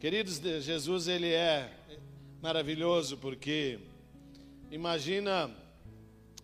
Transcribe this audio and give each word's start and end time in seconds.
Queridos, 0.00 0.38
Jesus 0.62 1.08
ele 1.08 1.32
é 1.32 1.72
maravilhoso 2.40 3.16
porque 3.16 3.80
imagina 4.70 5.50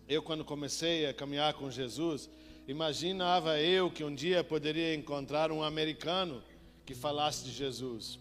eu 0.08 0.20
quando 0.24 0.45
comecei 0.45 1.06
a 1.06 1.14
caminhar 1.14 1.54
com 1.54 1.70
Jesus, 1.70 2.29
imaginava 2.66 3.61
eu 3.61 3.93
que 3.93 4.02
um 4.02 4.12
dia 4.12 4.43
poderia 4.43 4.93
encontrar 4.93 5.52
um 5.52 5.62
americano 5.62 6.43
que 6.84 6.96
falasse 6.96 7.45
de 7.45 7.52
Jesus. 7.52 8.18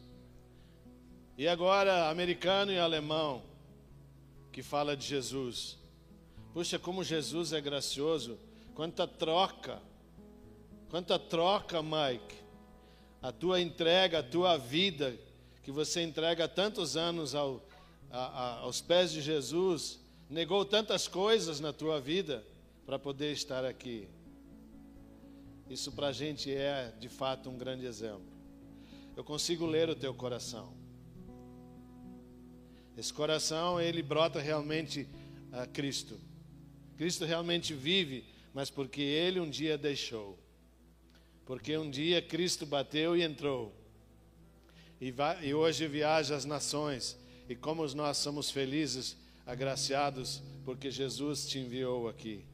E 1.36 1.47
agora, 1.47 2.11
americano 2.11 2.71
e 2.71 2.77
alemão 2.77 3.41
que 4.52 4.61
fala 4.61 4.95
de 4.95 5.07
Jesus. 5.07 5.79
Puxa, 6.54 6.77
como 6.77 7.04
Jesus 7.04 7.54
é 7.54 7.59
gracioso. 7.59 8.38
Quanta 8.75 9.07
troca. 9.07 9.81
Quanta 10.91 11.17
troca, 11.17 11.81
Mike. 11.81 12.35
A 13.20 13.31
tua 13.31 13.59
entrega, 13.59 14.20
a 14.20 14.23
tua 14.23 14.57
vida, 14.57 15.17
que 15.63 15.72
você 15.72 16.03
entrega 16.03 16.48
tantos 16.48 16.98
anos 16.98 17.34
ao, 17.34 17.66
a, 18.12 18.20
a, 18.20 18.59
aos 18.59 18.81
pés 18.81 19.12
de 19.12 19.21
Jesus, 19.21 19.99
negou 20.30 20.66
tantas 20.66 21.08
coisas 21.08 21.59
na 21.59 21.71
tua 21.71 22.02
vida 22.02 22.45
para 22.85 22.99
poder 22.99 23.31
estar 23.31 23.63
aqui. 23.63 24.07
Isso 25.70 25.91
para 25.91 26.07
a 26.07 26.12
gente 26.12 26.54
é 26.54 26.94
de 26.99 27.07
fato 27.07 27.49
um 27.49 27.57
grande 27.57 27.85
exemplo. 27.85 28.27
Eu 29.16 29.23
consigo 29.23 29.66
ler 29.66 29.90
o 29.90 29.95
teu 29.95 30.13
coração. 30.13 30.73
Esse 32.98 33.13
coração, 33.13 33.80
ele 33.80 34.04
brota 34.04 34.40
realmente 34.40 35.07
a 35.52 35.66
Cristo. 35.66 36.20
Cristo 36.98 37.26
realmente 37.26 37.73
vive, 37.73 38.26
mas 38.54 38.70
porque 38.70 39.02
ele 39.02 39.40
um 39.40 39.49
dia 39.49 39.77
deixou. 39.77 40.38
Porque 41.45 41.76
um 41.77 41.90
dia 41.90 42.21
Cristo 42.21 42.65
bateu 42.65 43.15
e 43.15 43.24
entrou. 43.24 43.74
E, 45.04 45.12
vai, 45.12 45.46
e 45.46 45.54
hoje 45.54 45.85
viaja 45.85 46.34
as 46.34 46.46
nações. 46.46 47.18
E 47.49 47.57
como 47.57 47.85
nós 47.93 48.15
somos 48.15 48.49
felizes 48.49 49.18
agraciados 49.46 50.41
porque 50.63 50.90
Jesus 50.90 51.46
te 51.46 51.59
enviou 51.59 52.07
aqui. 52.07 52.46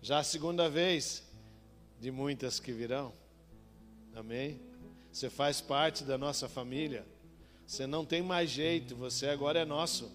Já 0.00 0.20
a 0.20 0.22
segunda 0.22 0.70
vez 0.70 1.28
de 2.00 2.12
muitas 2.12 2.60
que 2.60 2.70
virão. 2.70 3.12
Amém? 4.14 4.60
Você 5.10 5.28
faz 5.28 5.60
parte 5.60 6.04
da 6.04 6.16
nossa 6.16 6.48
família. 6.48 7.04
Você 7.66 7.88
não 7.88 8.04
tem 8.04 8.22
mais 8.22 8.48
jeito, 8.50 8.94
você 8.94 9.26
agora 9.26 9.58
é 9.58 9.64
nosso. 9.64 10.12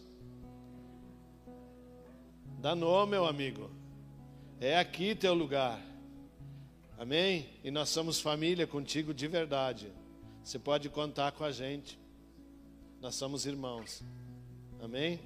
Danou, 2.58 3.06
meu 3.06 3.26
amigo. 3.26 3.70
É 4.62 4.80
aqui 4.80 5.14
teu 5.14 5.34
lugar. 5.34 5.82
Amém? 6.98 7.50
E 7.66 7.70
nós 7.70 7.90
somos 7.90 8.22
família 8.22 8.66
contigo 8.66 9.14
de 9.14 9.28
verdade. 9.28 9.92
Você 10.46 10.60
pode 10.60 10.90
contar 10.90 11.32
com 11.32 11.44
a 11.44 11.52
gente. 11.52 12.00
Nós 13.02 13.16
somos 13.16 13.48
irmãos. 13.48 14.04
Amém? 14.80 15.20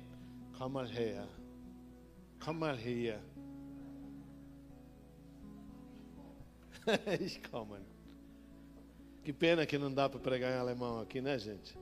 Come 0.58 0.80
here. 0.90 1.28
Come. 7.52 7.80
Que 9.22 9.34
pena 9.34 9.66
que 9.66 9.78
não 9.78 9.94
dá 9.94 10.10
para 10.10 10.20
pregar 10.20 10.54
em 10.54 10.58
alemão 10.58 11.02
aqui, 11.02 11.22
né, 11.22 11.38
gente? 11.38 11.78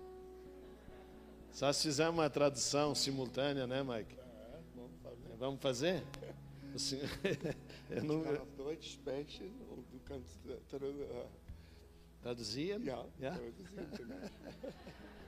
Só 1.51 1.71
se 1.71 1.83
fizer 1.83 2.09
uma 2.09 2.29
tradução 2.29 2.95
simultânea, 2.95 3.67
né, 3.67 3.83
Mike? 3.83 4.17
É, 4.19 4.59
vamos 4.75 4.99
fazer. 5.01 5.37
Vamos 5.37 5.61
fazer? 5.61 6.03
eu 7.91 8.03
não... 8.03 8.23
Traduzir? 12.27 12.77
Ja, 12.83 13.05
yeah? 13.21 13.39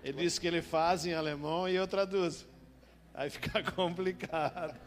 Ele 0.03 0.17
disse 0.17 0.38
que 0.38 0.45
ele 0.45 0.61
faz 0.61 1.05
em 1.05 1.14
alemão 1.14 1.70
e 1.70 1.73
eu 1.73 1.87
traduzo. 1.87 2.45
Aí 3.14 3.30
fica 3.30 3.64
complicado. 3.71 4.77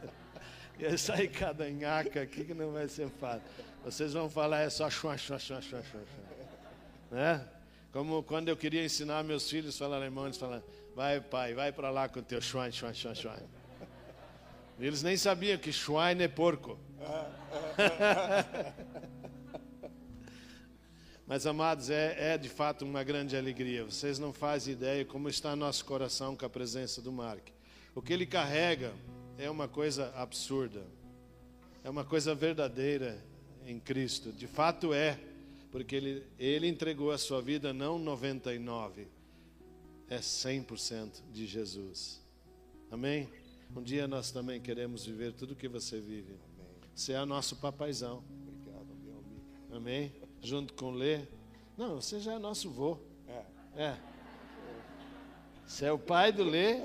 E 0.79 0.85
aí 0.85 0.99
sai 0.99 1.27
cada 1.27 1.71
nhaca 1.71 2.21
aqui 2.21 2.45
que 2.45 2.53
não 2.53 2.71
vai 2.71 2.87
ser 2.87 3.09
fácil. 3.09 3.41
Vocês 3.83 4.13
vão 4.13 4.29
falar 4.29 4.61
é 4.61 4.69
só 4.69 4.91
chua, 4.91 5.17
chua, 5.17 5.39
chua, 5.39 5.63
chua, 5.63 5.83
chua. 5.83 6.03
Né? 7.11 7.49
Como 7.91 8.23
quando 8.23 8.51
eu 8.51 8.59
queria 8.59 8.85
ensinar 8.85 9.25
meus 9.25 9.49
filhos 9.49 9.75
a 9.77 9.79
falar 9.79 9.97
alemão, 9.97 10.27
eles 10.27 10.37
falavam, 10.37 10.63
vai 10.95 11.19
pai, 11.19 11.55
vai 11.55 11.73
para 11.73 11.89
lá 11.89 12.11
com 12.11 12.21
o 12.21 12.23
teu 12.23 12.43
schwein, 12.43 12.71
schwein, 12.71 12.93
schwein, 12.93 13.15
schwein. 13.15 13.49
Eles 14.79 15.03
nem 15.03 15.17
sabiam 15.17 15.57
que 15.57 15.73
schwein 15.73 16.21
é 16.21 16.29
porco. 16.29 16.79
Mas, 21.27 21.47
amados, 21.47 21.89
é, 21.89 22.35
é, 22.35 22.39
de 22.39 22.49
fato 22.49 22.85
uma 22.85 23.03
grande 23.03 23.37
alegria. 23.37 23.85
Vocês 23.85 24.19
não 24.19 24.33
fazem 24.33 24.75
ideia 24.75 25.05
como 25.05 25.29
está 25.29 25.55
nosso 25.55 25.85
coração 25.85 26.37
com 26.37 26.45
a 26.45 26.51
presença 26.51 27.01
do 27.01 27.13
Mark. 27.13 27.49
O 27.95 28.03
que 28.03 28.13
ele 28.13 28.27
carrega 28.27 28.93
é 29.39 29.49
uma 29.51 29.69
coisa 29.69 30.13
absurda, 30.17 30.83
é 31.85 31.91
uma 31.91 32.05
coisa 32.05 32.35
verdadeira 32.35 33.23
em 33.67 33.79
Cristo. 33.79 34.33
De 34.33 34.47
fato 34.47 34.93
é, 34.93 35.19
porque 35.71 35.97
ele, 35.97 36.27
ele 36.39 36.67
entregou 36.67 37.11
a 37.11 37.19
sua 37.19 37.41
vida 37.41 37.73
não 37.73 37.99
99, 37.99 39.07
é 40.09 40.19
100% 40.19 41.23
de 41.33 41.47
Jesus. 41.47 42.21
Amém? 42.91 43.29
Um 43.75 43.83
dia 43.83 44.07
nós 44.07 44.31
também 44.31 44.61
queremos 44.61 45.07
viver 45.07 45.33
tudo 45.33 45.57
que 45.57 45.69
você 45.69 45.99
vive. 45.99 46.35
Amém. 46.59 46.75
Você 46.95 47.13
é 47.13 47.25
nosso 47.25 47.57
papaizão. 47.57 48.23
Obrigado, 48.47 48.95
meu 49.03 49.19
amigo. 49.19 49.43
Amém? 49.73 50.13
Junto 50.43 50.75
com 50.75 50.87
o 50.87 50.91
Lê. 50.91 51.21
Não, 51.79 52.01
você 52.01 52.19
já 52.19 52.35
é 52.35 52.39
nosso 52.39 52.69
vô. 52.69 52.99
É. 53.29 53.45
É. 53.77 53.97
Você 55.65 55.87
é 55.87 55.93
o 55.93 55.99
pai 55.99 56.33
do 56.33 56.43
Lê, 56.45 56.83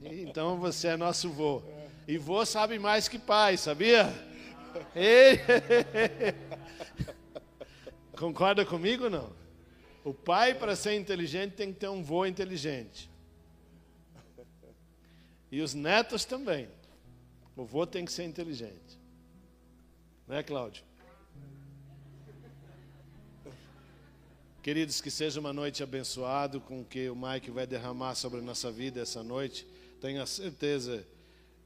então 0.00 0.58
você 0.58 0.88
é 0.88 0.96
nosso 0.96 1.30
vô. 1.30 1.62
E 2.06 2.16
vô 2.18 2.44
sabe 2.44 2.78
mais 2.78 3.08
que 3.08 3.18
pai, 3.18 3.56
sabia? 3.56 4.12
Ei. 4.94 5.40
Concorda 8.16 8.64
comigo 8.64 9.04
ou 9.04 9.10
não? 9.10 9.32
O 10.04 10.14
pai, 10.14 10.54
para 10.54 10.76
ser 10.76 10.94
inteligente, 10.94 11.52
tem 11.52 11.72
que 11.72 11.80
ter 11.80 11.88
um 11.88 12.02
vô 12.02 12.26
inteligente. 12.26 13.10
E 15.50 15.60
os 15.60 15.74
netos 15.74 16.24
também. 16.24 16.68
O 17.56 17.64
vô 17.64 17.86
tem 17.86 18.04
que 18.04 18.12
ser 18.12 18.24
inteligente. 18.24 18.98
Não 20.26 20.36
é, 20.36 20.42
Cláudio? 20.42 20.87
Queridos, 24.68 25.00
que 25.00 25.10
seja 25.10 25.40
uma 25.40 25.50
noite 25.50 25.82
abençoada 25.82 26.60
com 26.60 26.84
que 26.84 27.08
o 27.08 27.16
Mike 27.16 27.50
vai 27.50 27.66
derramar 27.66 28.14
sobre 28.14 28.40
a 28.40 28.42
nossa 28.42 28.70
vida 28.70 29.00
essa 29.00 29.22
noite. 29.22 29.66
Tenha 29.98 30.26
certeza 30.26 31.02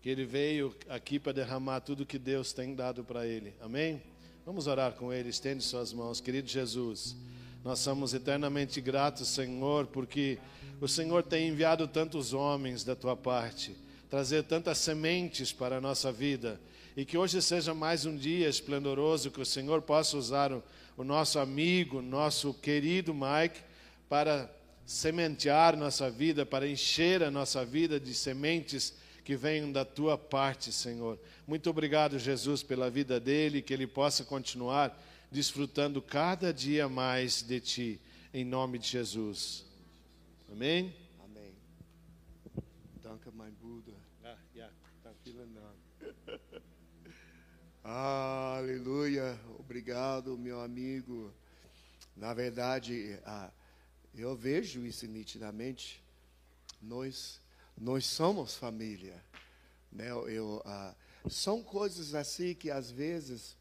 que 0.00 0.08
ele 0.08 0.24
veio 0.24 0.72
aqui 0.88 1.18
para 1.18 1.32
derramar 1.32 1.80
tudo 1.80 2.06
que 2.06 2.16
Deus 2.16 2.52
tem 2.52 2.76
dado 2.76 3.02
para 3.02 3.26
ele. 3.26 3.54
Amém? 3.60 4.00
Vamos 4.46 4.68
orar 4.68 4.92
com 4.92 5.12
ele. 5.12 5.30
Estende 5.30 5.64
suas 5.64 5.92
mãos, 5.92 6.20
querido 6.20 6.46
Jesus. 6.46 7.16
Nós 7.64 7.80
somos 7.80 8.14
eternamente 8.14 8.80
gratos, 8.80 9.26
Senhor, 9.26 9.88
porque 9.88 10.38
o 10.80 10.86
Senhor 10.86 11.24
tem 11.24 11.48
enviado 11.48 11.88
tantos 11.88 12.32
homens 12.32 12.84
da 12.84 12.94
tua 12.94 13.16
parte, 13.16 13.74
trazer 14.08 14.44
tantas 14.44 14.78
sementes 14.78 15.50
para 15.50 15.78
a 15.78 15.80
nossa 15.80 16.12
vida, 16.12 16.60
e 16.96 17.04
que 17.04 17.16
hoje 17.16 17.40
seja 17.40 17.74
mais 17.74 18.06
um 18.06 18.16
dia 18.16 18.48
esplendoroso 18.48 19.30
que 19.30 19.40
o 19.40 19.46
Senhor 19.46 19.82
possa 19.82 20.16
usar 20.16 20.52
o 20.52 20.62
o 20.96 21.04
nosso 21.04 21.38
amigo, 21.38 22.02
nosso 22.02 22.52
querido 22.54 23.14
Mike, 23.14 23.60
para 24.08 24.50
sementear 24.84 25.76
nossa 25.76 26.10
vida, 26.10 26.44
para 26.44 26.68
encher 26.68 27.22
a 27.22 27.30
nossa 27.30 27.64
vida 27.64 27.98
de 27.98 28.14
sementes 28.14 28.94
que 29.24 29.36
venham 29.36 29.70
da 29.70 29.84
tua 29.84 30.18
parte, 30.18 30.72
Senhor. 30.72 31.18
Muito 31.46 31.70
obrigado, 31.70 32.18
Jesus, 32.18 32.62
pela 32.62 32.90
vida 32.90 33.18
dele, 33.18 33.62
que 33.62 33.72
ele 33.72 33.86
possa 33.86 34.24
continuar 34.24 34.96
desfrutando 35.30 36.02
cada 36.02 36.52
dia 36.52 36.88
mais 36.88 37.42
de 37.42 37.60
ti, 37.60 38.00
em 38.34 38.44
nome 38.44 38.78
de 38.78 38.88
Jesus. 38.88 39.64
Amém? 40.50 41.01
Aleluia. 47.84 49.36
Obrigado, 49.58 50.38
meu 50.38 50.60
amigo. 50.60 51.34
Na 52.16 52.32
verdade, 52.32 53.18
eu 54.14 54.36
vejo 54.36 54.86
isso 54.86 55.04
nitidamente. 55.08 56.00
Nós, 56.80 57.40
nós 57.76 58.06
somos 58.06 58.54
família. 58.54 59.20
Né? 59.90 60.10
Eu, 60.10 60.62
são 61.28 61.60
coisas 61.60 62.14
assim 62.14 62.54
que 62.54 62.70
às 62.70 62.88
vezes 62.88 63.56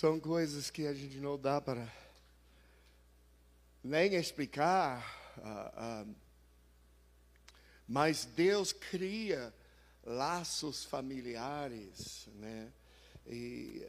São 0.00 0.20
coisas 0.20 0.70
que 0.70 0.86
a 0.86 0.94
gente 0.94 1.16
não 1.18 1.36
dá 1.36 1.60
para 1.60 1.92
nem 3.82 4.14
explicar, 4.14 5.04
ah, 5.38 5.72
ah, 5.74 6.06
mas 7.88 8.24
Deus 8.24 8.72
cria 8.72 9.52
laços 10.04 10.84
familiares, 10.84 12.28
né? 12.36 12.72
E 13.26 13.84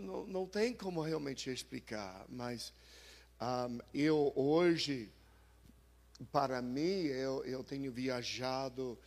não, 0.00 0.26
não 0.26 0.46
tem 0.48 0.74
como 0.74 1.00
realmente 1.00 1.48
explicar, 1.48 2.26
mas 2.28 2.72
um, 3.40 3.78
eu 3.94 4.32
hoje, 4.34 5.12
para 6.32 6.60
mim, 6.60 7.04
eu, 7.04 7.44
eu 7.44 7.62
tenho 7.62 7.92
viajado, 7.92 8.98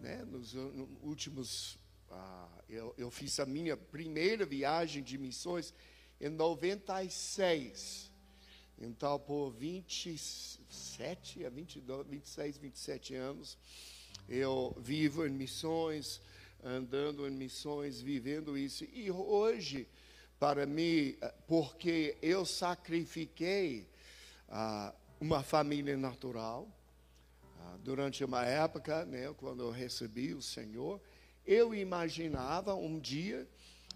né, 0.00 0.24
nos, 0.24 0.54
nos 0.54 0.88
últimos, 1.04 1.78
uh, 2.10 2.62
eu, 2.68 2.94
eu 2.96 3.10
fiz 3.10 3.38
a 3.40 3.46
minha 3.46 3.76
primeira 3.76 4.44
viagem 4.44 5.02
de 5.02 5.16
missões 5.18 5.74
em 6.20 6.28
96. 6.28 8.10
Então, 8.78 9.18
por 9.18 9.50
27 9.50 11.44
a 11.44 11.50
22, 11.50 12.06
26, 12.06 12.58
27 12.58 13.14
anos, 13.14 13.58
eu 14.28 14.74
vivo 14.80 15.26
em 15.26 15.30
missões, 15.30 16.20
andando 16.62 17.26
em 17.26 17.30
missões, 17.30 18.00
vivendo 18.00 18.56
isso. 18.56 18.84
E 18.92 19.10
hoje, 19.10 19.86
para 20.38 20.64
mim, 20.66 21.16
porque 21.46 22.16
eu 22.22 22.46
sacrifiquei 22.46 23.86
ah, 24.48 24.94
uma 25.20 25.42
família 25.42 25.96
natural, 25.96 26.68
ah, 27.58 27.76
durante 27.84 28.24
uma 28.24 28.44
época, 28.44 29.04
né, 29.04 29.32
quando 29.36 29.62
eu 29.62 29.70
recebi 29.70 30.32
o 30.32 30.40
Senhor, 30.40 31.00
eu 31.50 31.74
imaginava 31.74 32.76
um 32.76 32.96
dia 32.96 33.44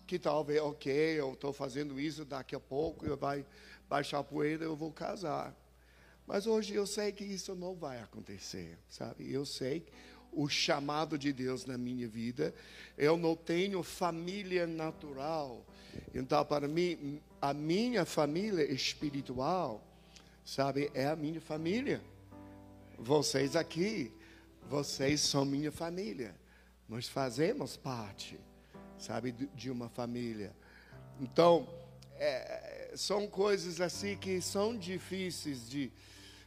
que 0.09 0.19
talvez, 0.19 0.61
ok, 0.61 0.93
eu 0.93 1.35
estou 1.35 1.53
fazendo 1.53 2.01
isso, 2.01 2.25
daqui 2.25 2.57
a 2.57 2.61
pouco 2.61 3.07
eu 3.07 3.17
vai 3.17 3.47
baixar 3.89 4.19
a 4.19 4.25
poeira, 4.25 4.65
eu 4.65 4.75
vou 4.75 4.91
casar. 4.91 5.55
Mas 6.27 6.49
hoje 6.49 6.75
eu 6.75 6.85
sei 6.85 7.13
que 7.13 7.23
isso 7.23 7.55
não 7.55 7.77
vai 7.77 8.01
acontecer, 8.01 8.77
sabe? 8.89 9.33
Eu 9.33 9.47
sei 9.47 9.87
o 10.33 10.49
chamado 10.49 11.17
de 11.17 11.33
Deus 11.33 11.65
na 11.65 11.79
minha 11.79 12.09
vida. 12.09 12.53
Eu 12.99 13.17
não 13.17 13.37
tenho 13.37 13.85
família 13.85 14.67
natural. 14.67 15.65
Então, 16.13 16.45
para 16.45 16.67
mim, 16.67 17.21
a 17.41 17.55
minha 17.55 18.05
família 18.05 18.65
espiritual, 18.65 19.81
sabe, 20.45 20.91
é 20.93 21.07
a 21.07 21.15
minha 21.15 21.41
família. 21.41 22.03
Vocês 22.99 23.55
aqui, 23.55 24.11
vocês 24.69 25.21
são 25.21 25.45
minha 25.45 25.71
família. 25.71 26.35
Nós 26.89 27.09
fazemos 27.09 27.77
parte 27.77 28.39
sabe, 28.99 29.33
de 29.33 29.71
uma 29.71 29.89
família. 29.89 30.55
Então, 31.21 31.69
é, 32.17 32.93
são 32.97 33.27
coisas 33.27 33.81
assim 33.81 34.17
que 34.17 34.41
são 34.41 34.77
difíceis 34.77 35.69
de, 35.69 35.93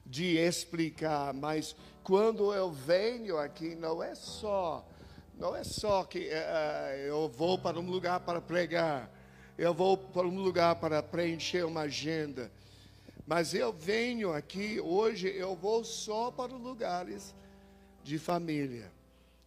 de 0.05 0.37
explicar, 0.37 1.33
mas 1.33 1.75
quando 2.03 2.53
eu 2.53 2.71
venho 2.71 3.37
aqui, 3.37 3.75
não 3.75 4.01
é 4.01 4.15
só, 4.15 4.85
não 5.37 5.55
é 5.55 5.63
só 5.63 6.03
que 6.03 6.29
é, 6.29 7.03
é 7.03 7.05
eu 7.07 7.29
vou 7.29 7.57
para 7.57 7.79
um 7.79 7.89
lugar 7.89 8.19
para 8.21 8.41
pregar, 8.41 9.11
eu 9.57 9.73
vou 9.73 9.97
para 9.97 10.27
um 10.27 10.39
lugar 10.39 10.75
para 10.75 11.03
preencher 11.03 11.65
uma 11.65 11.81
agenda, 11.81 12.51
mas 13.25 13.53
eu 13.53 13.73
venho 13.73 14.33
aqui, 14.33 14.79
hoje 14.79 15.27
eu 15.27 15.55
vou 15.55 15.83
só 15.83 16.31
para 16.31 16.53
lugares 16.53 17.35
de 18.03 18.17
família, 18.17 18.89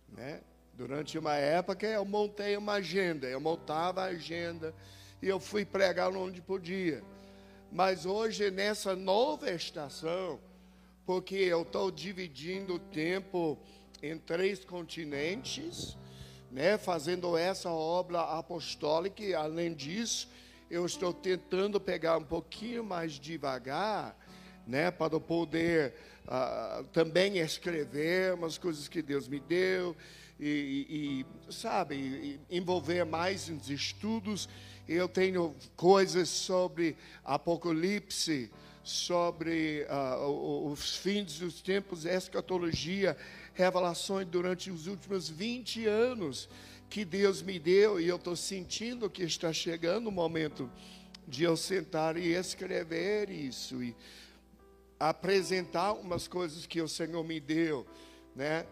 né? 0.08 0.42
Durante 0.80 1.18
uma 1.18 1.34
época 1.34 1.86
eu 1.86 2.06
montei 2.06 2.56
uma 2.56 2.72
agenda, 2.72 3.26
eu 3.26 3.38
montava 3.38 4.00
a 4.00 4.06
agenda 4.06 4.74
e 5.20 5.28
eu 5.28 5.38
fui 5.38 5.62
pregar 5.62 6.10
onde 6.16 6.40
podia. 6.40 7.02
Mas 7.70 8.06
hoje, 8.06 8.50
nessa 8.50 8.96
nova 8.96 9.50
estação, 9.50 10.40
porque 11.04 11.34
eu 11.34 11.60
estou 11.60 11.90
dividindo 11.90 12.76
o 12.76 12.78
tempo 12.78 13.58
em 14.02 14.16
três 14.16 14.64
continentes, 14.64 15.98
né, 16.50 16.78
fazendo 16.78 17.36
essa 17.36 17.68
obra 17.68 18.22
apostólica, 18.38 19.22
e 19.22 19.34
além 19.34 19.74
disso, 19.74 20.30
eu 20.70 20.86
estou 20.86 21.12
tentando 21.12 21.78
pegar 21.78 22.16
um 22.16 22.24
pouquinho 22.24 22.82
mais 22.82 23.20
devagar, 23.20 24.16
né, 24.66 24.90
para 24.90 25.20
poder 25.20 25.92
uh, 26.24 26.84
também 26.84 27.36
escrever 27.36 28.32
umas 28.32 28.56
coisas 28.56 28.88
que 28.88 29.02
Deus 29.02 29.28
me 29.28 29.40
deu 29.40 29.94
e, 30.40 31.24
e 31.48 31.52
sabe, 31.52 32.40
envolver 32.50 33.04
mais 33.04 33.48
nos 33.48 33.68
estudos. 33.68 34.48
Eu 34.88 35.08
tenho 35.08 35.54
coisas 35.76 36.28
sobre 36.28 36.96
Apocalipse, 37.22 38.50
sobre 38.82 39.86
uh, 39.90 40.70
os 40.70 40.96
fins 40.96 41.38
dos 41.38 41.60
tempos, 41.60 42.06
escatologia, 42.06 43.16
revelações 43.52 44.26
durante 44.26 44.70
os 44.70 44.86
últimos 44.86 45.28
20 45.28 45.86
anos 45.86 46.48
que 46.88 47.04
Deus 47.04 47.40
me 47.42 47.58
deu, 47.58 48.00
e 48.00 48.08
eu 48.08 48.16
estou 48.16 48.34
sentindo 48.34 49.08
que 49.08 49.22
está 49.22 49.52
chegando 49.52 50.08
o 50.08 50.12
momento 50.12 50.68
de 51.28 51.44
eu 51.44 51.56
sentar 51.56 52.16
e 52.16 52.32
escrever 52.32 53.30
isso, 53.30 53.80
e 53.80 53.94
apresentar 54.98 55.92
umas 55.92 56.26
coisas 56.26 56.66
que 56.66 56.82
o 56.82 56.88
Senhor 56.88 57.22
me 57.22 57.38
deu, 57.38 57.86
né? 58.34 58.66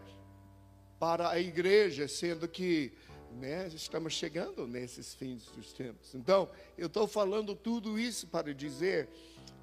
Para 0.99 1.29
a 1.29 1.39
igreja, 1.39 2.07
sendo 2.07 2.47
que 2.47 2.91
né, 3.31 3.67
estamos 3.73 4.13
chegando 4.13 4.67
nesses 4.67 5.13
fins 5.13 5.45
dos 5.55 5.71
tempos. 5.71 6.13
Então, 6.13 6.49
eu 6.77 6.87
estou 6.87 7.07
falando 7.07 7.55
tudo 7.55 7.97
isso 7.97 8.27
para 8.27 8.53
dizer: 8.53 9.07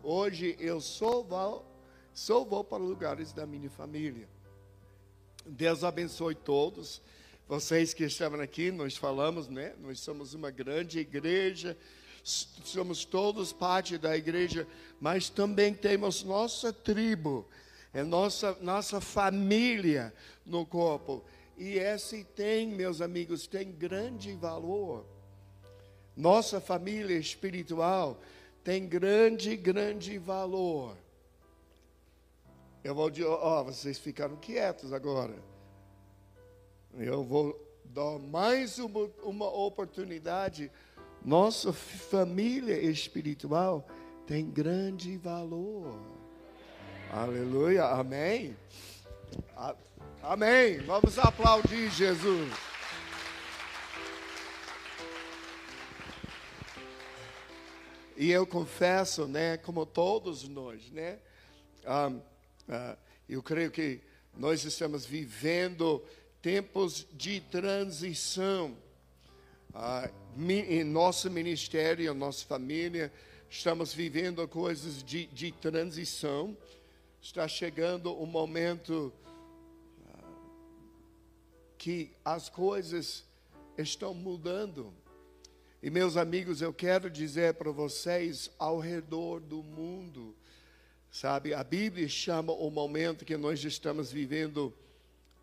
hoje 0.02 0.56
eu 0.58 0.80
só 0.80 1.22
vou, 1.22 1.64
só 2.14 2.42
vou 2.42 2.64
para 2.64 2.82
lugares 2.82 3.32
da 3.32 3.46
minha 3.46 3.68
família. 3.68 4.28
Deus 5.44 5.84
abençoe 5.84 6.34
todos. 6.34 7.02
Vocês 7.46 7.94
que 7.94 8.04
estavam 8.04 8.40
aqui, 8.40 8.72
nós 8.72 8.96
falamos, 8.96 9.46
né? 9.46 9.74
Nós 9.80 10.00
somos 10.00 10.34
uma 10.34 10.50
grande 10.50 10.98
igreja, 10.98 11.76
somos 12.24 13.04
todos 13.04 13.52
parte 13.52 13.96
da 13.96 14.16
igreja, 14.16 14.66
mas 15.00 15.28
também 15.28 15.72
temos 15.72 16.24
nossa 16.24 16.72
tribo 16.72 17.46
é 17.96 18.04
nossa, 18.04 18.54
nossa 18.60 19.00
família 19.00 20.12
no 20.44 20.66
corpo. 20.66 21.25
E 21.56 21.78
esse 21.78 22.25
tem, 22.25 22.69
meus 22.69 23.00
amigos, 23.00 23.46
tem 23.46 23.72
grande 23.72 24.34
valor. 24.34 25.06
Nossa 26.14 26.60
família 26.60 27.16
espiritual 27.16 28.20
tem 28.62 28.86
grande, 28.86 29.56
grande 29.56 30.19
valor. 30.19 30.94
Eu 32.84 32.94
vou 32.94 33.08
dizer, 33.08 33.29
ó, 33.29 33.65
vocês 33.65 33.96
ficaram 33.96 34.36
quietos 34.36 34.93
agora. 34.93 35.34
Eu 36.98 37.24
vou 37.24 37.58
dar 37.82 38.19
mais 38.19 38.79
uma, 38.79 39.10
uma 39.22 39.48
oportunidade. 39.48 40.70
Nossa 41.24 41.72
família 41.72 42.79
espiritual 42.79 43.88
tem 44.26 44.50
grande 44.50 45.17
valor. 45.17 46.16
Aleluia, 47.13 47.84
amém. 47.84 48.56
Amém. 50.22 50.79
Vamos 50.79 51.19
aplaudir 51.19 51.89
Jesus. 51.91 52.53
E 58.17 58.31
eu 58.31 58.44
confesso, 58.46 59.27
né, 59.29 59.56
como 59.56 59.86
todos 59.86 60.48
nós, 60.48 60.91
né, 60.91 61.19
um, 61.86 62.17
uh, 62.17 62.96
eu 63.29 63.43
creio 63.43 63.70
que 63.70 64.01
nós 64.36 64.65
estamos 64.65 65.06
vivendo 65.06 66.05
tempos 66.43 67.06
de 67.13 67.41
transição. 67.41 68.77
Uh, 69.70 70.10
em 70.39 70.82
nosso 70.82 71.31
ministério, 71.31 72.13
nossa 72.15 72.44
família, 72.44 73.13
estamos 73.48 73.94
vivendo 73.94 74.46
coisas 74.48 75.03
de, 75.03 75.27
de 75.27 75.53
transição 75.53 76.56
está 77.26 77.48
chegando 77.48 78.12
o 78.12 78.22
um 78.22 78.26
momento 78.26 79.12
ah, 80.06 80.22
que 81.76 82.12
as 82.24 82.48
coisas 82.48 83.24
estão 83.76 84.14
mudando. 84.14 84.94
E 85.82 85.90
meus 85.90 86.16
amigos, 86.16 86.62
eu 86.62 86.72
quero 86.72 87.10
dizer 87.10 87.54
para 87.54 87.72
vocês, 87.72 88.48
ao 88.60 88.78
redor 88.78 89.40
do 89.40 89.60
mundo, 89.60 90.36
sabe, 91.10 91.52
a 91.52 91.64
Bíblia 91.64 92.08
chama 92.08 92.52
o 92.52 92.70
momento 92.70 93.24
que 93.24 93.36
nós 93.36 93.62
estamos 93.64 94.12
vivendo 94.12 94.72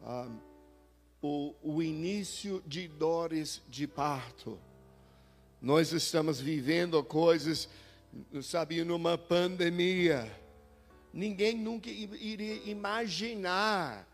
ah, 0.01 0.31
o, 1.21 1.53
o 1.61 1.83
início 1.83 2.63
de 2.65 2.87
dores 2.87 3.61
de 3.67 3.87
parto. 3.87 4.57
Nós 5.61 5.91
estamos 5.91 6.39
vivendo 6.39 7.03
coisas, 7.03 7.67
sabe, 8.41 8.81
numa 8.85 9.17
pandemia 9.17 10.42
Ninguém 11.13 11.55
nunca 11.55 11.89
iria 11.89 12.55
imaginar 12.65 14.07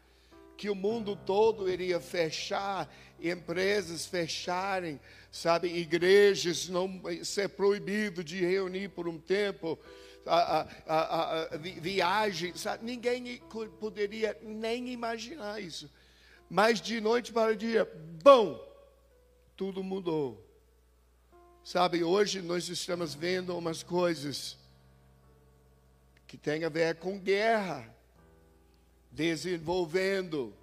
que 0.57 0.69
o 0.69 0.75
mundo 0.75 1.15
todo 1.15 1.69
iria 1.69 2.01
fechar, 2.01 2.93
empresas 3.21 4.05
fecharem, 4.05 4.99
sabe, 5.31 5.69
igrejas 5.69 6.67
não 6.67 7.01
ser 7.23 7.47
proibido 7.47 8.21
de 8.21 8.43
reunir 8.43 8.89
por 8.89 9.07
um 9.07 9.17
tempo, 9.17 9.79
a, 10.25 10.67
a, 10.85 11.45
a, 11.53 11.57
viagem, 11.57 12.53
sabe? 12.55 12.85
ninguém 12.85 13.41
poderia 13.79 14.37
nem 14.43 14.89
imaginar 14.89 15.61
isso. 15.61 15.89
Mas 16.49 16.81
de 16.81 16.99
noite 16.99 17.31
para 17.31 17.53
o 17.53 17.55
dia, 17.55 17.89
bom, 18.21 18.59
tudo 19.55 19.81
mudou. 19.81 20.45
Sabe, 21.63 22.03
hoje 22.03 22.41
nós 22.41 22.67
estamos 22.67 23.13
vendo 23.13 23.57
umas 23.57 23.83
coisas 23.83 24.57
que 26.29 26.37
têm 26.37 26.63
a 26.63 26.69
ver 26.69 26.97
com 26.97 27.17
guerra, 27.17 27.91
desenvolvendo 29.11 30.53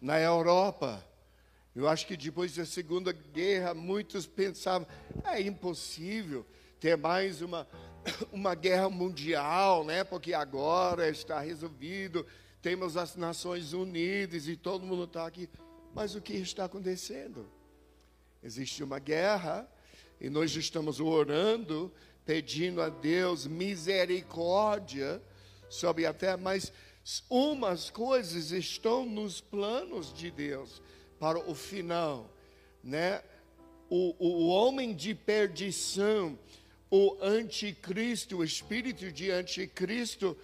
na 0.00 0.18
Europa. 0.18 1.06
Eu 1.76 1.86
acho 1.86 2.06
que 2.06 2.16
depois 2.16 2.56
da 2.56 2.64
Segunda 2.64 3.12
Guerra, 3.12 3.74
muitos 3.74 4.26
pensavam: 4.26 4.88
é 5.26 5.38
impossível 5.42 6.46
ter 6.80 6.96
mais 6.96 7.42
uma, 7.42 7.68
uma 8.32 8.54
guerra 8.54 8.88
mundial, 8.88 9.84
né? 9.84 10.02
porque 10.02 10.32
agora 10.32 11.10
está 11.10 11.38
resolvido, 11.40 12.26
temos 12.62 12.96
as 12.96 13.14
Nações 13.14 13.74
Unidas 13.74 14.48
e 14.48 14.56
todo 14.56 14.86
mundo 14.86 15.04
está 15.04 15.26
aqui. 15.26 15.46
Mas 15.94 16.14
o 16.14 16.22
que 16.22 16.32
está 16.32 16.64
acontecendo? 16.64 17.46
Existe 18.42 18.82
uma 18.82 18.98
guerra 18.98 19.68
e 20.18 20.30
nós 20.30 20.56
estamos 20.56 21.00
orando, 21.00 21.92
pedindo 22.24 22.80
a 22.80 22.88
Deus 22.88 23.46
misericórdia 23.46 25.20
sobre 25.68 26.06
a 26.06 26.12
terra, 26.12 26.36
mas 26.36 26.72
umas 27.28 27.90
coisas 27.90 28.50
estão 28.52 29.04
nos 29.04 29.40
planos 29.40 30.12
de 30.12 30.30
Deus 30.30 30.80
para 31.18 31.38
o 31.38 31.54
final, 31.54 32.30
né? 32.82 33.22
O, 33.88 34.14
o, 34.18 34.48
homem 34.48 34.94
de 34.94 35.14
perdição, 35.14 36.38
o 36.90 37.18
anticristo, 37.20 38.38
o 38.38 38.44
espírito 38.44 39.12
de 39.12 39.30
anticristo, 39.30 40.36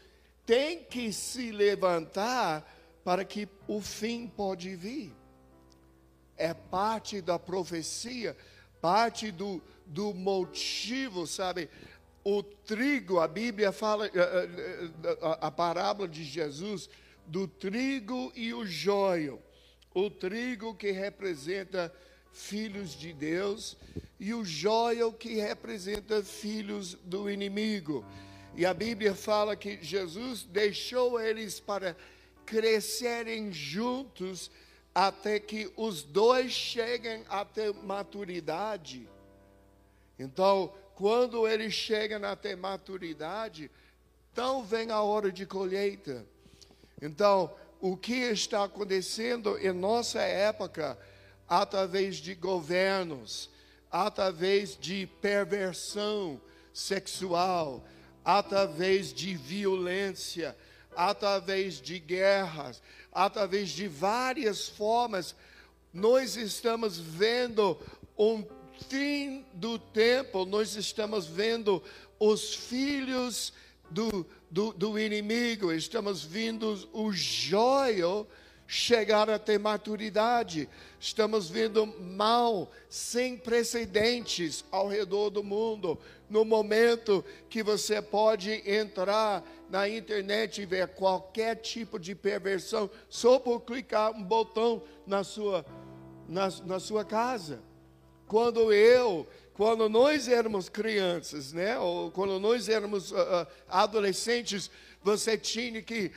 tem 0.45 0.85
que 0.85 1.13
se 1.13 1.51
levantar 1.51 2.77
para 3.03 3.25
que 3.25 3.49
o 3.67 3.81
fim 3.81 4.29
pode 4.29 4.77
vir. 4.77 5.15
É 6.37 6.53
parte 6.53 7.23
da 7.23 7.39
profecia 7.39 8.37
parte 8.81 9.31
do, 9.31 9.63
do 9.89 10.15
motivo, 10.15 11.27
sabe? 11.27 11.69
O 12.25 12.43
trigo, 12.43 13.21
a 13.21 13.27
Bíblia 13.27 13.73
fala, 13.73 14.05
a, 14.05 14.09
eh, 14.09 14.11
eh, 14.15 14.91
eh, 15.05 15.39
a 15.41 15.51
parábola 15.51 16.09
de 16.09 16.23
Jesus, 16.25 16.89
do 17.27 17.49
trigo 17.49 18.33
e 18.35 18.53
o 18.53 18.67
joio. 18.67 19.41
O 19.95 20.11
trigo 20.11 20.75
que 20.75 20.91
representa 20.91 21.93
filhos 22.33 22.93
de 22.93 23.13
Deus 23.13 23.77
e 24.21 24.35
o 24.35 24.45
joio 24.45 25.13
que 25.13 25.37
representa 25.37 26.23
filhos 26.23 26.95
do 27.05 27.31
inimigo. 27.31 28.05
E 28.55 28.67
a 28.67 28.75
Bíblia 28.75 29.15
fala 29.15 29.57
que 29.57 29.79
Jesus 29.83 30.43
deixou 30.43 31.21
eles 31.21 31.61
para 31.61 31.97
crescerem 32.45 33.53
juntos 33.53 34.51
até 34.95 35.39
que 35.39 35.71
os 35.77 36.03
dois 36.03 36.51
cheguem 36.51 37.23
até 37.29 37.73
maturidade. 37.73 39.09
Então, 40.19 40.73
quando 40.95 41.47
eles 41.47 41.73
chegam 41.73 42.25
até 42.25 42.57
maturidade, 42.57 43.71
então 44.33 44.65
vem 44.65 44.91
a 44.91 45.01
hora 45.01 45.31
de 45.31 45.47
colheita. 45.47 46.27
Então, 47.01 47.55
o 47.81 47.97
que 47.97 48.15
está 48.15 48.65
acontecendo 48.65 49.57
em 49.59 49.73
nossa 49.73 50.21
época, 50.21 50.99
através 51.49 52.17
de 52.17 52.35
governos, 52.35 53.49
através 53.91 54.77
de 54.77 55.07
perversão 55.21 56.41
sexual, 56.73 57.85
através 58.25 59.13
de 59.13 59.35
violência, 59.35 60.57
através 60.95 61.81
de 61.81 61.99
guerras, 61.99 62.83
através 63.13 63.71
de 63.71 63.87
várias 63.87 64.69
formas, 64.69 65.35
nós 65.93 66.37
estamos 66.37 66.99
vendo 66.99 67.79
um 68.19 68.43
fim 68.89 69.45
do 69.53 69.79
tempo, 69.79 70.45
nós 70.45 70.77
estamos 70.77 71.27
vendo 71.27 71.83
os 72.19 72.55
filhos 72.55 73.53
do, 73.91 74.27
do, 74.51 74.73
do 74.73 74.99
inimigo, 74.99 75.73
estamos 75.73 76.23
vendo 76.23 76.89
o 76.93 77.13
joio 77.13 78.27
chegar 78.69 79.31
até 79.31 79.57
maturidade. 79.57 80.69
Estamos 81.01 81.49
vendo 81.49 81.87
mal 81.87 82.71
sem 82.89 83.37
precedentes 83.37 84.63
ao 84.71 84.87
redor 84.87 85.31
do 85.31 85.43
mundo. 85.43 85.99
No 86.29 86.45
momento 86.45 87.25
que 87.49 87.63
você 87.63 88.03
pode 88.03 88.63
entrar 88.71 89.43
na 89.71 89.89
internet 89.89 90.61
e 90.61 90.67
ver 90.67 90.89
qualquer 90.89 91.57
tipo 91.57 91.99
de 91.99 92.15
perversão 92.15 92.91
só 93.09 93.39
por 93.39 93.61
clicar 93.63 94.13
um 94.13 94.23
botão 94.23 94.83
na 95.07 95.25
sua, 95.25 95.65
na, 96.29 96.51
na 96.67 96.79
sua 96.79 97.07
casa. 97.07 97.63
Quando 98.29 98.73
eu, 98.73 99.27
quando 99.55 99.89
nós 99.89 100.29
éramos 100.29 100.69
crianças, 100.69 101.53
né, 101.53 101.79
ou 101.79 102.11
quando 102.11 102.39
nós 102.39 102.69
éramos 102.69 103.11
uh, 103.11 103.47
adolescentes, 103.67 104.71
você 105.03 105.39
tinha 105.39 105.81
que, 105.81 106.13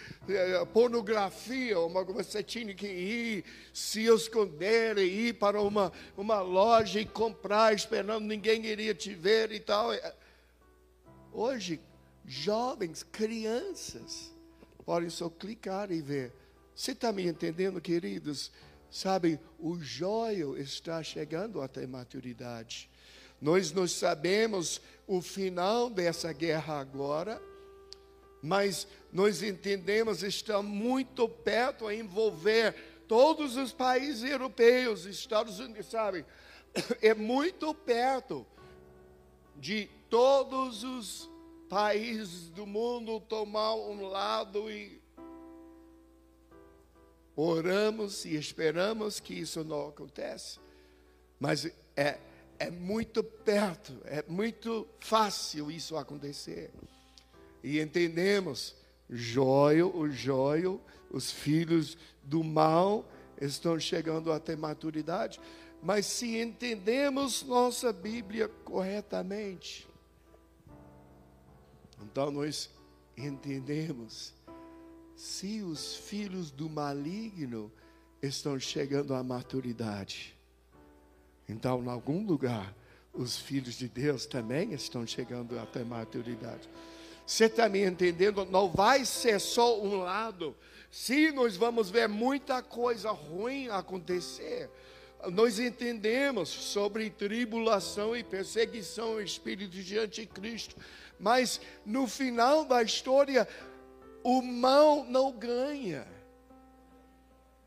uh, 0.62 0.66
pornografia, 0.68 1.80
uma, 1.80 2.04
você 2.04 2.44
tinha 2.44 2.74
que 2.76 2.86
ir, 2.86 3.46
se 3.74 4.06
esconder 4.06 4.98
e 4.98 5.30
ir 5.30 5.34
para 5.36 5.62
uma, 5.62 5.92
uma 6.18 6.42
loja 6.42 7.00
e 7.00 7.06
comprar, 7.06 7.74
esperando 7.74 8.26
ninguém 8.26 8.66
iria 8.66 8.94
te 8.94 9.16
ver 9.16 9.52
e 9.54 9.60
tal. 9.62 9.92
Hoje, 11.32 11.80
jovens, 12.26 13.04
crianças, 13.04 14.32
podem 14.86 15.10
só 15.10 15.30
clicar 15.30 15.92
e 15.92 16.02
ver. 16.02 16.34
Você 16.76 16.92
está 16.92 17.12
me 17.14 17.26
entendendo, 17.26 17.80
queridos? 17.80 18.52
Sabe, 18.92 19.40
o 19.58 19.80
joio 19.80 20.58
está 20.58 21.02
chegando 21.02 21.62
até 21.62 21.88
maturidade. 21.88 22.90
Nós 23.40 23.72
não 23.72 23.88
sabemos 23.88 24.82
o 25.08 25.22
final 25.22 25.90
dessa 25.90 26.34
guerra 26.34 26.82
agora, 26.82 27.42
mas 28.44 28.86
nós 29.12 29.42
entendemos 29.42 30.24
está 30.24 30.62
muito 30.62 31.30
perto 31.30 31.88
a 31.88 31.96
envolver 31.96 32.76
todos 33.08 33.56
os 33.56 33.72
países 33.72 34.30
europeus, 34.30 35.06
Estados 35.06 35.60
Unidos, 35.60 35.88
sabe? 35.88 36.26
É 37.02 37.14
muito 37.14 37.74
perto 37.74 38.46
de 39.56 39.90
todos 40.10 40.84
os 40.84 41.30
países 41.70 42.50
do 42.50 42.66
mundo 42.66 43.20
tomar 43.22 43.76
um 43.76 44.08
lado 44.08 44.70
e 44.70 45.01
oramos 47.36 48.26
e 48.26 48.36
esperamos 48.36 49.20
que 49.20 49.34
isso 49.34 49.64
não 49.64 49.90
aconteça. 49.90 50.60
Mas 51.40 51.66
é, 51.96 52.20
é 52.60 52.70
muito 52.70 53.24
perto, 53.24 53.94
é 54.06 54.24
muito 54.28 54.88
fácil 55.00 55.72
isso 55.72 55.98
acontecer. 55.98 56.72
E 57.64 57.80
entendemos, 57.80 58.76
joio, 59.10 59.96
o 59.96 60.10
joio, 60.10 60.82
os 61.10 61.32
filhos 61.32 61.98
do 62.24 62.44
mal 62.44 63.06
estão 63.40 63.80
chegando 63.80 64.32
até 64.32 64.56
maturidade. 64.56 65.40
Mas 65.82 66.06
se 66.06 66.38
entendemos 66.40 67.42
nossa 67.44 67.92
Bíblia 67.92 68.48
corretamente, 68.64 69.88
então 72.04 72.30
nós 72.30 72.70
entendemos 73.18 74.34
se 75.22 75.62
os 75.62 75.96
filhos 75.98 76.50
do 76.50 76.68
maligno 76.68 77.72
estão 78.24 78.60
chegando 78.60 79.14
à 79.14 79.22
maturidade. 79.22 80.36
Então, 81.48 81.84
em 81.84 81.90
algum 81.90 82.26
lugar, 82.26 82.76
os 83.14 83.38
filhos 83.38 83.76
de 83.76 83.88
Deus 83.88 84.26
também 84.26 84.74
estão 84.74 85.06
chegando 85.06 85.60
até 85.60 85.84
maturidade. 85.84 86.68
Você 87.24 87.46
está 87.46 87.70
me 87.70 87.86
entendendo? 87.86 88.46
Não 88.46 88.68
vai 88.72 89.06
ser 89.06 89.40
só 89.40 89.80
um 89.80 89.98
lado. 89.98 90.58
Se 90.90 91.32
nós 91.32 91.56
vamos 91.56 91.92
ver 91.92 92.10
muita 92.10 92.64
coisa 92.64 93.12
ruim 93.12 93.68
acontecer, 93.68 94.72
nós 95.32 95.60
entendemos 95.60 96.50
sobre 96.50 97.12
tribulação 97.12 98.18
e 98.18 98.24
perseguição, 98.24 99.22
espírito 99.22 99.84
de 99.84 100.00
anticristo, 100.00 100.76
mas 101.20 101.62
no 101.86 102.08
final 102.08 102.66
da 102.66 102.82
história, 102.82 103.48
o 104.24 104.42
mal 104.42 105.06
não 105.06 105.32
ganha. 105.32 106.06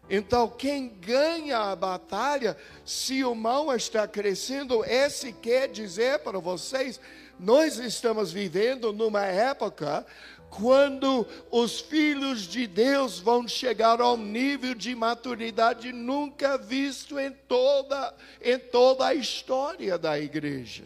Então, 0.08 0.48
quem 0.48 0.88
ganha 0.88 1.58
a 1.58 1.76
batalha, 1.76 2.56
se 2.84 3.24
o 3.24 3.34
mal 3.34 3.74
está 3.74 4.06
crescendo, 4.06 4.84
esse 4.84 5.32
quer 5.32 5.68
dizer 5.68 6.18
para 6.18 6.38
vocês, 6.38 7.00
nós 7.40 7.78
estamos 7.78 8.30
vivendo 8.30 8.92
numa 8.92 9.24
época 9.24 10.06
quando 10.50 11.26
os 11.50 11.80
filhos 11.80 12.42
de 12.42 12.66
Deus 12.66 13.18
vão 13.18 13.48
chegar 13.48 14.00
ao 14.00 14.16
nível 14.16 14.74
de 14.74 14.94
maturidade 14.94 15.92
nunca 15.92 16.56
visto 16.56 17.18
em 17.18 17.32
toda, 17.32 18.14
em 18.40 18.58
toda 18.58 19.06
a 19.06 19.14
história 19.14 19.98
da 19.98 20.18
igreja. 20.18 20.84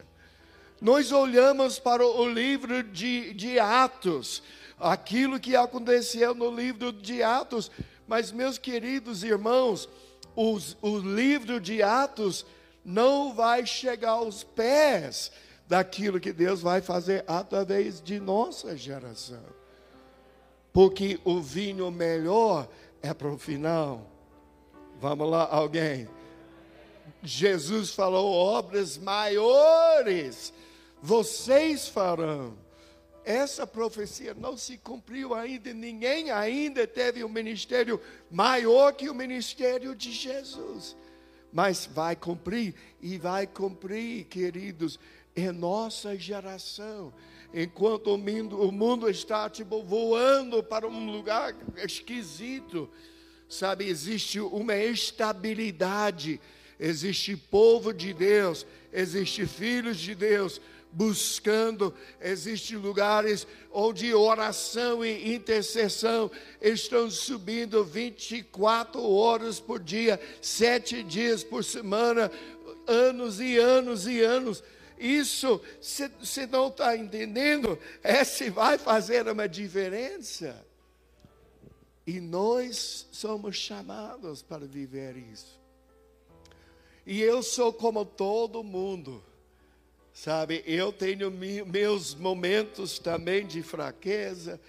Nós 0.81 1.13
olhamos 1.13 1.79
para 1.79 2.07
o 2.07 2.27
livro 2.27 2.83
de, 2.83 3.35
de 3.35 3.59
Atos, 3.59 4.43
aquilo 4.79 5.41
que 5.41 5.57
aconteceu 5.57 6.35
no 6.35 6.51
livro 6.51 6.93
de 6.93 7.23
Atos, 7.23 7.71
mas, 8.07 8.33
meus 8.33 8.59
queridos 8.59 9.23
irmãos, 9.23 9.89
os, 10.35 10.77
o 10.81 10.99
livro 10.99 11.61
de 11.61 11.83
Atos 11.83 12.47
não 12.85 13.35
vai 13.35 13.67
chegar 13.67 14.13
aos 14.13 14.45
pés 14.45 15.31
daquilo 15.67 16.21
que 16.21 16.33
Deus 16.33 16.63
vai 16.63 16.81
fazer 16.81 17.25
através 17.27 18.01
de 18.01 18.19
nossa 18.19 18.77
geração. 18.77 19.43
Porque 20.73 21.21
o 21.25 21.41
vinho 21.41 21.91
melhor 21.91 22.69
é 23.03 23.13
para 23.13 23.29
o 23.29 23.39
final. 23.39 24.07
Vamos 25.01 25.29
lá, 25.29 25.47
alguém. 25.51 26.09
Jesus 27.23 27.91
falou: 27.91 28.33
obras 28.33 28.97
maiores 28.97 30.53
vocês 31.03 31.89
farão 31.89 32.55
essa 33.29 33.67
profecia 33.67 34.33
não 34.33 34.57
se 34.57 34.79
cumpriu 34.79 35.35
ainda, 35.35 35.75
ninguém 35.75 36.31
ainda 36.31 36.87
teve 36.87 37.23
um 37.23 37.29
ministério 37.29 38.01
maior 38.31 38.93
que 38.93 39.11
o 39.11 39.15
ministério 39.15 39.95
de 39.95 40.11
Jesus. 40.11 40.97
Mas 41.53 41.85
vai 41.85 42.17
cumprir, 42.17 42.75
e 43.03 43.19
vai 43.19 43.47
cumprir, 43.47 44.25
queridos, 44.25 44.99
em 45.37 45.53
nossa 45.53 46.17
geração. 46.17 47.13
Enquanto 47.53 48.15
o 48.15 48.17
mundo, 48.17 48.63
o 48.63 48.73
mundo 48.73 49.11
está 49.11 49.51
tipo, 49.51 49.83
voando 49.83 50.63
para 50.63 50.89
um 50.89 51.13
lugar 51.13 51.55
esquisito, 51.77 52.89
sabe, 53.47 53.91
existe 53.91 54.41
uma 54.41 54.75
estabilidade, 54.75 56.41
existe 56.81 57.37
povo 57.37 57.93
de 57.93 58.15
Deus, 58.15 58.67
existe 58.91 59.45
filhos 59.45 59.99
de 59.99 60.15
Deus 60.15 60.63
buscando. 60.93 61.95
Existem 62.21 62.77
lugares 62.77 63.47
onde 63.71 64.13
oração 64.15 65.05
e 65.05 65.35
intercessão 65.35 66.31
estão 66.61 67.11
subindo 67.11 67.85
24 67.85 69.03
horas 69.03 69.61
por 69.61 69.81
dia, 69.81 70.21
sete 70.41 71.03
dias 71.03 71.45
por 71.45 71.65
semana, 71.65 72.31
anos 72.87 73.41
e 73.41 73.59
anos 73.59 74.07
e 74.07 74.21
anos. 74.21 74.63
Isso, 74.99 75.61
você 75.81 76.47
não 76.47 76.69
está 76.69 76.97
entendendo? 76.97 77.79
É 78.03 78.25
se 78.25 78.51
vai 78.51 78.79
fazer 78.79 79.29
uma 79.29 79.49
diferença. 79.49 80.67
E 82.07 82.21
nós 82.21 83.07
somos 83.13 83.55
chamados 83.55 84.43
para 84.43 84.67
viver 84.67 85.17
isso. 85.17 85.61
E 87.07 87.23
eu 87.23 87.43
sou 87.43 87.73
como 87.73 88.05
todo 88.05 88.65
mundo. 88.65 89.23
Sabe, 90.21 90.65
eu 90.67 90.93
tenho 90.93 91.31
meus 91.31 92.13
momentos 92.13 92.99
também 92.99 93.47
de 93.47 93.63
fraqueza, 93.63 94.61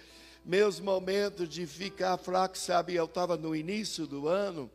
meus 0.44 0.78
momentos 0.78 1.48
de 1.48 1.66
ficar 1.66 2.16
fraco, 2.18 2.56
sabe? 2.56 2.94
Eu 2.94 3.06
estava 3.06 3.36
no 3.36 3.56
início 3.56 4.06
do 4.06 4.28
ano, 4.28 4.70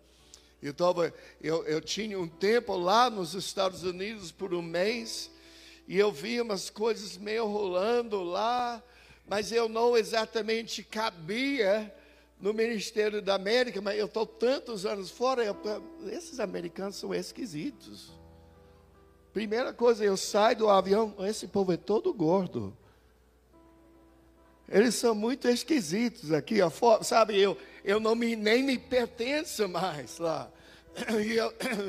eu, 0.62 0.74
tava, 0.74 1.13
eu, 1.41 1.63
eu 1.63 1.79
tinha 1.79 2.20
um 2.20 2.27
tempo 2.27 2.75
lá 2.75 3.10
nos 3.10 3.34
Estados 3.36 3.84
Unidos 3.84 4.34
por 4.34 4.53
um 4.53 4.62
mês, 4.62 5.32
e 5.88 5.98
eu 5.98 6.12
via 6.12 6.44
umas 6.44 6.70
coisas 6.70 7.17
meio 7.17 7.46
rolando 7.46 8.22
lá, 8.22 8.84
mas 9.25 9.53
eu 9.53 9.70
não 9.70 9.96
exatamente 9.96 10.84
cabia 10.84 11.89
no 12.38 12.53
Ministério 12.53 13.22
da 13.22 13.36
América, 13.36 13.79
mas 13.79 13.98
eu 13.98 14.08
estou 14.08 14.25
tantos 14.25 14.86
anos 14.86 15.10
fora, 15.10 15.41
eu, 15.41 15.55
esses 16.12 16.38
americanos 16.38 16.98
são 16.98 17.15
esquisitos. 17.15 18.14
Primeira 19.36 19.74
coisa, 19.74 20.01
eu 20.01 20.15
saio 20.15 20.56
do 20.60 20.70
avião, 20.70 21.13
esse 21.27 21.46
povo 21.46 21.74
é 21.74 21.75
todo 21.75 22.13
gordo. 22.13 22.74
Eles 24.69 24.95
são 24.95 25.13
muito 25.13 25.50
esquisitos 25.50 26.32
aqui, 26.32 26.60
sabe? 27.02 27.38
Eu, 27.38 27.58
eu 27.84 28.00
não 28.00 28.15
me, 28.15 28.34
nem 28.38 28.63
me 28.63 28.78
pertenço 28.78 29.67
mais 29.67 30.19
lá. 30.19 30.50
E 31.21 31.36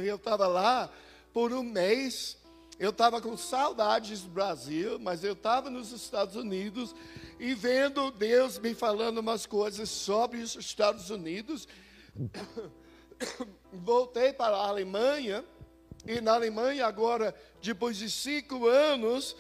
eu 0.09 0.17
estava 0.19 0.49
lá 0.49 0.93
por 1.33 1.53
um 1.53 1.63
mês. 1.63 2.37
Eu 2.81 2.91
estava 2.91 3.21
com 3.21 3.37
saudades 3.37 4.23
do 4.23 4.31
Brasil, 4.31 4.99
mas 4.99 5.23
eu 5.23 5.35
estava 5.35 5.71
nos 5.71 5.93
Estados 5.93 6.35
Unidos 6.35 6.97
e 7.39 7.55
vendo 7.55 8.11
Deus 8.11 8.59
me 8.59 8.75
falando 8.75 9.19
umas 9.19 9.47
coisas 9.47 9.89
sobre 9.89 10.41
os 10.41 10.57
Estados 10.57 11.11
Unidos. 11.11 11.69
Voltei 13.73 14.33
para 14.33 14.57
a 14.57 14.67
Alemanha 14.67 15.45
e 16.07 16.21
na 16.21 16.35
Alemanha, 16.35 16.87
agora, 16.87 17.35
depois 17.61 17.97
de 17.97 18.11
cinco 18.11 18.67
anos, 18.67 19.37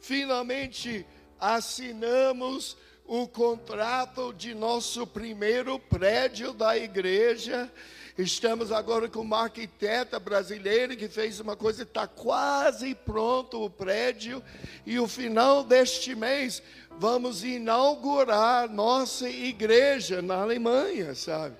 finalmente 0.00 1.06
assinamos 1.38 2.76
o 3.06 3.26
contrato 3.26 4.32
de 4.32 4.54
nosso 4.54 5.06
primeiro 5.06 5.78
prédio 5.78 6.52
da 6.52 6.76
igreja. 6.76 7.70
Estamos 8.16 8.70
agora 8.70 9.08
com 9.08 9.20
uma 9.20 9.44
arquiteta 9.44 10.20
brasileira 10.20 10.94
que 10.94 11.08
fez 11.08 11.40
uma 11.40 11.56
coisa, 11.56 11.84
está 11.84 12.06
quase 12.06 12.94
pronto 12.94 13.64
o 13.64 13.70
prédio. 13.70 14.42
E 14.84 14.98
o 14.98 15.08
final 15.08 15.64
deste 15.64 16.14
mês 16.14 16.62
vamos 16.98 17.42
inaugurar 17.42 18.68
nossa 18.68 19.28
igreja 19.28 20.20
na 20.20 20.42
Alemanha, 20.42 21.14
sabe? 21.14 21.56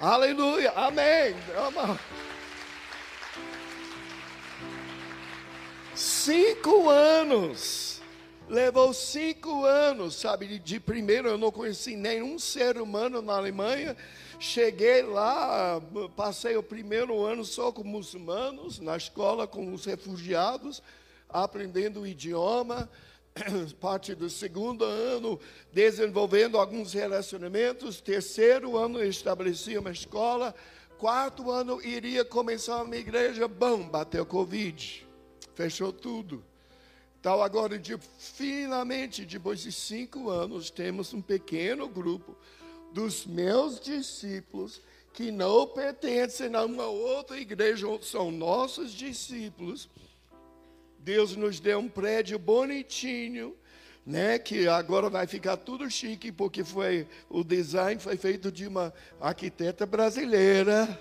Aleluia, 0.00 0.70
amém. 0.72 1.34
Amém. 1.56 1.98
Cinco 5.94 6.90
anos. 6.90 8.02
Levou 8.48 8.92
cinco 8.92 9.64
anos, 9.64 10.16
sabe? 10.16 10.58
De 10.58 10.80
primeiro 10.80 11.28
eu 11.28 11.38
não 11.38 11.52
conheci 11.52 11.94
nenhum 11.94 12.36
ser 12.36 12.78
humano 12.78 13.22
na 13.22 13.36
Alemanha. 13.36 13.96
Cheguei 14.40 15.02
lá, 15.02 15.80
passei 16.16 16.56
o 16.56 16.62
primeiro 16.62 17.24
ano 17.24 17.44
só 17.44 17.70
com 17.70 17.84
muçulmanos, 17.84 18.80
na 18.80 18.96
escola 18.96 19.46
com 19.46 19.72
os 19.72 19.84
refugiados, 19.84 20.82
aprendendo 21.28 22.00
o 22.00 22.06
idioma. 22.06 22.90
Parte 23.80 24.16
do 24.16 24.28
segundo 24.28 24.84
ano, 24.84 25.38
desenvolvendo 25.72 26.58
alguns 26.58 26.92
relacionamentos. 26.92 28.00
Terceiro 28.00 28.76
ano, 28.76 29.02
estabeleci 29.02 29.78
uma 29.78 29.92
escola. 29.92 30.54
Quarto 30.98 31.52
ano, 31.52 31.80
iria 31.80 32.24
começar 32.24 32.82
uma 32.82 32.96
igreja. 32.96 33.46
Bom, 33.46 33.88
bateu 33.88 34.26
Covid 34.26 35.03
fechou 35.54 35.92
tudo. 35.92 36.44
Então, 37.20 37.42
agora, 37.42 37.78
de, 37.78 37.96
finalmente, 38.18 39.24
depois 39.24 39.60
de 39.60 39.72
cinco 39.72 40.28
anos, 40.28 40.70
temos 40.70 41.14
um 41.14 41.22
pequeno 41.22 41.88
grupo 41.88 42.36
dos 42.92 43.24
meus 43.24 43.80
discípulos 43.80 44.80
que 45.14 45.30
não 45.30 45.66
pertencem 45.66 46.54
a 46.54 46.64
uma 46.64 46.86
outra 46.86 47.38
igreja, 47.38 47.86
são 48.02 48.30
nossos 48.30 48.92
discípulos. 48.92 49.88
Deus 50.98 51.36
nos 51.36 51.60
deu 51.60 51.78
um 51.78 51.88
prédio 51.88 52.38
bonitinho, 52.38 53.56
né, 54.04 54.38
que 54.38 54.68
agora 54.68 55.08
vai 55.08 55.26
ficar 55.26 55.56
tudo 55.56 55.90
chique, 55.90 56.30
porque 56.30 56.62
foi 56.62 57.06
o 57.30 57.42
design 57.42 58.00
foi 58.00 58.16
feito 58.16 58.52
de 58.52 58.66
uma 58.66 58.92
arquiteta 59.20 59.86
brasileira. 59.86 61.00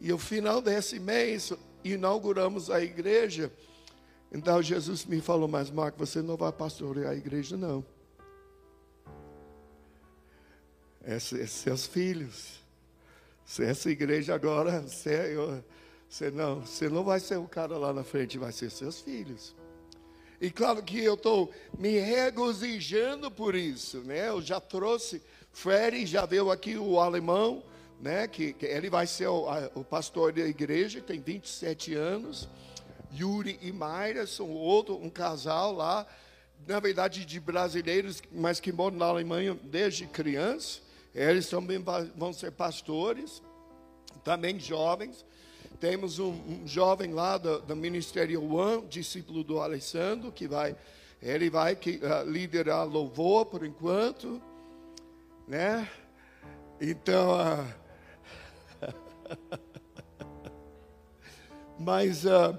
E 0.00 0.12
o 0.12 0.18
final 0.18 0.62
desse 0.62 0.98
mês, 0.98 1.52
inauguramos 1.84 2.70
a 2.70 2.82
igreja. 2.82 3.52
Então 4.32 4.60
Jesus 4.62 5.04
me 5.04 5.20
falou, 5.20 5.46
mas 5.46 5.70
Marco, 5.70 5.98
você 5.98 6.20
não 6.20 6.36
vai 6.36 6.50
pastorear 6.50 7.12
a 7.12 7.14
igreja, 7.14 7.56
não. 7.56 7.84
É, 11.04 11.16
é 11.16 11.18
seus 11.18 11.86
filhos. 11.86 12.58
Essa 13.60 13.90
igreja 13.90 14.34
agora, 14.34 14.80
você, 14.80 15.36
você, 16.08 16.30
não, 16.30 16.60
você 16.62 16.88
não 16.88 17.04
vai 17.04 17.20
ser 17.20 17.36
o 17.36 17.46
cara 17.46 17.76
lá 17.76 17.92
na 17.92 18.02
frente, 18.02 18.38
vai 18.38 18.50
ser 18.50 18.70
seus 18.70 19.00
filhos. 19.00 19.54
E 20.40 20.50
claro 20.50 20.82
que 20.82 20.98
eu 20.98 21.14
estou 21.14 21.52
me 21.78 21.98
regozijando 21.98 23.30
por 23.30 23.54
isso, 23.54 23.98
né? 23.98 24.28
Eu 24.28 24.42
já 24.42 24.58
trouxe, 24.60 25.22
Freddy 25.52 26.06
já 26.06 26.26
veio 26.26 26.50
aqui 26.50 26.76
o 26.76 26.98
alemão, 26.98 27.62
né, 28.04 28.28
que, 28.28 28.52
que 28.52 28.66
ele 28.66 28.90
vai 28.90 29.06
ser 29.06 29.28
o, 29.28 29.48
a, 29.48 29.70
o, 29.74 29.82
pastor 29.82 30.30
da 30.30 30.42
igreja, 30.42 31.00
tem 31.00 31.18
27 31.18 31.94
anos. 31.94 32.46
Yuri 33.10 33.58
e 33.62 33.72
Mayra 33.72 34.26
são 34.26 34.50
outro, 34.50 34.94
um 35.02 35.08
casal 35.08 35.72
lá, 35.72 36.06
na 36.66 36.78
verdade 36.80 37.24
de 37.24 37.40
brasileiros, 37.40 38.22
mas 38.30 38.60
que 38.60 38.70
moram 38.70 38.98
na 38.98 39.06
Alemanha 39.06 39.58
desde 39.62 40.06
criança. 40.06 40.80
Eles 41.14 41.48
também 41.48 41.82
vão 42.14 42.30
ser 42.34 42.52
pastores, 42.52 43.42
também 44.22 44.60
jovens. 44.60 45.24
Temos 45.80 46.18
um, 46.18 46.32
um 46.32 46.68
jovem 46.68 47.14
lá 47.14 47.38
do, 47.38 47.60
do 47.62 47.74
Ministério 47.74 48.44
One, 48.52 48.86
discípulo 48.86 49.42
do 49.42 49.60
Alessandro, 49.60 50.30
que 50.30 50.46
vai 50.46 50.76
Ele 51.22 51.48
vai 51.48 51.74
que, 51.74 52.02
uh, 52.02 52.30
liderar 52.30 52.86
louvor 52.86 53.46
por 53.46 53.64
enquanto, 53.64 54.42
né? 55.48 55.88
Então, 56.80 57.32
uh, 57.32 57.83
mas 61.78 62.24
uh, 62.24 62.58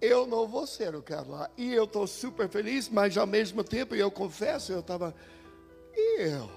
eu 0.00 0.26
não 0.26 0.46
vou 0.46 0.66
ser 0.66 0.94
o 0.94 1.02
cara 1.02 1.26
lá. 1.26 1.50
E 1.56 1.72
eu 1.72 1.84
estou 1.84 2.06
super 2.06 2.48
feliz, 2.48 2.88
mas 2.88 3.16
ao 3.16 3.26
mesmo 3.26 3.64
tempo, 3.64 3.94
eu 3.94 4.10
confesso, 4.10 4.72
eu 4.72 4.80
estava, 4.80 5.14
e 5.94 6.22
eu? 6.22 6.50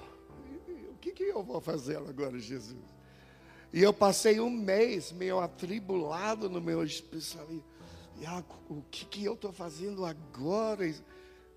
O 0.91 0.98
que, 1.00 1.12
que 1.12 1.24
eu 1.24 1.41
vou 1.41 1.62
fazer 1.62 1.98
agora, 1.98 2.38
Jesus? 2.38 3.00
E 3.72 3.82
eu 3.82 3.93
passei 3.93 4.39
um 4.39 4.50
mês 4.50 5.12
meio 5.12 5.39
atribulado 5.39 6.50
no 6.50 6.60
meu 6.60 6.84
espírito. 6.84 7.63
O 8.69 8.82
que, 8.89 9.06
que 9.06 9.24
eu 9.24 9.34
estou 9.34 9.54
fazendo 9.54 10.06
agora? 10.06 10.93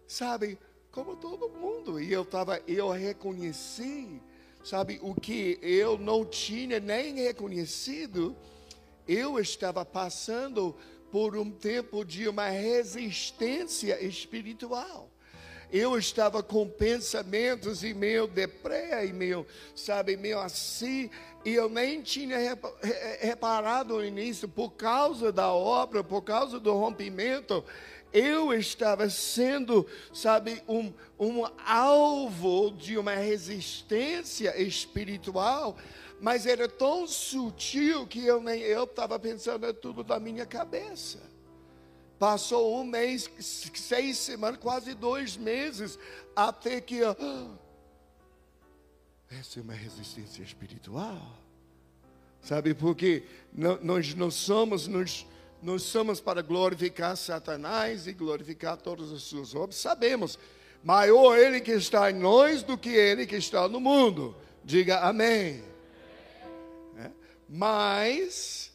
Sabe, 0.07 0.59
como 0.91 1.17
todo 1.17 1.49
mundo. 1.49 2.01
E 2.01 2.12
eu 2.12 2.23
estava, 2.23 2.61
eu 2.69 2.91
reconheci, 2.91 4.23
sabe, 4.64 4.98
o 5.03 5.14
que 5.14 5.59
eu 5.62 5.98
não 5.98 6.25
tinha 6.25 6.81
nem 6.81 7.16
reconhecido. 7.16 8.37
Eu 9.07 9.38
estava 9.38 9.85
passando 9.85 10.75
por 11.11 11.37
um 11.37 11.51
tempo 11.51 12.05
de 12.05 12.29
uma 12.29 12.48
resistência 12.48 14.03
espiritual 14.03 15.12
eu 15.72 15.96
estava 15.96 16.42
com 16.42 16.68
pensamentos 16.68 17.83
e 17.83 17.94
meio 17.94 18.27
deprê, 18.27 19.07
e 19.07 19.12
meio, 19.12 19.46
sabe, 19.75 20.18
meio 20.18 20.38
assim, 20.38 21.09
e 21.46 21.55
eu 21.55 21.70
nem 21.70 22.03
tinha 22.03 22.37
reparado 23.20 23.94
no 23.94 24.05
início, 24.05 24.46
por 24.46 24.72
causa 24.72 25.33
da 25.33 25.51
obra, 25.51 26.05
por 26.05 26.20
causa 26.20 26.61
do 26.61 26.75
rompimento, 26.75 27.64
eu 28.12 28.53
estava 28.53 29.09
sendo, 29.09 29.87
sabe, 30.12 30.62
um, 30.68 30.92
um 31.18 31.44
alvo 31.66 32.70
de 32.70 32.98
uma 32.98 33.14
resistência 33.14 34.61
espiritual, 34.61 35.77
mas 36.20 36.46
era 36.46 36.68
tão 36.68 37.07
sutil 37.07 38.07
que 38.07 38.25
eu 38.25 38.40
nem 38.40 38.61
eu 38.61 38.85
estava 38.85 39.18
pensando 39.18 39.66
é 39.66 39.72
tudo 39.72 40.05
da 40.05 40.20
minha 40.20 40.46
cabeça. 40.46 41.18
Passou 42.18 42.81
um 42.81 42.85
mês, 42.85 43.29
seis 43.40 44.18
semanas, 44.18 44.61
quase 44.61 44.94
dois 44.94 45.37
meses, 45.37 45.98
até 46.37 46.81
que. 46.81 47.03
Ah, 47.03 47.16
essa 49.29 49.59
é 49.59 49.62
uma 49.62 49.72
resistência 49.72 50.42
espiritual. 50.42 51.38
Sabe, 52.40 52.75
porque 52.75 53.25
nós 53.53 54.14
não 54.14 54.31
somos, 54.31 54.88
nós, 54.88 55.27
nós 55.62 55.83
somos 55.83 56.20
para 56.20 56.42
glorificar 56.42 57.16
Satanás 57.16 58.09
e 58.09 58.12
glorificar 58.12 58.77
todas 58.77 59.12
as 59.12 59.22
suas 59.22 59.55
obras. 59.55 59.77
Sabemos, 59.77 60.37
maior 60.83 61.38
ele 61.38 61.61
que 61.61 61.70
está 61.70 62.11
em 62.11 62.14
nós 62.14 62.64
do 62.64 62.77
que 62.77 62.90
ele 62.90 63.27
que 63.27 63.37
está 63.37 63.68
no 63.68 63.81
mundo. 63.81 64.37
Diga 64.64 65.01
amém. 65.01 65.62
É? 66.98 67.11
Mas 67.48 68.72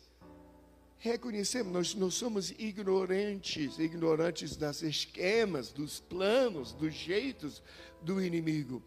reconhecemos, 0.97 1.73
nós 1.73 1.95
não 1.95 2.09
somos 2.09 2.51
ignorantes, 2.51 3.77
ignorantes 3.77 4.55
das 4.55 4.81
esquemas, 4.81 5.73
dos 5.73 5.99
planos, 5.99 6.71
dos 6.71 6.93
jeitos 6.93 7.61
do 8.01 8.23
inimigo. 8.23 8.81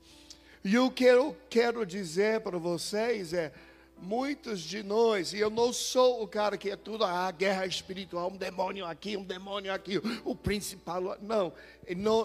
E 0.64 0.74
eu 0.74 0.90
quero, 0.90 1.36
quero 1.48 1.84
dizer 1.86 2.40
para 2.40 2.58
vocês 2.58 3.32
é, 3.32 3.52
muitos 4.00 4.60
de 4.60 4.82
nós, 4.82 5.32
e 5.32 5.38
eu 5.38 5.50
não 5.50 5.72
sou 5.72 6.22
o 6.22 6.28
cara 6.28 6.56
que 6.56 6.70
é 6.70 6.76
tudo 6.76 7.04
a 7.04 7.26
ah, 7.26 7.30
guerra 7.30 7.66
espiritual, 7.66 8.30
um 8.30 8.36
demônio 8.36 8.86
aqui, 8.86 9.16
um 9.16 9.24
demônio 9.24 9.72
aqui, 9.72 10.00
o 10.24 10.34
principal, 10.34 11.16
não, 11.20 11.52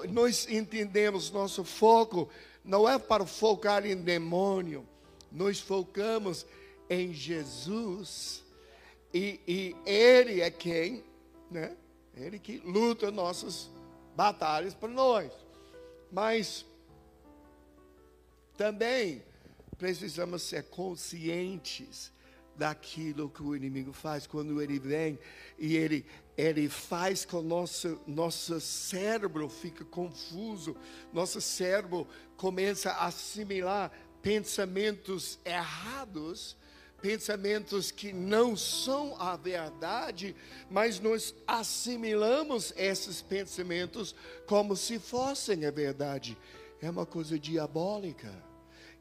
nós 0.10 0.48
entendemos 0.50 1.32
nosso 1.32 1.64
foco 1.64 2.30
não 2.66 2.90
é 2.90 2.98
para 2.98 3.26
focar 3.26 3.86
em 3.86 3.96
demônio, 3.96 4.88
nós 5.32 5.60
focamos 5.60 6.46
em 6.90 7.14
Jesus 7.14 8.44
e, 9.14 9.40
e 9.48 9.76
Ele 9.86 10.42
é 10.42 10.50
quem, 10.50 11.04
né? 11.50 11.76
Ele 12.16 12.40
que 12.40 12.58
luta 12.58 13.12
nossas 13.12 13.70
batalhas 14.16 14.74
para 14.74 14.90
nós. 14.90 15.32
Mas 16.12 16.66
também 18.58 19.22
precisamos 19.78 20.42
ser 20.44 20.64
conscientes 20.64 22.12
daquilo 22.58 23.30
que 23.30 23.44
o 23.44 23.56
inimigo 23.56 23.92
faz 23.92 24.26
quando 24.26 24.62
ele 24.62 24.80
vem 24.80 25.20
e 25.60 25.76
ele 25.76 26.06
ele 26.38 26.68
faz 26.68 27.24
com 27.24 27.42
nosso 27.42 28.00
nosso 28.06 28.60
cérebro 28.60 29.50
fica 29.50 29.86
confuso, 29.86 30.76
nosso 31.14 31.40
cérebro 31.40 32.08
começa 32.38 32.92
a 32.92 33.08
assimilar 33.08 33.92
pensamentos 34.22 35.40
errados 35.46 36.58
pensamentos 37.02 37.92
que 37.92 38.12
não 38.12 38.58
são 38.58 39.16
a 39.22 39.38
verdade, 39.38 40.36
mas 40.72 41.00
nós 41.00 41.36
assimilamos 41.46 42.74
esses 42.76 43.22
pensamentos 43.22 44.16
como 44.48 44.76
se 44.76 44.98
fossem 44.98 45.68
a 45.68 45.72
verdade. 45.72 46.36
É 46.82 46.90
uma 46.90 47.06
coisa 47.06 47.38
diabólica 47.38 48.34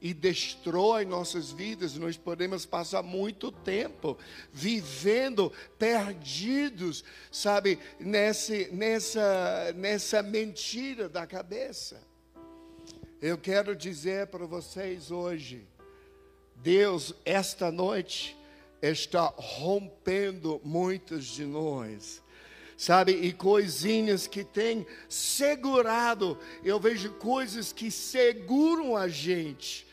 e 0.04 0.12
destrói 0.12 1.06
nossas 1.06 1.50
vidas. 1.50 1.96
Nós 1.96 2.14
podemos 2.14 2.66
passar 2.66 3.02
muito 3.02 3.50
tempo 3.50 4.18
vivendo 4.52 5.50
perdidos, 5.78 7.02
sabe, 7.32 7.78
nessa, 7.98 8.52
nessa, 8.70 9.72
nessa 9.74 10.22
mentira 10.22 11.08
da 11.08 11.26
cabeça. 11.26 12.02
Eu 13.18 13.38
quero 13.38 13.74
dizer 13.74 14.26
para 14.26 14.44
vocês 14.44 15.10
hoje, 15.10 15.66
Deus, 16.56 17.14
esta 17.24 17.72
noite, 17.72 18.36
está 18.82 19.32
rompendo 19.34 20.60
muitos 20.62 21.24
de 21.24 21.46
nós. 21.46 22.22
Sabe, 22.76 23.12
e 23.12 23.32
coisinhas 23.32 24.26
que 24.26 24.44
tem 24.44 24.86
segurado, 25.08 26.36
eu 26.62 26.78
vejo 26.78 27.12
coisas 27.12 27.72
que 27.72 27.90
seguram 27.90 28.96
a 28.96 29.08
gente, 29.08 29.86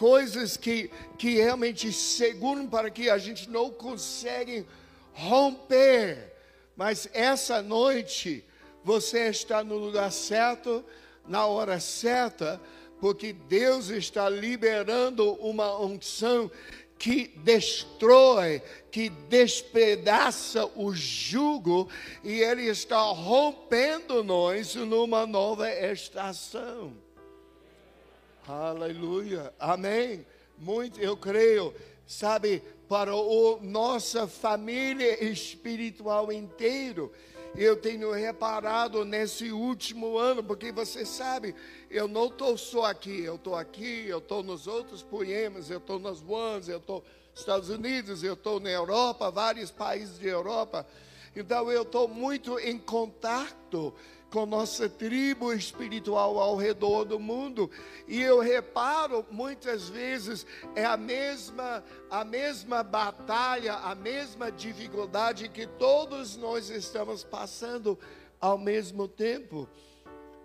coisas 0.00 0.56
que, 0.56 0.90
que 1.18 1.34
realmente 1.34 1.92
seguram 1.92 2.66
para 2.66 2.88
que 2.88 3.10
a 3.10 3.18
gente 3.18 3.50
não 3.50 3.68
consegue 3.70 4.64
romper. 5.12 6.32
Mas 6.74 7.06
essa 7.12 7.60
noite, 7.60 8.42
você 8.82 9.28
está 9.28 9.62
no 9.62 9.76
lugar 9.76 10.10
certo, 10.10 10.82
na 11.28 11.44
hora 11.44 11.78
certa, 11.78 12.58
porque 12.98 13.34
Deus 13.34 13.90
está 13.90 14.26
liberando 14.26 15.34
uma 15.34 15.78
unção 15.78 16.50
que 16.98 17.28
destrói, 17.36 18.62
que 18.90 19.10
despedaça 19.10 20.64
o 20.76 20.94
jugo, 20.94 21.90
e 22.24 22.40
Ele 22.40 22.62
está 22.68 23.02
rompendo 23.02 24.24
nós 24.24 24.74
numa 24.76 25.26
nova 25.26 25.70
estação. 25.70 27.09
Aleluia, 28.50 29.54
amém. 29.60 30.26
Muito, 30.58 31.00
eu 31.00 31.16
creio, 31.16 31.72
sabe, 32.04 32.60
para 32.88 33.12
a 33.12 33.62
nossa 33.62 34.26
família 34.26 35.24
espiritual 35.24 36.32
inteiro 36.32 37.12
eu 37.54 37.76
tenho 37.76 38.10
reparado 38.12 39.04
nesse 39.04 39.52
último 39.52 40.18
ano, 40.18 40.42
porque 40.42 40.72
você 40.72 41.06
sabe, 41.06 41.54
eu 41.88 42.08
não 42.08 42.26
estou 42.26 42.58
só 42.58 42.86
aqui, 42.86 43.22
eu 43.22 43.36
estou 43.36 43.54
aqui, 43.54 44.06
eu 44.08 44.18
estou 44.18 44.42
nos 44.42 44.66
outros 44.66 45.02
poemas, 45.02 45.70
eu 45.70 45.78
estou 45.78 45.98
nas 45.98 46.20
ones, 46.20 46.68
eu 46.68 46.78
estou 46.78 47.04
nos 47.30 47.40
Estados 47.40 47.68
Unidos, 47.68 48.24
eu 48.24 48.34
estou 48.34 48.58
na 48.58 48.70
Europa, 48.70 49.30
vários 49.30 49.70
países 49.70 50.18
de 50.18 50.26
Europa. 50.26 50.86
Então 51.34 51.70
eu 51.70 51.82
estou 51.82 52.08
muito 52.08 52.58
em 52.58 52.78
contato 52.78 53.94
com 54.30 54.46
nossa 54.46 54.88
tribo 54.88 55.52
espiritual 55.52 56.38
ao 56.38 56.56
redor 56.56 57.04
do 57.04 57.18
mundo. 57.18 57.70
E 58.06 58.20
eu 58.20 58.40
reparo 58.40 59.26
muitas 59.30 59.88
vezes 59.88 60.46
é 60.74 60.84
a 60.84 60.96
mesma 60.96 61.84
a 62.10 62.24
mesma 62.24 62.82
batalha, 62.82 63.74
a 63.74 63.94
mesma 63.94 64.50
dificuldade 64.50 65.48
que 65.48 65.66
todos 65.66 66.36
nós 66.36 66.70
estamos 66.70 67.24
passando 67.24 67.98
ao 68.40 68.56
mesmo 68.56 69.06
tempo. 69.08 69.68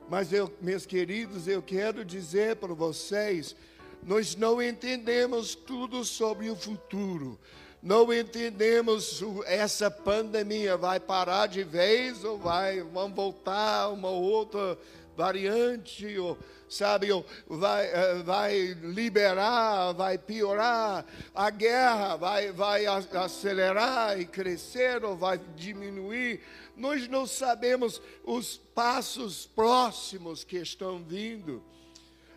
Mas 0.09 0.31
eu, 0.31 0.51
meus 0.61 0.85
queridos, 0.85 1.47
eu 1.47 1.61
quero 1.61 2.05
dizer 2.05 2.57
para 2.57 2.73
vocês, 2.73 3.55
nós 4.03 4.35
não 4.35 4.61
entendemos 4.61 5.55
tudo 5.55 6.03
sobre 6.03 6.49
o 6.49 6.55
futuro 6.55 7.39
não 7.85 8.11
entendemos 8.11 9.23
essa 9.45 9.91
pandemia 9.91 10.75
vai 10.75 10.99
parar 10.99 11.45
de 11.45 11.63
vez 11.63 12.23
ou 12.23 12.35
vai 12.35 12.81
vamos 12.81 13.15
voltar 13.15 13.89
uma 13.89 14.09
outra 14.09 14.75
variante, 15.15 16.17
ou, 16.17 16.35
sabe, 16.67 17.11
ou 17.11 17.23
vai, 17.47 17.85
eh, 17.85 18.23
vai 18.23 18.57
liberar, 18.81 19.93
vai 19.93 20.17
piorar, 20.17 21.05
a 21.33 21.49
guerra 21.51 22.15
vai, 22.15 22.51
vai 22.51 22.87
acelerar 22.87 24.19
e 24.19 24.25
crescer 24.25 25.05
ou 25.05 25.15
vai 25.15 25.39
diminuir. 25.55 26.41
Nós 26.75 27.07
não 27.07 27.27
sabemos 27.27 28.01
os 28.23 28.57
passos 28.57 29.45
próximos 29.45 30.43
que 30.43 30.57
estão 30.57 31.03
vindo. 31.03 31.63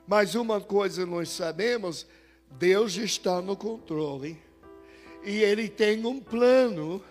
Mas 0.07 0.35
uma 0.35 0.61
coisa 0.61 1.07
nós 1.07 1.31
sabemos: 1.31 2.07
Deus 2.51 2.97
está 2.97 3.41
no 3.41 3.57
controle. 3.57 4.48
E 5.29 5.43
Ele 5.43 5.69
tem 5.69 6.07
um 6.07 6.19
plano, 6.19 7.05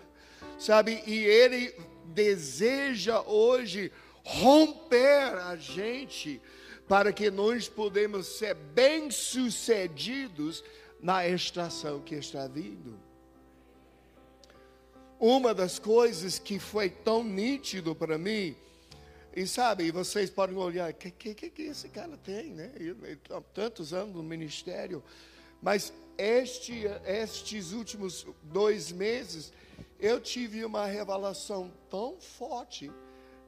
sabe? 0.58 1.00
E 1.06 1.24
Ele 1.24 1.72
deseja 2.06 3.22
hoje 3.22 3.92
romper 4.24 5.38
a 5.38 5.54
gente 5.54 6.42
para 6.88 7.12
que 7.12 7.30
nós 7.30 7.68
podemos 7.68 8.26
ser 8.26 8.56
bem-sucedidos 8.56 10.64
na 11.00 11.28
estação 11.28 12.00
que 12.00 12.16
está 12.16 12.48
vindo. 12.48 12.98
Uma 15.20 15.54
das 15.54 15.78
coisas 15.78 16.40
que 16.40 16.58
foi 16.58 16.90
tão 16.90 17.22
nítido 17.22 17.94
para 17.94 18.18
mim 18.18 18.56
e 19.32 19.46
sabe, 19.46 19.92
vocês 19.92 20.28
podem 20.28 20.56
olhar, 20.56 20.90
o 20.90 20.94
que, 20.94 21.12
que, 21.12 21.50
que 21.50 21.62
esse 21.62 21.88
cara 21.88 22.16
tem, 22.16 22.52
né? 22.52 22.72
Tantos 23.54 23.94
anos 23.94 24.16
no 24.16 24.24
ministério. 24.24 25.04
Mas 25.62 25.92
este, 26.18 26.84
estes 27.06 27.72
últimos 27.72 28.26
dois 28.42 28.90
meses, 28.90 29.52
eu 29.98 30.20
tive 30.20 30.64
uma 30.64 30.84
revelação 30.84 31.72
tão 31.88 32.20
forte 32.20 32.90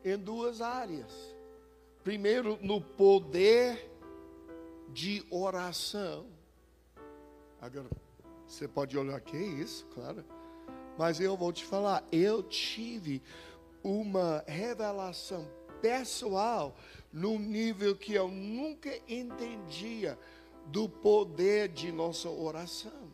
em 0.04 0.16
duas 0.16 0.60
áreas. 0.60 1.12
Primeiro, 2.02 2.58
no 2.62 2.80
poder 2.80 3.90
de 4.88 5.24
oração. 5.30 6.26
Agora, 7.60 7.88
você 8.46 8.66
pode 8.66 8.96
olhar, 8.96 9.20
que 9.20 9.36
é 9.36 9.42
isso, 9.42 9.86
claro. 9.94 10.24
Mas 10.96 11.20
eu 11.20 11.36
vou 11.36 11.52
te 11.52 11.64
falar, 11.64 12.04
eu 12.10 12.42
tive 12.42 13.22
uma 13.82 14.44
revelação 14.46 15.48
pessoal, 15.80 16.76
num 17.12 17.38
nível 17.38 17.96
que 17.96 18.14
eu 18.14 18.28
nunca 18.28 18.90
entendia 19.08 20.18
do 20.70 20.88
poder 20.88 21.68
de 21.68 21.90
nossa 21.92 22.28
oração. 22.28 23.10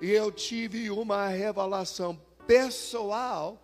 E 0.00 0.10
eu 0.10 0.32
tive 0.32 0.90
uma 0.90 1.28
revelação 1.28 2.18
pessoal 2.46 3.60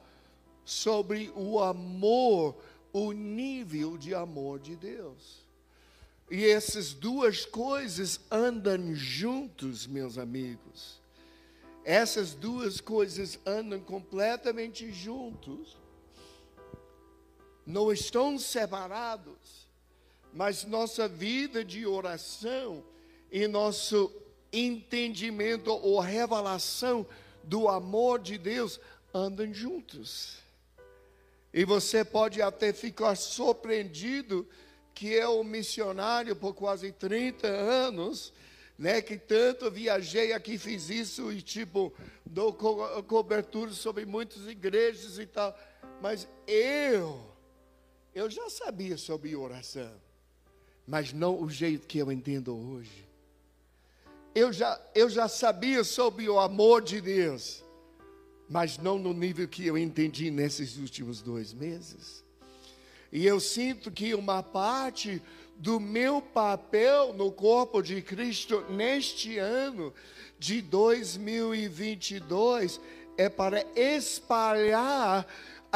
sobre 0.64 1.32
o 1.34 1.60
amor, 1.60 2.56
o 2.92 3.12
nível 3.12 3.96
de 3.96 4.14
amor 4.14 4.58
de 4.58 4.76
Deus. 4.76 5.46
E 6.30 6.44
essas 6.44 6.92
duas 6.92 7.44
coisas 7.44 8.20
andam 8.30 8.94
juntos, 8.94 9.86
meus 9.86 10.18
amigos. 10.18 11.00
Essas 11.84 12.34
duas 12.34 12.80
coisas 12.80 13.38
andam 13.46 13.80
completamente 13.80 14.90
juntos 14.92 15.76
não 17.66 17.92
estão 17.92 18.38
separados, 18.38 19.65
mas 20.36 20.64
nossa 20.64 21.08
vida 21.08 21.64
de 21.64 21.86
oração 21.86 22.84
e 23.32 23.48
nosso 23.48 24.12
entendimento 24.52 25.70
ou 25.70 25.98
revelação 25.98 27.06
do 27.42 27.68
amor 27.68 28.18
de 28.18 28.36
Deus 28.36 28.78
andam 29.14 29.52
juntos. 29.54 30.36
E 31.54 31.64
você 31.64 32.04
pode 32.04 32.42
até 32.42 32.70
ficar 32.70 33.16
surpreendido 33.16 34.46
que 34.94 35.08
eu, 35.08 35.42
missionário 35.42 36.36
por 36.36 36.52
quase 36.52 36.92
30 36.92 37.46
anos, 37.46 38.30
né, 38.78 39.00
que 39.00 39.16
tanto 39.16 39.70
viajei 39.70 40.34
aqui, 40.34 40.58
fiz 40.58 40.90
isso 40.90 41.32
e 41.32 41.40
tipo, 41.40 41.94
dou 42.26 42.52
co 42.52 43.02
cobertura 43.04 43.72
sobre 43.72 44.04
muitas 44.04 44.46
igrejas 44.46 45.18
e 45.18 45.24
tal, 45.24 45.58
mas 46.02 46.28
eu 46.46 47.34
eu 48.14 48.30
já 48.30 48.48
sabia 48.48 48.96
sobre 48.96 49.36
oração, 49.36 49.92
mas 50.86 51.12
não 51.12 51.42
o 51.42 51.50
jeito 51.50 51.86
que 51.86 51.98
eu 51.98 52.12
entendo 52.12 52.56
hoje. 52.56 53.04
Eu 54.34 54.52
já, 54.52 54.78
eu 54.94 55.08
já 55.08 55.28
sabia 55.28 55.82
sobre 55.82 56.28
o 56.28 56.38
amor 56.38 56.82
de 56.82 57.00
Deus, 57.00 57.64
mas 58.48 58.78
não 58.78 58.98
no 58.98 59.12
nível 59.12 59.48
que 59.48 59.66
eu 59.66 59.76
entendi 59.76 60.30
nesses 60.30 60.76
últimos 60.76 61.20
dois 61.22 61.52
meses. 61.52 62.24
E 63.10 63.26
eu 63.26 63.40
sinto 63.40 63.90
que 63.90 64.14
uma 64.14 64.40
parte 64.42 65.22
do 65.56 65.80
meu 65.80 66.20
papel 66.20 67.14
no 67.14 67.32
corpo 67.32 67.80
de 67.80 68.02
Cristo 68.02 68.62
neste 68.70 69.38
ano 69.38 69.94
de 70.38 70.60
2022 70.60 72.78
é 73.16 73.30
para 73.30 73.64
espalhar 73.74 75.26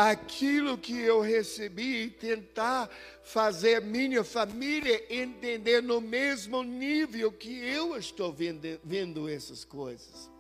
aquilo 0.09 0.79
que 0.79 0.99
eu 0.99 1.21
recebi 1.21 2.05
e 2.05 2.11
tentar 2.11 2.89
fazer 3.23 3.83
minha 3.83 4.25
família 4.25 5.05
entender 5.13 5.83
no 5.83 6.01
mesmo 6.01 6.63
nível 6.63 7.31
que 7.31 7.59
eu 7.59 7.97
estou 7.97 8.33
vendo, 8.33 8.81
vendo 8.83 9.29
essas 9.29 9.65
coisas. 9.65 10.31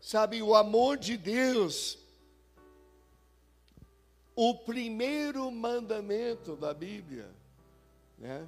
Sabe, 0.00 0.42
o 0.42 0.54
amor 0.54 0.96
de 0.96 1.16
Deus, 1.16 1.98
o 4.34 4.54
primeiro 4.54 5.50
mandamento 5.50 6.56
da 6.56 6.74
Bíblia, 6.74 7.30
né? 8.18 8.46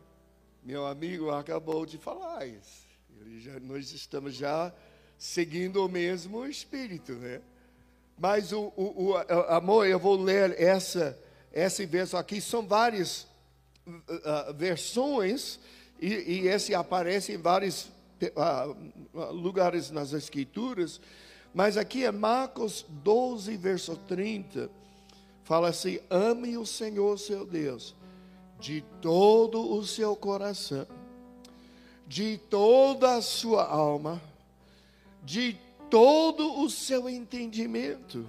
Meu 0.63 0.87
amigo 0.87 1.31
acabou 1.31 1.85
de 1.85 1.99
falar 1.99 2.47
isso. 2.47 2.85
Já, 3.39 3.61
nós 3.61 3.93
estamos 3.93 4.35
já 4.35 4.75
seguindo 5.19 5.85
o 5.85 5.89
mesmo 5.89 6.45
espírito, 6.47 7.13
né? 7.13 7.41
Mas 8.19 8.53
o, 8.53 8.73
o, 8.77 9.13
o, 9.13 9.17
amor, 9.49 9.87
eu 9.87 9.99
vou 9.99 10.17
ler 10.17 10.61
essa, 10.61 11.19
esse 11.53 11.85
verso 11.85 12.17
aqui, 12.17 12.41
são 12.41 12.67
várias 12.67 13.27
uh, 13.87 14.55
versões, 14.55 15.59
e, 16.01 16.09
e, 16.09 16.49
esse 16.49 16.75
aparece 16.75 17.33
em 17.33 17.39
vários 17.39 17.89
uh, 18.23 19.33
lugares 19.33 19.91
nas 19.91 20.13
Escrituras, 20.13 21.01
mas 21.53 21.77
aqui 21.77 22.05
é 22.05 22.13
Marcos 22.13 22.85
12, 22.89 23.57
verso 23.57 23.97
30, 23.97 24.71
fala 25.45 25.69
assim: 25.69 26.01
ame 26.11 26.57
o 26.57 26.67
Senhor 26.67 27.19
seu 27.19 27.47
Deus 27.47 27.95
de 28.65 28.83
todo 29.03 29.77
o 29.77 29.85
seu 29.87 30.17
coração, 30.17 30.87
de 32.07 32.39
toda 32.39 33.17
a 33.17 33.21
sua 33.23 33.67
alma, 33.67 34.23
de 35.23 35.59
todo 35.95 36.61
o 36.61 36.69
seu 36.69 37.09
entendimento 37.09 38.29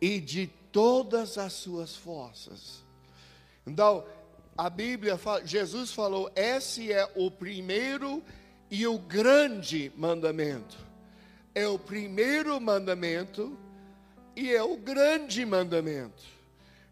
e 0.00 0.20
de 0.20 0.46
todas 0.70 1.36
as 1.38 1.52
suas 1.52 1.96
forças. 1.96 2.84
Então, 3.66 4.06
a 4.56 4.70
Bíblia 4.70 5.18
fala, 5.18 5.44
Jesus 5.44 5.90
falou: 5.90 6.30
esse 6.36 6.92
é 6.92 7.10
o 7.16 7.32
primeiro 7.32 8.22
e 8.70 8.86
o 8.86 8.96
grande 8.96 9.90
mandamento. 9.96 10.76
É 11.52 11.66
o 11.66 11.80
primeiro 11.80 12.60
mandamento 12.60 13.58
e 14.36 14.54
é 14.54 14.62
o 14.62 14.76
grande 14.76 15.44
mandamento. 15.44 16.22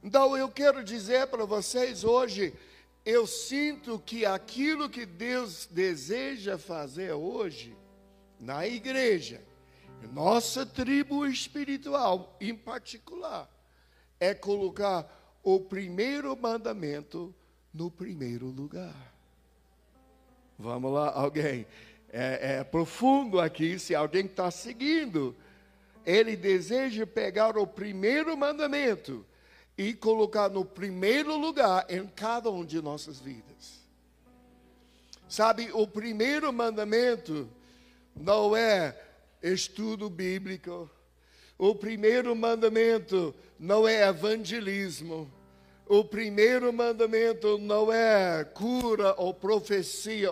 Então, 0.02 0.36
eu 0.36 0.48
quero 0.48 0.82
dizer 0.82 1.28
para 1.28 1.44
vocês 1.44 2.02
hoje, 2.02 2.52
eu 3.06 3.24
sinto 3.24 4.02
que 4.04 4.26
aquilo 4.26 4.90
que 4.90 5.06
Deus 5.06 5.68
deseja 5.70 6.58
fazer 6.58 7.12
hoje, 7.12 7.76
na 8.40 8.66
igreja, 8.66 9.40
nossa 10.10 10.64
tribo 10.64 11.26
espiritual, 11.26 12.36
em 12.40 12.54
particular, 12.54 13.48
é 14.18 14.34
colocar 14.34 15.38
o 15.42 15.60
primeiro 15.60 16.36
mandamento 16.36 17.34
no 17.72 17.90
primeiro 17.90 18.46
lugar. 18.46 19.12
Vamos 20.58 20.92
lá, 20.92 21.12
alguém. 21.12 21.66
É, 22.08 22.58
é 22.58 22.64
profundo 22.64 23.40
aqui, 23.40 23.78
se 23.78 23.94
alguém 23.94 24.26
está 24.26 24.50
seguindo. 24.50 25.34
Ele 26.04 26.36
deseja 26.36 27.06
pegar 27.06 27.56
o 27.56 27.66
primeiro 27.66 28.36
mandamento 28.36 29.24
e 29.76 29.94
colocar 29.94 30.48
no 30.48 30.64
primeiro 30.64 31.36
lugar 31.36 31.86
em 31.88 32.06
cada 32.06 32.50
um 32.50 32.64
de 32.64 32.82
nossas 32.82 33.18
vidas. 33.18 33.80
Sabe, 35.28 35.70
o 35.72 35.86
primeiro 35.86 36.52
mandamento 36.52 37.48
não 38.14 38.54
é 38.54 38.96
estudo 39.42 40.08
bíblico. 40.08 40.88
O 41.58 41.74
primeiro 41.74 42.34
mandamento 42.34 43.34
não 43.58 43.86
é 43.86 44.08
evangelismo. 44.08 45.30
O 45.86 46.04
primeiro 46.04 46.72
mandamento 46.72 47.58
não 47.58 47.92
é 47.92 48.44
cura 48.44 49.14
ou 49.18 49.34
profecia. 49.34 50.30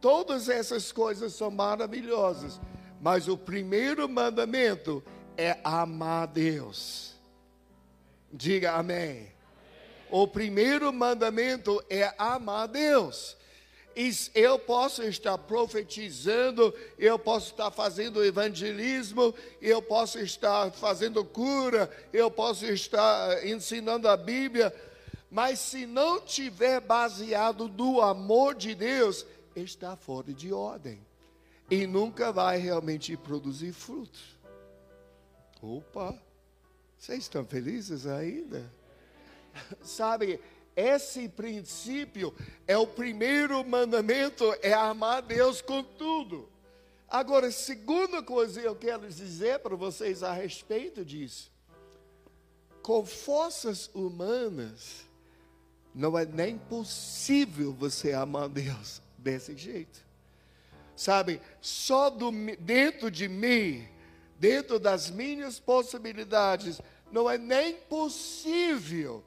Todas 0.00 0.48
essas 0.48 0.92
coisas 0.92 1.34
são 1.34 1.50
maravilhosas. 1.50 2.60
Mas 3.00 3.26
o 3.26 3.36
primeiro 3.36 4.08
mandamento 4.08 5.02
é 5.36 5.58
amar 5.64 6.26
Deus. 6.28 7.14
Diga 8.32 8.72
amém. 8.72 9.32
O 10.10 10.28
primeiro 10.28 10.92
mandamento 10.92 11.82
é 11.88 12.14
amar 12.18 12.68
Deus. 12.68 13.36
Eu 14.34 14.58
posso 14.58 15.02
estar 15.02 15.36
profetizando, 15.38 16.74
eu 16.98 17.18
posso 17.18 17.50
estar 17.50 17.70
fazendo 17.70 18.24
evangelismo, 18.24 19.34
eu 19.60 19.82
posso 19.82 20.18
estar 20.18 20.70
fazendo 20.72 21.24
cura, 21.24 21.90
eu 22.12 22.30
posso 22.30 22.64
estar 22.66 23.46
ensinando 23.46 24.08
a 24.08 24.16
Bíblia, 24.16 24.74
mas 25.30 25.58
se 25.58 25.86
não 25.86 26.20
tiver 26.20 26.80
baseado 26.80 27.68
no 27.68 28.00
amor 28.00 28.54
de 28.54 28.74
Deus, 28.74 29.26
está 29.54 29.96
fora 29.96 30.32
de 30.32 30.52
ordem 30.52 31.00
e 31.70 31.86
nunca 31.86 32.30
vai 32.30 32.58
realmente 32.58 33.16
produzir 33.16 33.72
frutos. 33.72 34.36
Opa, 35.62 36.18
vocês 36.98 37.20
estão 37.20 37.44
felizes 37.44 38.06
ainda? 38.06 38.70
Sabe, 39.82 40.40
esse 40.76 41.28
princípio 41.28 42.34
é 42.66 42.76
o 42.76 42.86
primeiro 42.86 43.62
mandamento, 43.64 44.44
é 44.62 44.72
amar 44.72 45.22
Deus 45.22 45.60
com 45.60 45.82
tudo. 45.82 46.48
Agora, 47.08 47.50
segunda 47.50 48.22
coisa 48.22 48.60
que 48.60 48.66
eu 48.66 48.74
quero 48.74 49.06
dizer 49.06 49.58
para 49.58 49.76
vocês 49.76 50.22
a 50.22 50.32
respeito 50.32 51.04
disso. 51.04 51.52
Com 52.82 53.04
forças 53.04 53.90
humanas, 53.94 55.06
não 55.94 56.18
é 56.18 56.24
nem 56.24 56.56
possível 56.56 57.72
você 57.74 58.12
amar 58.12 58.48
Deus 58.48 59.02
desse 59.18 59.54
jeito. 59.56 60.02
Sabe, 60.96 61.40
só 61.60 62.08
do, 62.08 62.30
dentro 62.58 63.10
de 63.10 63.28
mim, 63.28 63.86
dentro 64.38 64.78
das 64.78 65.10
minhas 65.10 65.60
possibilidades, 65.60 66.80
não 67.10 67.28
é 67.28 67.36
nem 67.36 67.74
possível 67.74 69.22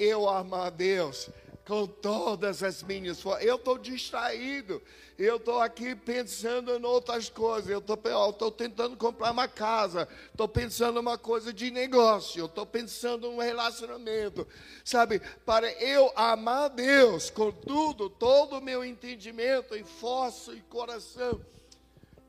eu 0.00 0.28
amar 0.28 0.68
a 0.68 0.70
Deus 0.70 1.28
com 1.66 1.86
todas 1.86 2.62
as 2.62 2.82
minhas 2.82 3.20
forças. 3.20 3.44
Eu 3.44 3.56
estou 3.56 3.78
distraído. 3.78 4.82
Eu 5.18 5.36
estou 5.36 5.60
aqui 5.60 5.94
pensando 5.94 6.74
em 6.74 6.84
outras 6.84 7.28
coisas. 7.28 7.70
Eu 7.70 7.78
estou 7.80 8.50
tentando 8.50 8.96
comprar 8.96 9.30
uma 9.30 9.46
casa. 9.46 10.08
Estou 10.30 10.48
pensando 10.48 10.96
em 10.96 11.00
uma 11.00 11.18
coisa 11.18 11.52
de 11.52 11.70
negócio. 11.70 12.46
Estou 12.46 12.64
pensando 12.64 13.26
em 13.26 13.30
um 13.30 13.38
relacionamento. 13.38 14.48
Sabe, 14.82 15.20
para 15.44 15.70
eu 15.80 16.10
amar 16.16 16.64
a 16.64 16.68
Deus 16.68 17.28
com 17.28 17.52
tudo, 17.52 18.08
todo 18.08 18.56
o 18.56 18.62
meu 18.62 18.82
entendimento 18.82 19.76
em 19.76 19.84
força 19.84 20.54
e 20.54 20.60
coração, 20.62 21.40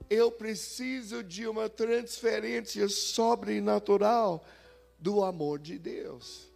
eu 0.10 0.30
preciso 0.30 1.24
de 1.24 1.48
uma 1.48 1.70
transferência 1.70 2.90
sobrenatural 2.90 4.46
do 5.00 5.24
amor 5.24 5.58
de 5.58 5.80
Deus. 5.80 6.51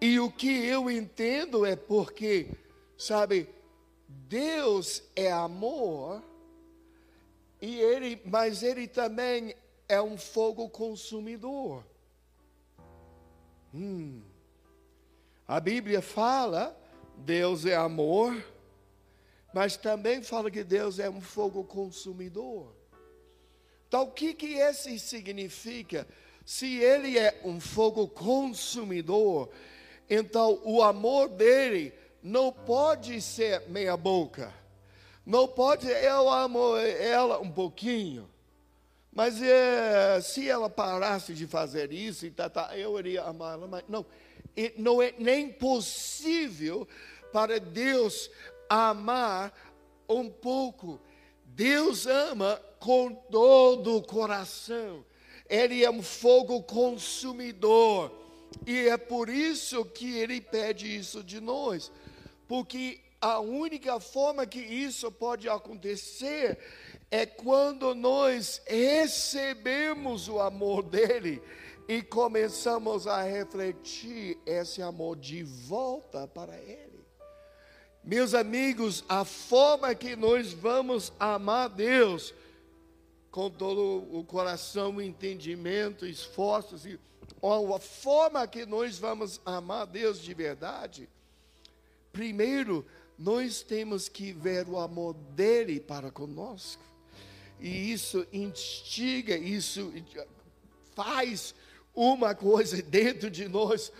E 0.00 0.20
o 0.20 0.30
que 0.30 0.64
eu 0.64 0.88
entendo 0.90 1.66
é 1.66 1.74
porque, 1.74 2.50
sabe, 2.96 3.48
Deus 4.08 5.02
é 5.16 5.30
amor, 5.30 6.22
e 7.60 7.80
ele, 7.80 8.22
mas 8.24 8.62
ele 8.62 8.86
também 8.86 9.54
é 9.88 10.00
um 10.00 10.16
fogo 10.16 10.68
consumidor. 10.68 11.84
Hum. 13.74 14.22
A 15.46 15.58
Bíblia 15.58 16.00
fala, 16.00 16.78
Deus 17.16 17.66
é 17.66 17.74
amor, 17.74 18.44
mas 19.52 19.76
também 19.76 20.22
fala 20.22 20.50
que 20.50 20.62
Deus 20.62 20.98
é 20.98 21.10
um 21.10 21.20
fogo 21.20 21.64
consumidor. 21.64 22.72
Então, 23.88 24.02
o 24.02 24.10
que, 24.12 24.34
que 24.34 24.54
esse 24.54 24.98
significa? 24.98 26.06
Se 26.44 26.76
ele 26.76 27.18
é 27.18 27.40
um 27.44 27.58
fogo 27.58 28.06
consumidor, 28.06 29.50
então, 30.08 30.60
o 30.64 30.82
amor 30.82 31.28
dele 31.28 31.92
não 32.22 32.52
pode 32.52 33.20
ser 33.20 33.68
meia 33.68 33.96
boca. 33.96 34.52
Não 35.24 35.46
pode, 35.46 35.86
eu 35.86 36.28
amo 36.30 36.76
ela 36.76 37.38
um 37.38 37.50
pouquinho. 37.50 38.28
Mas 39.12 39.42
é, 39.42 40.20
se 40.20 40.48
ela 40.48 40.70
parasse 40.70 41.34
de 41.34 41.46
fazer 41.46 41.92
isso, 41.92 42.24
e 42.24 42.30
tá, 42.30 42.48
tá, 42.48 42.76
eu 42.76 42.98
iria 42.98 43.24
amá-la. 43.24 43.66
Mas 43.66 43.84
não, 43.88 44.06
não 44.76 45.02
é 45.02 45.12
nem 45.18 45.50
possível 45.50 46.86
para 47.32 47.60
Deus 47.60 48.30
amar 48.68 49.52
um 50.08 50.30
pouco. 50.30 51.00
Deus 51.44 52.06
ama 52.06 52.60
com 52.78 53.12
todo 53.12 53.96
o 53.96 54.02
coração. 54.02 55.04
Ele 55.48 55.84
é 55.84 55.90
um 55.90 56.02
fogo 56.02 56.62
consumidor. 56.62 58.12
E 58.66 58.88
é 58.88 58.96
por 58.96 59.28
isso 59.28 59.84
que 59.84 60.16
ele 60.16 60.40
pede 60.40 60.94
isso 60.94 61.22
de 61.22 61.40
nós, 61.40 61.90
porque 62.46 63.00
a 63.20 63.40
única 63.40 63.98
forma 63.98 64.46
que 64.46 64.60
isso 64.60 65.10
pode 65.10 65.48
acontecer 65.48 66.58
é 67.10 67.26
quando 67.26 67.94
nós 67.94 68.60
recebemos 68.66 70.28
o 70.28 70.38
amor 70.38 70.82
dele 70.82 71.42
e 71.88 72.02
começamos 72.02 73.06
a 73.06 73.22
refletir 73.22 74.38
esse 74.44 74.82
amor 74.82 75.16
de 75.16 75.42
volta 75.42 76.28
para 76.28 76.56
ele. 76.58 76.98
Meus 78.04 78.34
amigos, 78.34 79.04
a 79.08 79.24
forma 79.24 79.94
que 79.94 80.14
nós 80.14 80.52
vamos 80.52 81.12
amar 81.18 81.68
Deus 81.70 82.34
com 83.30 83.50
todo 83.50 84.06
o 84.16 84.24
coração, 84.24 84.96
o 84.96 85.02
entendimento, 85.02 86.06
esforços 86.06 86.86
e 86.86 86.98
a 87.42 87.78
forma 87.78 88.46
que 88.46 88.66
nós 88.66 88.98
vamos 88.98 89.40
amar 89.44 89.86
Deus 89.86 90.20
de 90.20 90.34
verdade, 90.34 91.08
primeiro 92.12 92.84
nós 93.18 93.62
temos 93.62 94.08
que 94.08 94.32
ver 94.32 94.68
o 94.68 94.78
amor 94.78 95.14
dele 95.14 95.80
para 95.80 96.10
conosco. 96.10 96.82
E 97.60 97.92
isso 97.92 98.26
instiga, 98.32 99.36
isso 99.36 99.92
faz 100.94 101.54
uma 101.94 102.34
coisa 102.34 102.80
dentro 102.82 103.30
de 103.30 103.48
nós. 103.48 103.92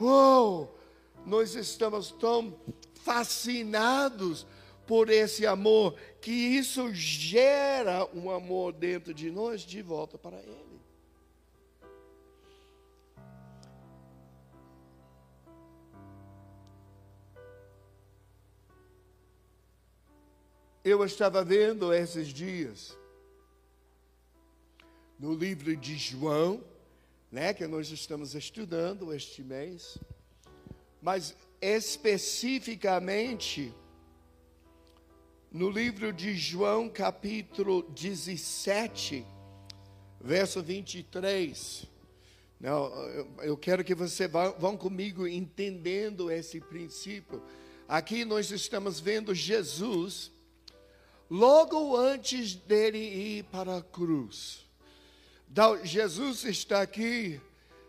Uou! 0.00 0.76
Nós 1.24 1.54
estamos 1.54 2.10
tão 2.12 2.54
fascinados 3.02 4.46
por 4.86 5.10
esse 5.10 5.46
amor 5.46 5.94
que 6.20 6.30
isso 6.30 6.92
gera 6.94 8.06
um 8.14 8.30
amor 8.30 8.72
dentro 8.72 9.12
de 9.12 9.30
nós 9.30 9.62
de 9.62 9.82
volta 9.82 10.16
para 10.16 10.38
ele. 10.38 10.67
Eu 20.90 21.04
estava 21.04 21.44
vendo 21.44 21.92
esses 21.92 22.28
dias 22.28 22.96
no 25.18 25.34
livro 25.34 25.76
de 25.76 25.98
João, 25.98 26.64
né, 27.30 27.52
que 27.52 27.66
nós 27.66 27.90
estamos 27.90 28.34
estudando 28.34 29.12
este 29.12 29.42
mês, 29.42 29.98
mas 31.02 31.36
especificamente 31.60 33.70
no 35.52 35.68
livro 35.68 36.10
de 36.10 36.34
João, 36.34 36.88
capítulo 36.88 37.82
17, 37.90 39.26
verso 40.18 40.62
23. 40.62 41.84
Não, 42.58 42.90
eu 43.42 43.58
quero 43.58 43.84
que 43.84 43.94
você 43.94 44.26
vá, 44.26 44.52
vão 44.52 44.74
comigo 44.74 45.28
entendendo 45.28 46.30
esse 46.30 46.62
princípio. 46.62 47.42
Aqui 47.86 48.24
nós 48.24 48.50
estamos 48.50 48.98
vendo 48.98 49.34
Jesus 49.34 50.37
logo 51.30 51.96
antes 51.96 52.54
dele 52.54 52.98
ir 52.98 53.44
para 53.44 53.78
a 53.78 53.82
cruz. 53.82 54.66
Jesus 55.84 56.44
está 56.44 56.82
aqui 56.82 57.40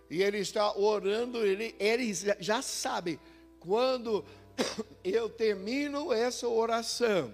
e 0.09 0.23
ele 0.23 0.39
está 0.39 0.75
orando, 0.75 1.45
ele, 1.45 1.75
ele 1.79 2.11
já 2.39 2.61
sabe 2.61 3.19
quando 3.59 4.25
eu 5.03 5.29
termino 5.29 6.11
essa 6.11 6.47
oração, 6.47 7.33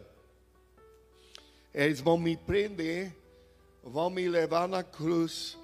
eles 1.74 2.00
vão 2.00 2.18
me 2.18 2.36
prender, 2.36 3.16
vão 3.84 4.10
me 4.10 4.28
levar 4.28 4.68
na 4.68 4.84
cruz, 4.84 5.58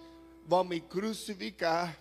vão 0.45 0.63
me 0.63 0.79
crucificar, 0.79 1.97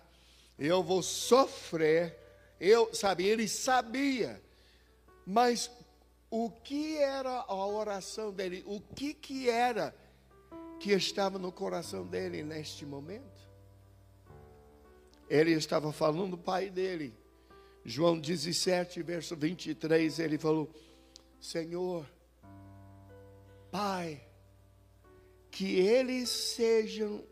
eu 0.59 0.83
vou 0.83 1.03
sofrer. 1.03 2.19
Eu, 2.61 2.95
sabe, 2.95 3.25
ele 3.25 3.49
sabia, 3.49 4.41
mas 5.25 5.71
o 6.31 6.51
que 6.51 6.97
era 6.99 7.45
a 7.49 7.67
oração 7.67 8.33
dele, 8.33 8.63
o 8.67 8.81
que, 8.81 9.13
que 9.13 9.51
era 9.51 9.95
que 10.79 10.93
estava 10.93 11.39
no 11.39 11.53
coração 11.53 12.07
dele 12.07 12.43
neste 12.43 12.87
momento. 12.87 13.49
Ele 15.29 15.53
estava 15.53 15.93
falando 15.93 16.33
do 16.33 16.39
pai 16.39 16.71
dele. 16.71 17.15
João 17.85 18.19
17, 18.19 19.03
verso 19.03 19.37
23, 19.37 20.19
ele 20.19 20.39
falou: 20.39 20.71
Senhor, 21.41 22.07
Pai, 23.71 24.21
que 25.51 25.77
eles 25.77 26.29
sejam 26.29 27.25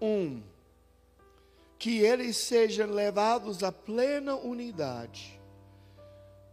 um, 0.00 0.42
que 1.78 1.98
eles 1.98 2.36
sejam 2.36 2.90
levados 2.90 3.62
à 3.62 3.72
plena 3.72 4.36
unidade, 4.36 5.35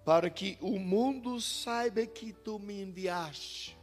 para 0.06 0.30
que 0.30 0.58
o 0.62 0.78
mundo 0.78 1.40
saiba 1.40 2.06
que 2.06 2.34
tu 2.34 2.60
me 2.60 2.82
enviaste. 2.82 3.78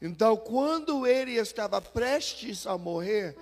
Então, 0.00 0.36
quando 0.36 1.06
ele 1.06 1.32
estava 1.32 1.80
prestes 1.80 2.66
a 2.66 2.76
morrer, 2.76 3.36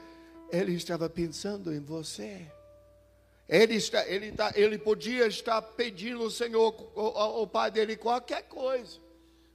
ele 0.51 0.75
estava 0.75 1.09
pensando 1.09 1.73
em 1.73 1.81
você. 1.81 2.47
Ele, 3.49 3.75
está, 3.75 4.07
ele, 4.09 4.27
está, 4.27 4.53
ele 4.55 4.79
podia 4.79 5.27
estar 5.27 5.61
pedindo 5.61 6.23
ao 6.23 6.31
Senhor, 6.31 6.75
ao, 6.95 7.17
ao 7.17 7.47
Pai 7.47 7.71
dele, 7.71 7.97
qualquer 7.97 8.43
coisa. 8.45 8.99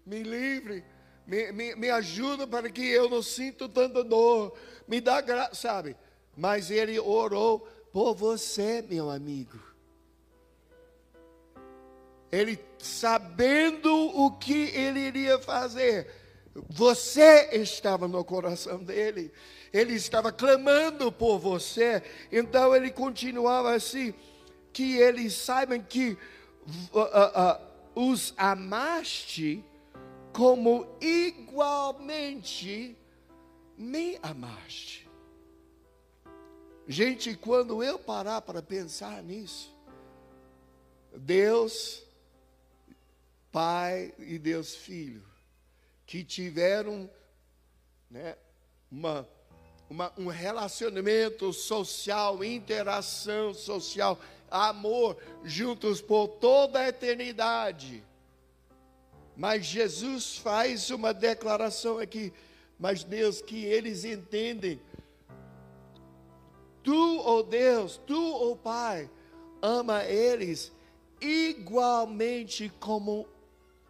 Me 0.05 0.23
livre, 0.23 0.83
me, 1.25 1.51
me, 1.51 1.75
me 1.75 1.89
ajuda 1.89 2.45
para 2.45 2.69
que 2.69 2.81
eu 2.81 3.09
não 3.09 3.21
sinta 3.21 3.69
tanta 3.69 4.03
dor. 4.03 4.55
Me 4.87 4.99
dá 4.99 5.21
graça, 5.21 5.55
sabe? 5.55 5.95
Mas 6.35 6.69
ele 6.69 6.99
orou 6.99 7.59
por 7.91 8.13
você, 8.13 8.83
meu 8.87 9.09
amigo. 9.09 9.68
Ele 12.31 12.59
sabendo 12.77 13.91
o 13.93 14.31
que 14.31 14.69
ele 14.69 14.99
iria 14.99 15.39
fazer, 15.39 16.07
você 16.69 17.49
estava 17.53 18.07
no 18.07 18.23
coração 18.23 18.83
dele 18.83 19.31
ele 19.73 19.93
estava 19.93 20.31
clamando 20.31 21.11
por 21.11 21.37
você. 21.39 22.01
Então 22.31 22.75
ele 22.75 22.91
continuava 22.91 23.73
assim: 23.73 24.13
que 24.73 24.97
eles 24.97 25.33
saibam 25.33 25.79
que 25.81 26.17
uh, 26.93 26.99
uh, 26.99 27.59
uh, 27.97 28.09
os 28.11 28.33
amaste 28.37 29.63
como 30.33 30.87
igualmente 31.01 32.95
me 33.77 34.19
amaste. 34.21 35.07
Gente, 36.87 37.35
quando 37.35 37.83
eu 37.83 37.99
parar 37.99 38.41
para 38.41 38.63
pensar 38.63 39.21
nisso, 39.21 39.71
Deus, 41.15 42.03
Pai 43.59 44.13
e 44.19 44.39
Deus 44.39 44.73
Filho, 44.73 45.21
que 46.05 46.23
tiveram 46.23 47.09
né, 48.09 48.37
uma 48.89 49.27
uma, 49.89 50.13
um 50.17 50.27
relacionamento 50.27 51.51
social, 51.51 52.41
interação 52.41 53.53
social, 53.53 54.17
amor, 54.49 55.17
juntos 55.43 55.99
por 55.99 56.29
toda 56.39 56.79
a 56.79 56.87
eternidade. 56.87 58.01
Mas 59.35 59.65
Jesus 59.65 60.37
faz 60.37 60.89
uma 60.89 61.13
declaração 61.13 61.99
aqui, 61.99 62.31
mas 62.79 63.03
Deus, 63.03 63.41
que 63.41 63.65
eles 63.65 64.05
entendem. 64.05 64.79
Tu, 66.81 67.21
oh 67.25 67.43
Deus, 67.43 67.99
tu, 68.07 68.35
oh 68.41 68.55
Pai, 68.55 69.09
ama 69.61 70.05
eles 70.05 70.71
igualmente 71.19 72.71
como 72.79 73.27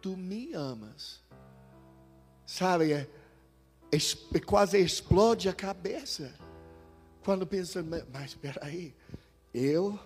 tu 0.00 0.16
me 0.16 0.52
amas. 0.54 1.20
Sabe, 2.46 2.92
é 2.92 3.06
quase 4.44 4.78
explode 4.78 5.48
a 5.48 5.52
cabeça. 5.52 6.34
Quando 7.22 7.46
pensa, 7.46 7.84
mas 8.12 8.30
espera 8.30 8.60
aí, 8.64 8.94
eu, 9.52 9.98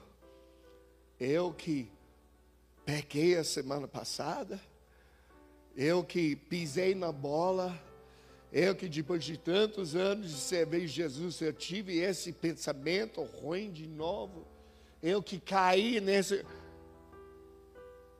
eu 1.18 1.52
que 1.52 1.90
peguei 2.84 3.36
a 3.36 3.44
semana 3.44 3.86
passada, 3.86 4.60
eu 5.76 6.04
que 6.04 6.36
pisei 6.36 6.94
na 6.94 7.12
bola, 7.12 7.80
eu 8.52 8.74
que 8.74 8.88
depois 8.88 9.24
de 9.24 9.36
tantos 9.36 9.94
anos 9.94 10.30
de 10.30 10.36
servir 10.36 10.86
Jesus, 10.86 11.40
eu 11.40 11.52
tive 11.52 11.98
esse 11.98 12.32
pensamento 12.32 13.22
ruim 13.22 13.70
de 13.70 13.86
novo, 13.86 14.46
eu 15.02 15.22
que 15.22 15.38
caí 15.38 16.00
nesse. 16.00 16.44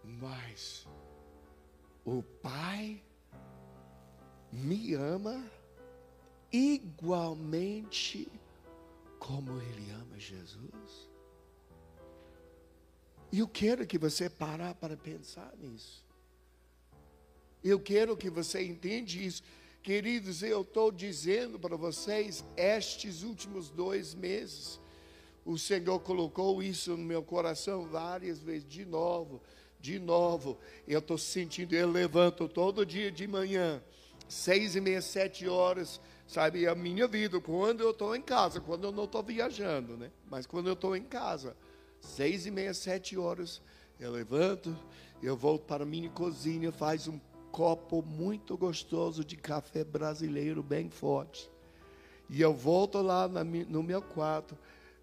Mas 0.03 0.84
o 2.05 2.23
Pai 2.23 3.03
me 4.53 4.95
ama 4.95 5.45
igualmente 6.53 8.29
como 9.19 9.61
Ele 9.61 9.91
ama 9.91 10.19
Jesus. 10.19 11.09
E 13.33 13.41
eu 13.41 13.49
quero 13.49 13.87
que 13.87 13.99
você 13.99 14.31
parar 14.31 14.75
para 14.75 14.97
pensar 14.97 15.53
nisso. 15.59 16.05
Eu 17.65 17.81
quero 17.81 18.17
que 18.17 18.29
você 18.31 18.63
entende 18.63 19.25
isso. 19.25 19.43
Queridos, 19.83 20.43
eu 20.43 20.61
estou 20.63 20.93
dizendo 20.93 21.59
para 21.59 21.77
vocês, 21.77 22.45
estes 22.57 23.23
últimos 23.23 23.71
dois 23.71 24.15
meses, 24.15 24.79
o 25.45 25.59
Senhor 25.59 25.99
colocou 26.01 26.63
isso 26.63 26.93
no 26.97 27.05
meu 27.05 27.23
coração 27.23 27.87
várias 27.87 28.39
vezes, 28.39 28.69
de 28.69 28.85
novo, 28.85 29.43
de 29.85 29.99
novo. 29.99 30.57
Eu 30.89 31.01
estou 31.01 31.19
sentindo, 31.19 31.75
eu 31.75 31.91
levanto 31.91 32.49
todo 32.49 32.87
dia 32.87 33.13
de 33.13 33.27
manhã 33.27 33.83
seis 34.27 34.75
e 34.75 34.81
meia, 34.81 35.03
sete 35.03 35.47
horas, 35.47 36.01
sabe? 36.27 36.67
A 36.67 36.75
minha 36.75 37.07
vida, 37.07 37.39
quando 37.39 37.83
eu 37.83 37.91
estou 37.91 38.17
em 38.17 38.23
casa, 38.23 38.63
quando 38.63 38.85
eu 38.85 38.93
não 38.93 39.05
estou 39.05 39.23
viajando, 39.23 39.95
né? 39.99 40.11
Mas 40.31 40.47
quando 40.47 40.69
eu 40.69 40.73
estou 40.73 40.97
em 40.97 41.03
casa, 41.03 41.55
seis 42.01 42.47
e 42.47 42.51
meia, 42.51 42.73
sete 42.73 43.19
horas, 43.19 43.61
eu 44.01 44.11
levanto, 44.11 44.75
eu 45.23 45.37
volto 45.37 45.67
para 45.67 45.83
a 45.83 45.87
minha 45.87 46.09
cozinha, 46.09 46.73
faz 46.73 47.07
um 47.07 47.21
copo 47.53 48.03
muito 48.03 48.57
gostoso 48.57 49.23
de 49.23 49.37
café 49.37 49.85
brasileiro, 49.85 50.63
bem 50.63 50.89
forte. 50.89 51.51
E 52.31 52.41
eu 52.41 52.55
volto 52.55 53.03
lá 53.03 53.29
no 53.29 53.83
meu 53.83 54.01
quarto, 54.01 54.57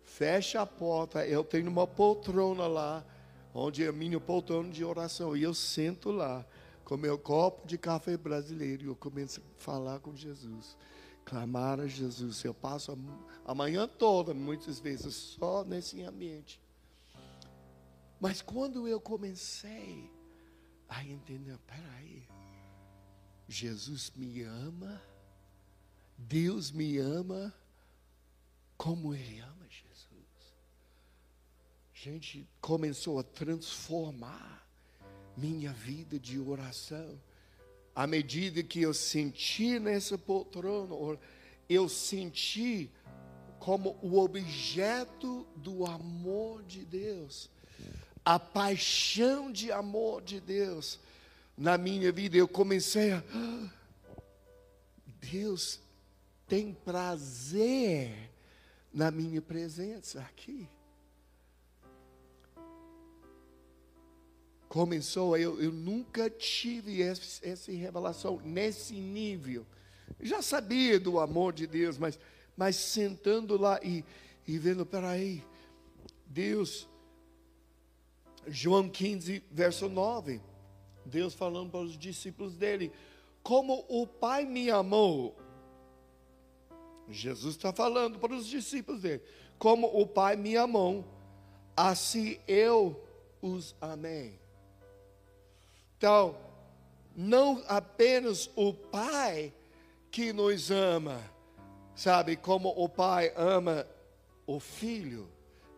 fecho 0.03 0.57
a 0.57 0.65
porta, 0.65 1.23
eu 1.27 1.43
tenho 1.43 1.69
uma 1.69 1.85
poltrona 1.85 2.65
lá, 2.65 3.05
onde 3.53 3.83
é 3.83 3.91
minha 3.91 4.19
poltrona 4.19 4.69
de 4.69 4.83
oração, 4.83 5.35
e 5.35 5.43
eu 5.43 5.53
sento 5.53 6.11
lá 6.11 6.45
com 6.83 6.97
meu 6.97 7.17
copo 7.17 7.65
de 7.65 7.77
café 7.77 8.17
brasileiro 8.17 8.83
e 8.83 8.87
eu 8.87 8.95
começo 8.95 9.39
a 9.39 9.61
falar 9.61 9.99
com 9.99 10.15
Jesus, 10.15 10.75
clamar 11.23 11.79
a 11.79 11.87
Jesus. 11.87 12.43
Eu 12.43 12.53
passo 12.53 12.91
a, 12.91 13.51
a 13.51 13.55
manhã 13.55 13.87
toda, 13.87 14.33
muitas 14.33 14.79
vezes, 14.79 15.15
só 15.15 15.63
nesse 15.63 16.01
ambiente. 16.03 16.61
Mas 18.19 18.41
quando 18.41 18.87
eu 18.87 18.99
comecei 18.99 20.11
a 20.87 21.03
entender, 21.05 21.57
peraí, 21.65 22.27
Jesus 23.47 24.11
me 24.15 24.43
ama, 24.43 25.01
Deus 26.17 26.71
me 26.71 26.97
ama, 26.97 27.53
como 28.77 29.15
Ele 29.15 29.39
ama 29.39 29.65
Jesus. 29.69 29.90
Gente, 32.03 32.49
começou 32.59 33.19
a 33.19 33.23
transformar 33.23 34.67
minha 35.37 35.71
vida 35.71 36.17
de 36.17 36.39
oração. 36.39 37.21
À 37.93 38.07
medida 38.07 38.63
que 38.63 38.81
eu 38.81 38.91
senti 38.91 39.77
nessa 39.77 40.17
poltrona, 40.17 40.95
eu 41.69 41.87
senti 41.87 42.89
como 43.59 43.99
o 44.01 44.17
objeto 44.17 45.45
do 45.55 45.85
amor 45.85 46.63
de 46.63 46.83
Deus, 46.83 47.51
a 48.25 48.39
paixão 48.39 49.51
de 49.51 49.71
amor 49.71 50.23
de 50.23 50.39
Deus 50.39 50.99
na 51.55 51.77
minha 51.77 52.11
vida. 52.11 52.35
Eu 52.35 52.47
comecei 52.47 53.11
a. 53.11 53.23
Deus 55.05 55.79
tem 56.47 56.73
prazer 56.73 58.31
na 58.91 59.11
minha 59.11 59.39
presença 59.39 60.19
aqui. 60.21 60.67
Começou, 64.71 65.35
eu, 65.35 65.61
eu 65.61 65.69
nunca 65.69 66.29
tive 66.29 67.01
essa 67.01 67.69
revelação 67.73 68.39
nesse 68.41 68.93
nível. 68.93 69.65
Já 70.21 70.41
sabia 70.41 70.97
do 70.97 71.19
amor 71.19 71.51
de 71.51 71.67
Deus, 71.67 71.97
mas, 71.97 72.17
mas 72.55 72.77
sentando 72.77 73.59
lá 73.59 73.81
e, 73.83 74.05
e 74.47 74.57
vendo, 74.57 74.85
peraí, 74.85 75.43
Deus, 76.25 76.87
João 78.47 78.87
15, 78.87 79.43
verso 79.51 79.89
9, 79.89 80.39
Deus 81.05 81.33
falando 81.33 81.69
para 81.69 81.81
os 81.81 81.97
discípulos 81.97 82.55
dele, 82.55 82.93
como 83.43 83.83
o 83.89 84.07
Pai 84.07 84.45
me 84.45 84.71
amou, 84.71 85.35
Jesus 87.09 87.57
está 87.57 87.73
falando 87.73 88.19
para 88.19 88.33
os 88.33 88.47
discípulos 88.47 89.01
dele, 89.01 89.21
como 89.59 89.87
o 89.87 90.07
Pai 90.07 90.37
me 90.37 90.55
amou, 90.55 91.03
assim 91.75 92.39
eu 92.47 93.05
os 93.41 93.75
amei. 93.81 94.40
Então, 96.01 96.35
não 97.15 97.63
apenas 97.67 98.49
o 98.55 98.73
Pai 98.73 99.53
que 100.09 100.33
nos 100.33 100.71
ama, 100.71 101.21
sabe, 101.93 102.35
como 102.35 102.69
o 102.69 102.89
Pai 102.89 103.31
ama 103.35 103.87
o 104.47 104.59
Filho, 104.59 105.29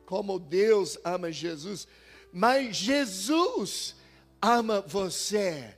como 0.06 0.40
Deus 0.40 0.98
ama 1.04 1.30
Jesus, 1.30 1.90
mas 2.32 2.78
Jesus 2.78 3.98
ama 4.42 4.80
você, 4.80 5.78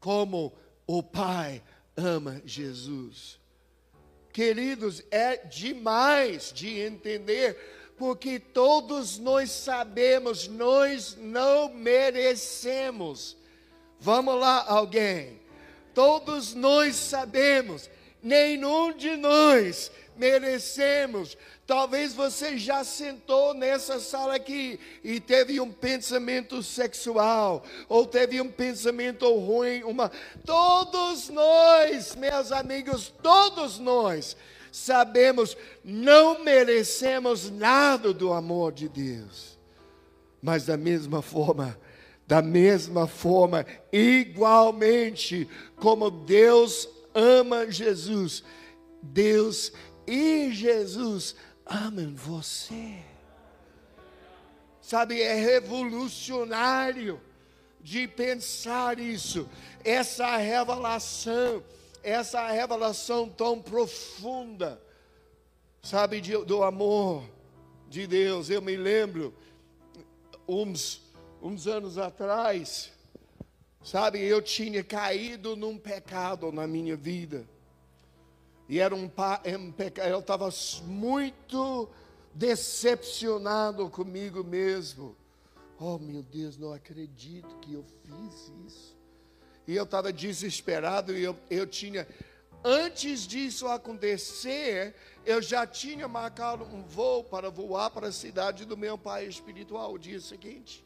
como 0.00 0.54
o 0.86 1.02
Pai 1.02 1.62
ama 1.94 2.40
Jesus. 2.42 3.38
Queridos, 4.32 5.02
é 5.10 5.36
demais 5.36 6.50
de 6.54 6.80
entender, 6.80 7.92
porque 7.98 8.40
todos 8.40 9.18
nós 9.18 9.50
sabemos, 9.50 10.48
nós 10.48 11.18
não 11.20 11.68
merecemos. 11.68 13.43
Vamos 14.04 14.38
lá, 14.38 14.62
alguém. 14.68 15.40
Todos 15.94 16.52
nós 16.52 16.94
sabemos, 16.94 17.88
nenhum 18.22 18.92
de 18.92 19.16
nós 19.16 19.90
merecemos. 20.14 21.38
Talvez 21.66 22.12
você 22.12 22.58
já 22.58 22.84
sentou 22.84 23.54
nessa 23.54 23.98
sala 23.98 24.34
aqui 24.34 24.78
e 25.02 25.18
teve 25.20 25.58
um 25.58 25.72
pensamento 25.72 26.62
sexual, 26.62 27.64
ou 27.88 28.04
teve 28.04 28.42
um 28.42 28.50
pensamento 28.50 29.26
ruim, 29.38 29.82
uma. 29.84 30.12
Todos 30.44 31.30
nós, 31.30 32.14
meus 32.14 32.52
amigos, 32.52 33.10
todos 33.22 33.78
nós 33.78 34.36
sabemos, 34.70 35.56
não 35.82 36.44
merecemos 36.44 37.48
nada 37.48 38.12
do 38.12 38.34
amor 38.34 38.70
de 38.70 38.86
Deus. 38.86 39.58
Mas 40.42 40.66
da 40.66 40.76
mesma 40.76 41.22
forma, 41.22 41.74
da 42.26 42.40
mesma 42.40 43.06
forma, 43.06 43.66
igualmente 43.92 45.48
como 45.76 46.10
Deus 46.10 46.88
ama 47.14 47.70
Jesus, 47.70 48.42
Deus 49.02 49.72
e 50.06 50.50
Jesus 50.52 51.36
amam 51.66 52.14
você. 52.14 52.98
Sabe, 54.80 55.20
é 55.20 55.34
revolucionário 55.34 57.20
de 57.80 58.08
pensar 58.08 58.98
isso, 58.98 59.48
essa 59.84 60.36
revelação 60.36 61.62
essa 62.04 62.46
revelação 62.48 63.30
tão 63.30 63.60
profunda, 63.60 64.80
sabe, 65.82 66.20
de, 66.20 66.36
do 66.44 66.62
amor 66.62 67.24
de 67.88 68.06
Deus. 68.06 68.50
Eu 68.50 68.60
me 68.60 68.76
lembro, 68.76 69.34
uns, 70.46 71.00
uns 71.44 71.66
anos 71.66 71.98
atrás, 71.98 72.90
sabe, 73.82 74.18
eu 74.18 74.40
tinha 74.40 74.82
caído 74.82 75.54
num 75.54 75.76
pecado 75.76 76.50
na 76.50 76.66
minha 76.66 76.96
vida. 76.96 77.46
E 78.66 78.80
era 78.80 78.96
um, 78.96 79.10
um 79.58 79.72
pecado, 79.72 80.08
eu 80.08 80.20
estava 80.20 80.48
muito 80.84 81.86
decepcionado 82.32 83.90
comigo 83.90 84.42
mesmo. 84.42 85.14
Oh 85.78 85.98
meu 85.98 86.22
Deus, 86.22 86.56
não 86.56 86.72
acredito 86.72 87.58
que 87.58 87.74
eu 87.74 87.84
fiz 88.02 88.50
isso 88.66 88.96
e 89.66 89.76
eu 89.76 89.84
estava 89.84 90.10
desesperado 90.10 91.14
e 91.14 91.22
eu, 91.22 91.36
eu 91.50 91.66
tinha. 91.66 92.08
Antes 92.64 93.26
disso 93.26 93.68
acontecer, 93.68 94.94
eu 95.26 95.42
já 95.42 95.66
tinha 95.66 96.08
marcado 96.08 96.64
um 96.64 96.82
voo 96.82 97.22
para 97.22 97.50
voar 97.50 97.90
para 97.90 98.08
a 98.08 98.12
cidade 98.12 98.64
do 98.64 98.78
meu 98.78 98.96
pai 98.96 99.26
espiritual 99.26 99.92
o 99.92 99.98
dia 99.98 100.18
seguinte. 100.20 100.82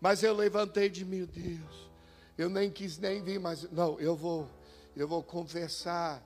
Mas 0.00 0.22
eu 0.22 0.34
levantei 0.34 0.88
de 0.88 1.04
meu 1.04 1.26
Deus, 1.26 1.90
eu 2.36 2.48
nem 2.48 2.70
quis 2.70 2.98
nem 2.98 3.22
vir, 3.22 3.40
mas 3.40 3.68
não, 3.70 3.98
eu 3.98 4.14
vou, 4.14 4.48
eu 4.96 5.08
vou 5.08 5.22
confessar 5.22 6.22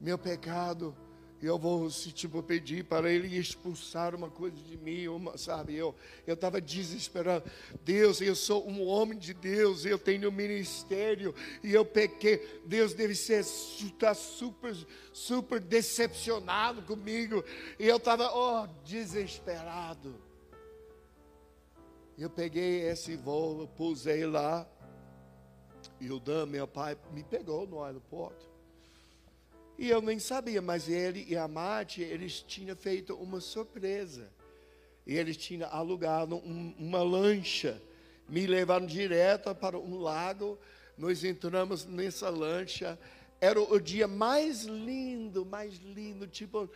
meu 0.00 0.18
pecado 0.18 0.94
eu 1.42 1.58
vou, 1.58 1.90
se 1.90 2.10
tipo, 2.12 2.42
pedir 2.42 2.84
para 2.84 3.10
ele 3.10 3.36
expulsar 3.36 4.14
uma 4.14 4.30
coisa 4.30 4.56
de 4.56 4.76
mim, 4.76 5.06
uma, 5.06 5.36
sabe? 5.36 5.74
Eu 5.74 5.94
estava 6.26 6.60
desesperado. 6.60 7.50
Deus, 7.84 8.20
eu 8.20 8.34
sou 8.34 8.66
um 8.66 8.86
homem 8.86 9.18
de 9.18 9.34
Deus, 9.34 9.84
eu 9.84 9.98
tenho 9.98 10.32
ministério 10.32 11.34
e 11.62 11.72
eu 11.72 11.84
pequei. 11.84 12.62
Deus 12.64 12.94
deve 12.94 13.14
ser 13.14 13.44
tá 13.98 14.14
super, 14.14 14.74
super 15.12 15.60
decepcionado 15.60 16.82
comigo. 16.82 17.44
E 17.78 17.86
eu 17.86 17.98
estava, 17.98 18.30
oh, 18.34 18.66
desesperado. 18.84 20.25
Eu 22.18 22.30
peguei 22.30 22.88
esse 22.88 23.14
voo, 23.14 23.68
pusei 23.68 24.24
lá. 24.24 24.66
E 26.00 26.10
o 26.10 26.18
Dan, 26.18 26.46
meu 26.46 26.66
pai, 26.66 26.96
me 27.12 27.22
pegou 27.22 27.66
no 27.66 27.82
aeroporto. 27.82 28.48
E 29.78 29.90
eu 29.90 30.00
nem 30.00 30.18
sabia, 30.18 30.62
mas 30.62 30.88
ele 30.88 31.26
e 31.28 31.36
a 31.36 31.46
Mate, 31.46 32.00
eles 32.00 32.40
tinham 32.40 32.74
feito 32.74 33.14
uma 33.14 33.40
surpresa. 33.40 34.32
E 35.06 35.14
eles 35.14 35.36
tinham 35.36 35.68
alugado 35.70 36.36
um, 36.36 36.74
uma 36.78 37.02
lancha. 37.02 37.80
Me 38.26 38.46
levaram 38.46 38.86
direto 38.86 39.54
para 39.54 39.78
um 39.78 39.98
lago. 39.98 40.58
Nós 40.96 41.22
entramos 41.22 41.84
nessa 41.84 42.30
lancha. 42.30 42.98
Era 43.38 43.60
o 43.60 43.78
dia 43.78 44.08
mais 44.08 44.62
lindo, 44.64 45.44
mais 45.44 45.74
lindo. 45.74 46.26
Tipo, 46.26 46.70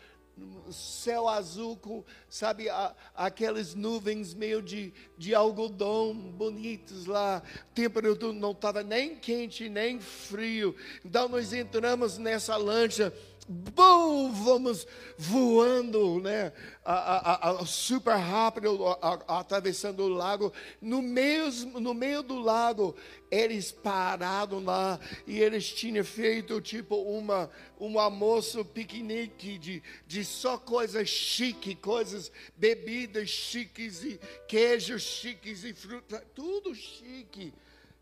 céu 0.72 1.28
azul 1.28 1.76
com, 1.76 2.04
sabe, 2.28 2.68
a, 2.68 2.94
aquelas 3.14 3.74
nuvens 3.74 4.34
meio 4.34 4.62
de, 4.62 4.92
de 5.18 5.34
algodão 5.34 6.14
bonitos 6.14 7.06
lá. 7.06 7.38
A 7.38 7.74
temperatura 7.74 8.32
não 8.32 8.52
estava 8.52 8.82
nem 8.82 9.16
quente, 9.16 9.68
nem 9.68 10.00
frio. 10.00 10.74
Então 11.04 11.28
nós 11.28 11.52
entramos 11.52 12.18
nessa 12.18 12.56
lancha 12.56 13.12
bom, 13.50 14.30
vamos 14.30 14.86
voando, 15.18 16.20
né? 16.20 16.52
A, 16.84 17.48
a, 17.48 17.50
a, 17.50 17.66
super 17.66 18.14
rápido, 18.14 18.78
atravessando 19.26 20.04
o 20.04 20.08
lago. 20.08 20.52
No 20.80 21.02
meio, 21.02 21.50
no 21.80 21.92
meio 21.92 22.22
do 22.22 22.38
lago, 22.38 22.94
eles 23.28 23.72
pararam 23.72 24.62
lá 24.62 25.00
e 25.26 25.40
eles 25.40 25.68
tinham 25.68 26.04
feito 26.04 26.60
tipo 26.60 26.94
uma, 26.94 27.50
um 27.80 27.98
almoço 27.98 28.64
piquenique 28.64 29.58
de, 29.58 29.82
de 30.06 30.24
só 30.24 30.56
coisas 30.56 31.08
chiques, 31.08 31.76
coisas, 31.82 32.30
bebidas 32.56 33.28
chiques 33.28 34.04
e 34.04 34.20
queijos 34.46 35.02
chiques 35.02 35.64
e 35.64 35.74
fruta, 35.74 36.24
tudo 36.36 36.72
chique. 36.72 37.52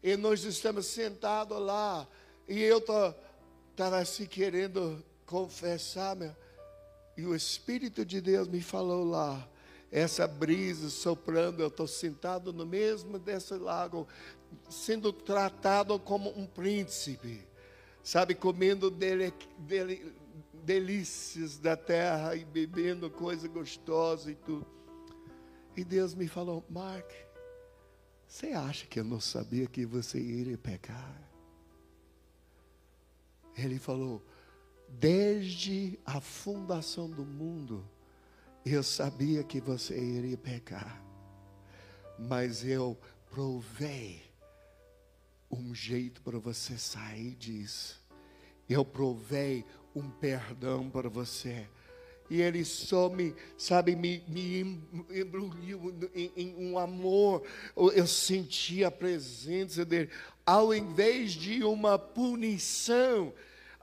E 0.02 0.14
nós 0.14 0.44
estamos 0.44 0.84
sentados 0.86 1.58
lá 1.58 2.06
e 2.46 2.62
eu 2.62 2.78
estava 2.78 3.98
assim 3.98 4.26
querendo 4.26 5.02
confessar, 5.28 6.16
meu. 6.16 6.34
E 7.16 7.26
o 7.26 7.34
Espírito 7.34 8.04
de 8.04 8.20
Deus 8.20 8.48
me 8.48 8.62
falou 8.62 9.04
lá, 9.04 9.46
essa 9.92 10.26
brisa 10.26 10.88
soprando, 10.88 11.60
eu 11.60 11.68
estou 11.68 11.86
sentado 11.86 12.52
no 12.52 12.64
mesmo 12.64 13.18
desse 13.18 13.54
lago, 13.54 14.08
sendo 14.70 15.12
tratado 15.12 15.98
como 15.98 16.30
um 16.30 16.46
príncipe, 16.46 17.46
sabe, 18.02 18.34
comendo 18.34 18.90
dele, 18.90 19.32
dele, 19.58 20.14
delícias 20.64 21.58
da 21.58 21.76
terra 21.76 22.34
e 22.34 22.44
bebendo 22.44 23.10
coisa 23.10 23.46
gostosa 23.48 24.30
e 24.30 24.34
tudo. 24.34 24.66
E 25.76 25.84
Deus 25.84 26.14
me 26.14 26.26
falou, 26.26 26.64
Mark, 26.70 27.10
você 28.26 28.48
acha 28.48 28.86
que 28.86 29.00
eu 29.00 29.04
não 29.04 29.20
sabia 29.20 29.66
que 29.66 29.84
você 29.84 30.18
iria 30.18 30.56
pecar? 30.56 31.22
Ele 33.56 33.78
falou, 33.78 34.22
Desde 34.88 35.98
a 36.04 36.20
fundação 36.20 37.08
do 37.08 37.24
mundo, 37.24 37.88
eu 38.64 38.82
sabia 38.82 39.44
que 39.44 39.60
você 39.60 39.98
iria 39.98 40.36
pecar, 40.36 41.02
mas 42.18 42.64
eu 42.64 42.98
provei 43.30 44.22
um 45.50 45.74
jeito 45.74 46.20
para 46.22 46.38
você 46.38 46.76
sair 46.76 47.34
disso. 47.34 48.04
Eu 48.68 48.84
provei 48.84 49.64
um 49.94 50.10
perdão 50.10 50.90
para 50.90 51.08
você. 51.08 51.66
E 52.30 52.42
ele 52.42 52.62
só 52.64 53.08
me, 53.08 53.34
sabe, 53.56 53.96
me, 53.96 54.22
me 54.28 54.60
embrulhou 55.10 55.94
em, 56.14 56.30
em 56.36 56.54
um 56.56 56.78
amor. 56.78 57.42
Eu 57.74 58.06
senti 58.06 58.84
a 58.84 58.90
presença 58.90 59.84
dele. 59.84 60.10
Ao 60.44 60.74
invés 60.74 61.32
de 61.32 61.64
uma 61.64 61.98
punição, 61.98 63.32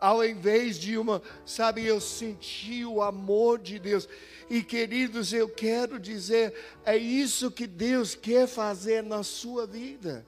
ao 0.06 0.24
invés 0.24 0.78
de 0.78 1.00
uma, 1.00 1.20
sabe, 1.44 1.84
eu 1.84 2.00
senti 2.00 2.86
o 2.86 3.02
amor 3.02 3.58
de 3.58 3.80
Deus. 3.80 4.08
E 4.48 4.62
queridos, 4.62 5.34
eu 5.34 5.50
quero 5.50 6.00
dizer, 6.00 6.54
é 6.86 6.96
isso 6.96 7.50
que 7.50 7.66
Deus 7.66 8.14
quer 8.14 8.48
fazer 8.48 9.02
na 9.02 9.24
sua 9.24 9.66
vida. 9.66 10.24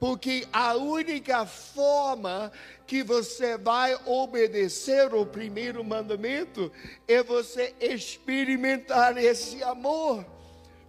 Porque 0.00 0.48
a 0.52 0.74
única 0.74 1.46
forma 1.46 2.50
que 2.84 3.04
você 3.04 3.56
vai 3.56 3.96
obedecer 4.04 5.14
o 5.14 5.24
primeiro 5.24 5.84
mandamento 5.84 6.72
é 7.06 7.22
você 7.22 7.76
experimentar 7.80 9.16
esse 9.16 9.62
amor 9.62 10.26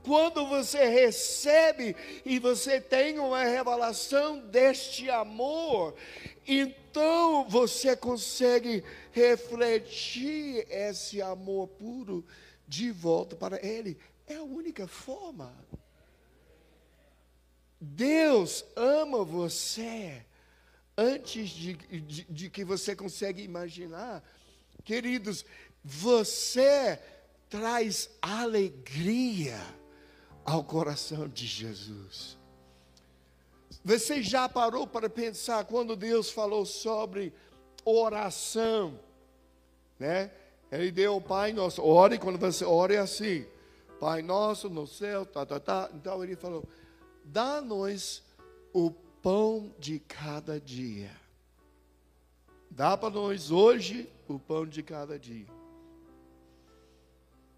quando 0.08 0.48
você 0.48 0.86
recebe 0.86 1.94
e 2.26 2.40
você 2.40 2.80
tem 2.80 3.20
uma 3.20 3.44
revelação 3.44 4.40
deste 4.40 5.10
amor, 5.10 5.94
então 6.48 7.48
você 7.50 7.96
consegue 7.96 8.84
refletir 9.12 10.66
esse 10.70 11.22
amor 11.22 11.68
puro 11.68 12.26
de 12.68 12.92
volta 12.92 13.36
para 13.36 13.64
Ele. 13.66 13.98
É 14.26 14.36
a 14.36 14.44
única 14.44 14.88
forma. 14.88 15.54
Deus 17.80 18.66
ama 18.76 19.24
você 19.24 20.26
antes 20.98 21.50
de, 21.50 21.74
de, 21.74 22.24
de 22.24 22.50
que 22.50 22.64
você 22.64 22.96
consiga 22.96 23.42
imaginar. 23.42 24.24
Queridos, 24.84 25.46
você 25.84 27.00
traz 27.50 28.10
alegria 28.22 29.60
ao 30.44 30.64
coração 30.64 31.28
de 31.28 31.46
Jesus. 31.46 32.37
Você 33.88 34.22
já 34.22 34.50
parou 34.50 34.86
para 34.86 35.10
pensar 35.10 35.64
quando 35.64 35.96
Deus 35.96 36.30
falou 36.30 36.66
sobre 36.66 37.34
oração, 37.86 39.00
né? 39.98 40.30
Ele 40.70 40.92
deu 40.92 41.16
o 41.16 41.22
Pai 41.22 41.54
Nosso, 41.54 41.82
ore 41.82 42.20
quando 42.20 42.38
você 42.38 42.66
ore 42.66 42.98
assim, 42.98 43.46
Pai 43.98 44.22
Nosso 44.22 44.70
no 44.70 44.86
céu, 44.86 45.26
tá, 45.26 45.46
tá, 45.46 45.58
tá. 45.58 45.90
Então 45.94 46.22
ele 46.22 46.36
falou, 46.36 46.66
dá-nos 47.24 48.22
o 48.74 48.92
pão 48.92 49.74
de 49.80 50.00
cada 50.00 50.60
dia. 50.60 51.16
Dá 52.70 52.98
para 52.98 53.10
nós 53.10 53.52
hoje 53.52 54.12
o 54.28 54.38
pão 54.38 54.66
de 54.66 54.84
cada 54.84 55.18
dia. 55.18 55.48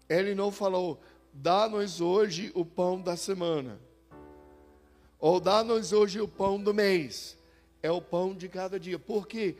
Ele 0.08 0.36
não 0.36 0.52
falou, 0.52 1.00
dá-nos 1.32 2.00
hoje 2.00 2.52
o 2.54 2.64
pão 2.64 3.02
da 3.02 3.16
semana. 3.16 3.80
Ou 5.20 5.38
dá-nos 5.38 5.92
hoje 5.92 6.20
o 6.20 6.28
pão 6.28 6.60
do 6.60 6.72
mês. 6.72 7.36
É 7.82 7.90
o 7.90 8.00
pão 8.00 8.34
de 8.34 8.48
cada 8.48 8.80
dia. 8.80 8.98
Porque 8.98 9.56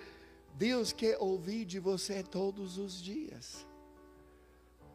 Deus 0.54 0.92
quer 0.92 1.16
ouvir 1.20 1.64
de 1.64 1.78
você 1.78 2.22
todos 2.22 2.78
os 2.78 3.02
dias. 3.02 3.66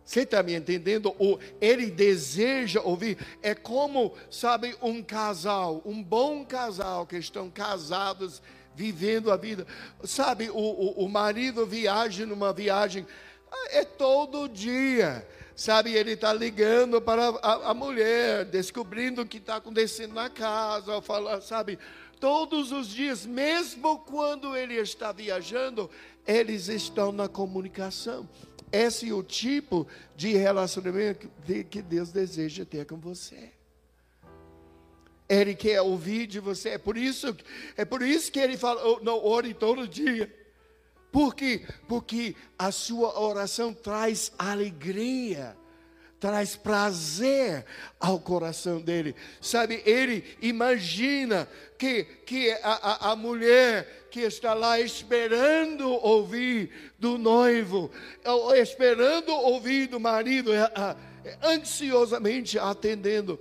Você 0.06 0.22
está 0.22 0.44
me 0.44 0.54
entendendo? 0.54 1.16
Ele 1.60 1.90
deseja 1.90 2.80
ouvir. 2.82 3.18
É 3.42 3.56
como, 3.56 4.14
sabe, 4.30 4.76
um 4.82 5.02
casal, 5.02 5.82
um 5.84 6.02
bom 6.02 6.46
casal 6.46 7.08
que 7.08 7.18
estão 7.18 7.50
casados, 7.50 8.42
vivendo 8.76 9.32
a 9.32 9.38
vida. 9.38 9.66
Sabe, 10.04 10.50
o, 10.52 10.56
o, 10.56 11.06
o 11.06 11.10
marido 11.10 11.66
viaja 11.66 12.26
numa 12.26 12.54
viagem, 12.54 13.08
é 13.70 13.84
todo 13.84 14.48
dia. 14.48 15.28
Sabe, 15.56 15.94
ele 15.94 16.12
está 16.12 16.34
ligando 16.34 17.02
para 17.02 17.30
a, 17.30 17.72
a, 17.72 17.74
mulher, 17.74 18.44
descobrindo 18.44 19.22
o 19.22 19.26
que 19.26 19.38
está 19.38 19.56
acontecendo 19.56 20.14
na 20.14 20.30
casa, 20.30 21.02
fala, 21.02 21.40
sabe, 21.40 21.80
todos 22.20 22.74
os 22.74 22.90
dias, 22.90 23.26
mesmo 23.26 24.00
quando 24.00 24.54
ele 24.54 24.74
está 24.76 25.14
viajando, 25.14 25.90
eles 26.28 26.68
estão 26.68 27.14
na 27.14 27.30
comunicação. 27.30 28.28
Esse 28.70 29.10
é 29.10 29.14
o 29.14 29.24
tipo 29.24 29.88
de 30.18 30.36
relacionamento 30.36 31.30
que 31.70 31.82
Deus 31.82 32.12
deseja 32.12 32.66
ter 32.66 32.86
com 32.86 32.98
você. 32.98 33.52
Ele 35.30 35.56
quer 35.56 35.82
ouvir 35.82 36.28
de 36.28 36.42
você. 36.42 36.70
É 36.72 36.78
por 36.78 36.98
isso, 36.98 37.34
é 37.78 37.86
por 37.86 38.02
isso 38.02 38.30
que 38.30 38.40
ele 38.40 38.58
fala, 38.58 38.82
não 39.02 39.24
ore 39.24 39.54
todo 39.54 39.88
dia. 39.88 40.30
Por 41.16 41.34
quê? 41.34 41.66
Porque 41.88 42.36
a 42.60 42.74
sua 42.74 43.18
oração 43.18 43.74
traz 43.74 44.34
alegria 44.38 45.56
traz 46.20 46.58
prazer 46.58 47.66
ao 48.00 48.20
coração 48.20 48.82
dele. 48.82 49.16
Sabe, 49.40 49.82
ele 49.86 50.26
imagina 50.42 51.48
que, 51.78 52.04
que 52.26 52.52
a, 52.64 52.74
a, 52.74 53.12
a, 53.12 53.16
mulher 53.16 54.08
que 54.10 54.22
está 54.22 54.54
lá 54.54 54.80
esperando 54.80 55.88
ouvir 55.88 56.94
do 57.00 57.18
noivo, 57.18 57.92
esperando 58.56 59.32
ouvir 59.32 59.88
do 59.88 60.00
marido, 60.00 60.52
é, 60.52 60.72
é, 61.24 61.38
ansiosamente 61.44 62.58
atendendo 62.58 63.40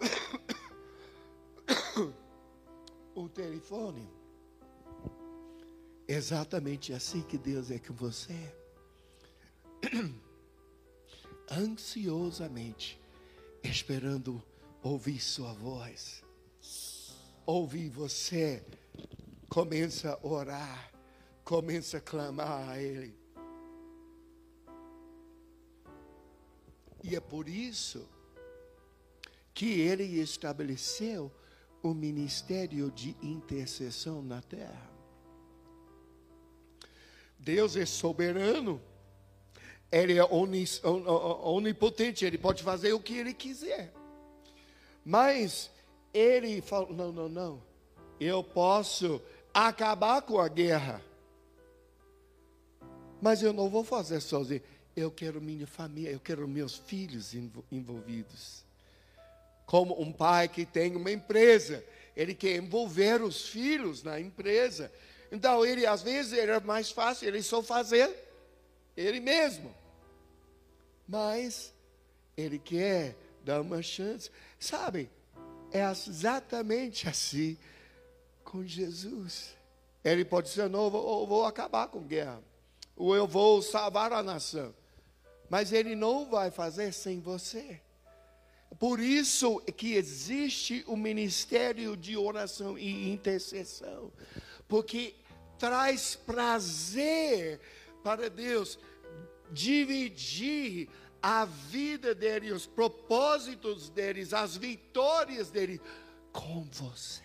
o 3.14 3.28
telefone. 3.28 4.13
Exatamente 6.06 6.92
assim 6.92 7.22
que 7.22 7.38
Deus 7.38 7.70
é 7.70 7.78
com 7.78 7.94
você. 7.94 8.54
ansiosamente 11.50 13.00
esperando 13.62 14.42
ouvir 14.82 15.20
sua 15.20 15.52
voz. 15.52 16.22
Ouvir 17.46 17.90
você, 17.90 18.64
começa 19.48 20.12
a 20.12 20.26
orar, 20.26 20.92
começa 21.44 21.98
a 21.98 22.00
clamar 22.00 22.70
a 22.70 22.80
Ele. 22.80 23.14
E 27.02 27.14
é 27.14 27.20
por 27.20 27.48
isso 27.48 28.08
que 29.52 29.80
Ele 29.80 30.04
estabeleceu 30.20 31.30
o 31.82 31.92
ministério 31.92 32.90
de 32.90 33.14
intercessão 33.22 34.22
na 34.22 34.40
terra. 34.40 34.93
Deus 37.44 37.76
é 37.76 37.86
soberano 37.86 38.80
ele 39.94 40.18
é 40.18 40.24
onipotente, 40.24 42.24
ele 42.24 42.36
pode 42.36 42.64
fazer 42.64 42.92
o 42.92 43.00
que 43.00 43.16
ele 43.16 43.32
quiser. 43.32 43.92
Mas 45.04 45.70
ele 46.12 46.60
fala: 46.60 46.92
não, 46.92 47.12
não, 47.12 47.28
não. 47.28 47.62
Eu 48.18 48.42
posso 48.42 49.22
acabar 49.52 50.22
com 50.22 50.40
a 50.40 50.48
guerra. 50.48 51.00
Mas 53.22 53.40
eu 53.40 53.52
não 53.52 53.70
vou 53.70 53.84
fazer 53.84 54.20
sozinho. 54.20 54.62
Eu 54.96 55.12
quero 55.12 55.40
minha 55.40 55.66
família, 55.66 56.10
eu 56.10 56.20
quero 56.20 56.46
meus 56.48 56.76
filhos 56.76 57.32
envolvidos. 57.70 58.64
Como 59.64 60.00
um 60.00 60.12
pai 60.12 60.48
que 60.48 60.66
tem 60.66 60.96
uma 60.96 61.10
empresa, 61.10 61.84
ele 62.16 62.34
quer 62.34 62.56
envolver 62.56 63.22
os 63.22 63.48
filhos 63.48 64.02
na 64.02 64.18
empresa. 64.18 64.90
Então, 65.30 65.64
ele 65.64 65.86
às 65.86 66.02
vezes 66.02 66.32
era 66.32 66.60
mais 66.60 66.90
fácil 66.90 67.28
ele 67.28 67.42
só 67.42 67.62
fazer 67.62 68.14
ele 68.96 69.20
mesmo 69.20 69.74
mas 71.06 71.72
Ele 72.36 72.58
quer 72.58 73.16
dar 73.44 73.60
uma 73.60 73.82
chance. 73.82 74.30
Sabe, 74.58 75.10
é 75.70 75.82
exatamente 75.90 77.08
assim 77.08 77.56
com 78.42 78.64
Jesus. 78.64 79.54
Ele 80.02 80.24
pode 80.24 80.48
dizer, 80.48 80.68
não, 80.68 80.84
eu 80.84 80.90
vou, 80.90 81.20
eu 81.20 81.26
vou 81.26 81.44
acabar 81.44 81.88
com 81.88 82.02
guerra, 82.02 82.42
ou 82.96 83.14
eu 83.14 83.26
vou 83.26 83.62
salvar 83.62 84.12
a 84.12 84.22
nação. 84.22 84.74
Mas 85.48 85.72
Ele 85.72 85.94
não 85.94 86.28
vai 86.28 86.50
fazer 86.50 86.92
sem 86.92 87.20
você. 87.20 87.80
Por 88.78 88.98
isso 88.98 89.60
que 89.60 89.94
existe 89.94 90.84
o 90.88 90.96
ministério 90.96 91.96
de 91.96 92.16
oração 92.16 92.76
e 92.76 93.12
intercessão, 93.12 94.12
porque 94.74 95.14
traz 95.56 96.16
prazer 96.16 97.60
para 98.02 98.28
Deus 98.28 98.76
dividir 99.52 100.88
a 101.22 101.44
vida 101.44 102.12
deles, 102.12 102.50
os 102.50 102.66
propósitos 102.66 103.88
deles, 103.88 104.34
as 104.34 104.56
vitórias 104.56 105.48
deles 105.48 105.78
com 106.32 106.64
você. 106.72 107.22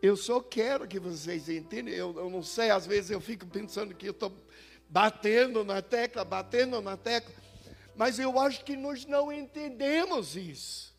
Eu 0.00 0.16
só 0.16 0.40
quero 0.40 0.88
que 0.88 0.98
vocês 0.98 1.50
entendam. 1.50 1.92
Eu, 1.92 2.18
eu 2.18 2.30
não 2.30 2.42
sei, 2.42 2.70
às 2.70 2.86
vezes 2.86 3.10
eu 3.10 3.20
fico 3.20 3.44
pensando 3.44 3.94
que 3.94 4.08
eu 4.08 4.12
estou 4.12 4.32
batendo 4.88 5.62
na 5.62 5.82
tecla, 5.82 6.24
batendo 6.24 6.80
na 6.80 6.96
tecla, 6.96 7.34
mas 7.94 8.18
eu 8.18 8.40
acho 8.40 8.64
que 8.64 8.78
nós 8.78 9.04
não 9.04 9.30
entendemos 9.30 10.34
isso. 10.36 10.95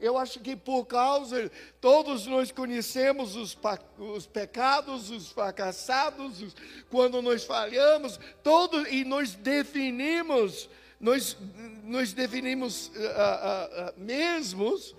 Eu 0.00 0.18
acho 0.18 0.40
que 0.40 0.56
por 0.56 0.84
causa, 0.86 1.50
todos 1.80 2.26
nós 2.26 2.50
conhecemos 2.50 3.36
os, 3.36 3.56
os 3.98 4.26
pecados, 4.26 5.10
os 5.10 5.30
fracassados, 5.30 6.42
os, 6.42 6.56
quando 6.90 7.22
nós 7.22 7.44
falhamos, 7.44 8.18
todos, 8.42 8.86
e 8.88 9.04
nós 9.04 9.34
definimos, 9.34 10.68
nós, 11.00 11.36
nós 11.84 12.12
definimos 12.12 12.88
uh, 12.88 12.90
uh, 12.90 12.94
uh, 12.96 13.92
mesmos 13.96 14.94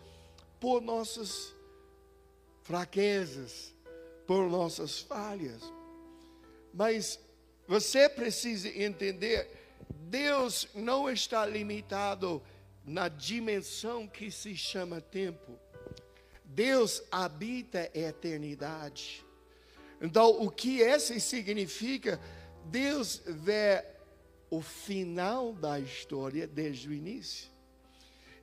por 0.59 0.81
nossas 0.81 1.53
fraquezas, 2.63 3.73
por 4.25 4.49
nossas 4.49 4.99
falhas. 4.99 5.61
Mas 6.73 7.19
você 7.67 8.09
precisa 8.09 8.67
entender, 8.69 9.49
Deus 9.89 10.67
não 10.73 11.09
está 11.09 11.45
limitado 11.45 12.41
a 12.41 12.54
na 12.85 13.07
dimensão 13.07 14.07
que 14.07 14.29
se 14.29 14.55
chama 14.55 15.01
tempo. 15.01 15.59
Deus 16.43 17.03
habita 17.11 17.79
a 17.79 17.97
eternidade. 17.97 19.25
Então, 20.01 20.41
o 20.41 20.51
que 20.51 20.79
esse 20.79 21.19
significa? 21.19 22.19
Deus 22.65 23.21
vê 23.25 23.83
o 24.49 24.61
final 24.61 25.53
da 25.53 25.79
história 25.79 26.45
desde 26.47 26.89
o 26.89 26.93
início. 26.93 27.49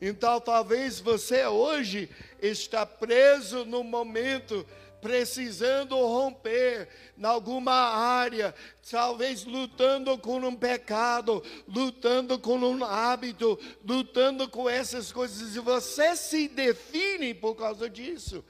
Então, 0.00 0.40
talvez 0.40 0.98
você 0.98 1.46
hoje 1.46 2.10
está 2.40 2.84
preso 2.84 3.64
no 3.64 3.84
momento 3.84 4.66
precisando 5.02 5.96
romper 5.96 6.88
em 7.18 7.24
alguma 7.24 7.72
área, 7.72 8.54
talvez 8.88 9.44
lutando 9.44 10.16
com 10.16 10.38
um 10.38 10.54
pecado, 10.54 11.42
lutando 11.66 12.38
com 12.38 12.56
um 12.56 12.84
hábito, 12.84 13.58
lutando 13.84 14.48
com 14.48 14.70
essas 14.70 15.10
coisas, 15.10 15.56
e 15.56 15.58
você 15.58 16.14
se 16.14 16.46
define 16.46 17.34
por 17.34 17.56
causa 17.56 17.90
disso. 17.90 18.44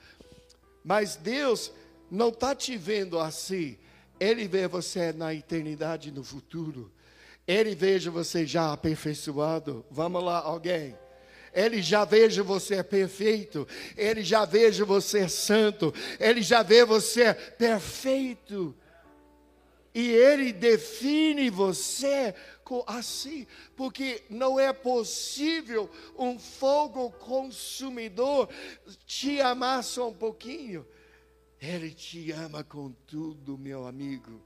Mas 0.85 1.17
Deus 1.17 1.73
não 2.11 2.29
está 2.29 2.55
te 2.55 2.77
vendo 2.77 3.19
assim. 3.19 3.79
Ele 4.21 4.47
vê 4.47 4.69
você 4.69 5.13
na 5.13 5.35
eternidade, 5.35 6.13
no 6.13 6.23
futuro. 6.23 6.93
Ele 7.47 7.75
veja 7.75 8.11
você 8.11 8.47
já 8.47 8.73
aperfeiçoado. 8.73 9.85
Vamos 9.91 10.23
lá, 10.23 10.39
alguém. 10.39 10.97
Ele 11.53 11.83
já 11.83 12.05
veja 12.05 12.43
você 12.43 12.83
perfeito, 12.83 13.69
ele 13.97 14.23
já 14.23 14.45
veja 14.45 14.85
você 14.85 15.29
santo, 15.29 15.93
ele 16.19 16.41
já 16.41 16.63
vê 16.63 16.85
você 16.85 17.35
perfeito. 17.35 18.75
E 19.95 20.11
ele 20.11 20.53
define 20.53 21.51
você 21.51 22.35
assim, 22.87 23.47
porque 23.77 24.23
não 24.31 24.59
é 24.59 24.73
possível 24.73 25.91
um 26.17 26.39
fogo 26.39 27.11
consumidor 27.11 28.49
te 29.07 29.41
amar 29.41 29.85
só 29.85 30.09
um 30.09 30.15
pouquinho. 30.15 30.87
Ele 31.61 31.91
te 31.91 32.33
ama 32.33 32.65
com 32.65 32.91
tudo, 33.07 33.59
meu 33.59 33.87
amigo. 33.87 34.43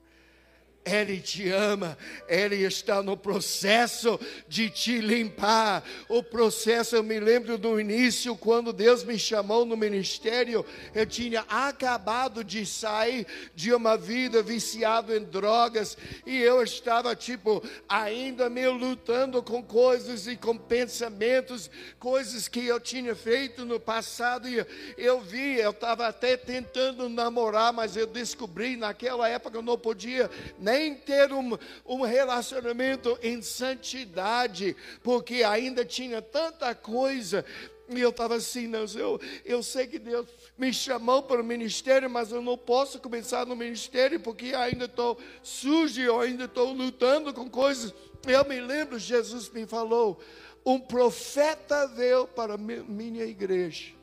Ele 0.86 1.18
te 1.18 1.50
ama, 1.50 1.98
Ele 2.28 2.62
está 2.62 3.02
no 3.02 3.16
processo 3.16 4.20
de 4.46 4.70
te 4.70 5.00
limpar. 5.00 5.82
O 6.08 6.22
processo, 6.22 6.94
eu 6.94 7.02
me 7.02 7.18
lembro 7.18 7.58
do 7.58 7.80
início, 7.80 8.36
quando 8.36 8.72
Deus 8.72 9.02
me 9.02 9.18
chamou 9.18 9.64
no 9.64 9.76
ministério, 9.76 10.64
eu 10.94 11.04
tinha 11.04 11.44
acabado 11.48 12.44
de 12.44 12.64
sair 12.64 13.26
de 13.52 13.74
uma 13.74 13.96
vida 13.96 14.40
viciado 14.42 15.12
em 15.12 15.24
drogas 15.24 15.98
e 16.24 16.38
eu 16.38 16.62
estava, 16.62 17.16
tipo, 17.16 17.60
ainda 17.88 18.48
meio 18.48 18.72
lutando 18.72 19.42
com 19.42 19.60
coisas 19.60 20.28
e 20.28 20.36
com 20.36 20.56
pensamentos, 20.56 21.68
coisas 21.98 22.46
que 22.46 22.64
eu 22.64 22.78
tinha 22.78 23.16
feito 23.16 23.64
no 23.64 23.80
passado. 23.80 24.48
E 24.48 24.64
eu 24.96 25.20
vi, 25.20 25.56
eu 25.58 25.72
estava 25.72 26.06
até 26.06 26.36
tentando 26.36 27.08
namorar, 27.08 27.72
mas 27.72 27.96
eu 27.96 28.06
descobri 28.06 28.76
naquela 28.76 29.28
época 29.28 29.58
eu 29.58 29.62
não 29.62 29.76
podia 29.76 30.30
nem 30.60 30.75
ter 30.94 31.32
um, 31.32 31.56
um 31.84 32.02
relacionamento 32.02 33.18
em 33.22 33.42
santidade, 33.42 34.76
porque 35.02 35.42
ainda 35.42 35.84
tinha 35.84 36.20
tanta 36.20 36.74
coisa 36.74 37.44
e 37.88 38.00
eu 38.00 38.10
estava 38.10 38.34
assim, 38.34 38.66
não, 38.66 38.84
eu, 38.96 39.20
eu 39.44 39.62
sei 39.62 39.86
que 39.86 39.98
Deus 39.98 40.26
me 40.58 40.72
chamou 40.72 41.22
para 41.22 41.40
o 41.40 41.44
ministério, 41.44 42.10
mas 42.10 42.32
eu 42.32 42.42
não 42.42 42.58
posso 42.58 42.98
começar 42.98 43.46
no 43.46 43.54
ministério 43.54 44.18
porque 44.18 44.54
ainda 44.54 44.86
estou 44.86 45.18
sujo, 45.42 46.00
eu 46.00 46.20
ainda 46.20 46.46
estou 46.46 46.72
lutando 46.72 47.32
com 47.32 47.48
coisas. 47.48 47.94
Eu 48.26 48.44
me 48.44 48.60
lembro, 48.60 48.98
Jesus 48.98 49.48
me 49.50 49.66
falou: 49.66 50.20
um 50.64 50.80
profeta 50.80 51.86
veio 51.86 52.26
para 52.26 52.56
minha 52.58 53.24
igreja 53.24 53.95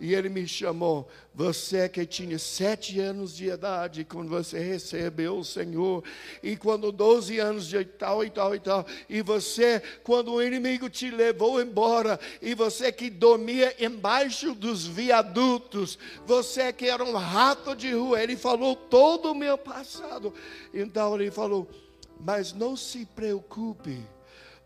e 0.00 0.14
ele 0.14 0.28
me 0.28 0.46
chamou. 0.46 1.08
Você 1.34 1.88
que 1.88 2.04
tinha 2.04 2.38
sete 2.38 2.98
anos 2.98 3.34
de 3.36 3.46
idade 3.46 4.04
quando 4.04 4.28
você 4.28 4.58
recebeu 4.58 5.38
o 5.38 5.44
Senhor, 5.44 6.02
e 6.42 6.56
quando 6.56 6.90
12 6.90 7.38
anos 7.38 7.68
de 7.68 7.84
tal 7.84 8.24
e 8.24 8.30
tal 8.30 8.54
e 8.54 8.60
tal, 8.60 8.86
e 9.08 9.22
você, 9.22 9.82
quando 10.02 10.32
o 10.32 10.42
inimigo 10.42 10.88
te 10.88 11.10
levou 11.10 11.60
embora, 11.60 12.18
e 12.42 12.54
você 12.54 12.90
que 12.90 13.08
dormia 13.10 13.74
embaixo 13.78 14.54
dos 14.54 14.86
viadutos, 14.86 15.98
você 16.26 16.72
que 16.72 16.86
era 16.86 17.04
um 17.04 17.16
rato 17.16 17.74
de 17.74 17.92
rua, 17.92 18.22
ele 18.22 18.36
falou 18.36 18.74
todo 18.74 19.30
o 19.30 19.34
meu 19.34 19.56
passado. 19.56 20.34
Então 20.74 21.14
ele 21.14 21.30
falou: 21.30 21.68
Mas 22.20 22.52
não 22.52 22.76
se 22.76 23.06
preocupe 23.06 23.98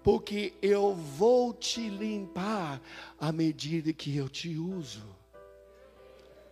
porque 0.03 0.53
eu 0.61 0.95
vou 0.95 1.53
te 1.55 1.89
limpar 1.89 2.81
à 3.19 3.31
medida 3.31 3.93
que 3.93 4.17
eu 4.17 4.29
te 4.29 4.57
uso. 4.57 5.22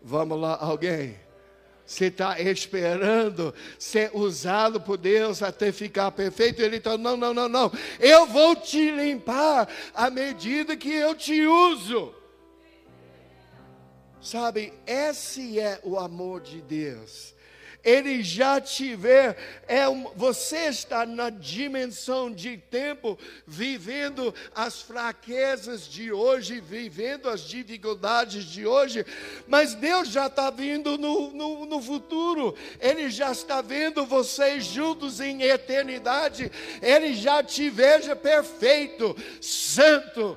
Vamos 0.03 0.41
lá, 0.41 0.57
alguém? 0.61 1.19
Você 1.85 2.07
está 2.07 2.41
esperando 2.41 3.53
ser 3.79 4.11
usado 4.15 4.81
por 4.81 4.97
Deus 4.97 5.43
até 5.43 5.73
ficar 5.73 6.13
perfeito? 6.13 6.63
Ele 6.63 6.77
está, 6.77 6.97
não, 6.97 7.17
não, 7.17 7.35
não, 7.35 7.49
não. 7.49 7.73
Eu 7.99 8.27
vou 8.27 8.55
te 8.55 8.91
limpar 8.93 9.69
à 9.93 10.09
medida 10.09 10.77
que 10.77 10.93
eu 10.93 11.15
te 11.17 11.45
uso. 11.45 12.15
Sabe, 14.21 14.73
esse 14.87 15.59
é 15.59 15.81
o 15.83 15.99
amor 15.99 16.43
de 16.43 16.61
Deus 16.63 17.35
ele 17.83 18.23
já 18.23 18.61
te 18.61 18.95
vê, 18.95 19.35
é 19.67 19.85
você 20.15 20.67
está 20.67 21.07
na 21.07 21.31
dimensão 21.31 22.31
de 22.31 22.57
tempo, 22.57 23.19
vivendo 23.47 24.35
as 24.55 24.83
fraquezas 24.83 25.89
de 25.89 26.13
hoje, 26.13 26.61
vivendo 26.61 27.29
as 27.29 27.41
dificuldades 27.41 28.45
de 28.45 28.67
hoje, 28.67 29.05
mas 29.49 29.75
Deus 29.75 30.09
já 30.09 30.27
está 30.27 30.51
vindo 30.51 30.99
no, 30.99 31.31
no, 31.33 31.67
no 31.67 31.81
futuro, 31.81 32.55
Ele 32.81 33.09
já 33.11 33.33
está 33.33 33.63
vendo 33.63 34.05
vocês 34.05 34.65
juntos 34.65 35.21
em 35.21 35.43
eternidade, 35.43 36.51
Ele 36.83 37.15
já 37.15 37.43
te 37.43 37.71
veja 37.71 38.15
perfeito, 38.15 39.17
santo, 39.41 40.37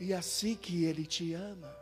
e 0.00 0.12
assim 0.12 0.54
que 0.54 0.84
Ele 0.84 1.06
te 1.06 1.34
ama. 1.34 1.75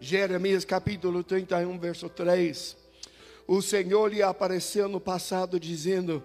Jeremias 0.00 0.64
capítulo 0.64 1.24
31, 1.24 1.78
verso 1.78 2.08
3. 2.08 2.76
O 3.46 3.60
Senhor 3.60 4.12
lhe 4.12 4.22
apareceu 4.22 4.88
no 4.88 5.00
passado 5.00 5.58
dizendo: 5.58 6.22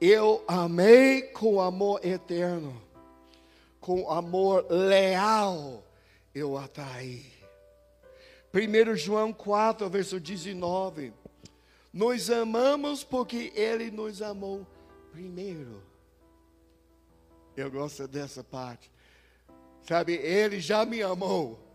Eu 0.00 0.44
amei 0.46 1.22
com 1.22 1.60
amor 1.60 2.04
eterno, 2.04 2.80
com 3.80 4.10
amor 4.10 4.66
leal 4.70 5.82
eu 6.34 6.56
atraí. 6.56 7.24
1 8.54 8.96
João 8.96 9.32
4, 9.32 9.88
verso 9.90 10.20
19. 10.20 11.12
Nós 11.92 12.30
amamos 12.30 13.02
porque 13.02 13.52
Ele 13.56 13.90
nos 13.90 14.22
amou 14.22 14.66
primeiro. 15.10 15.82
Eu 17.56 17.70
gosto 17.70 18.06
dessa 18.06 18.44
parte. 18.44 18.90
Sabe, 19.82 20.14
Ele 20.14 20.60
já 20.60 20.84
me 20.84 21.02
amou 21.02 21.65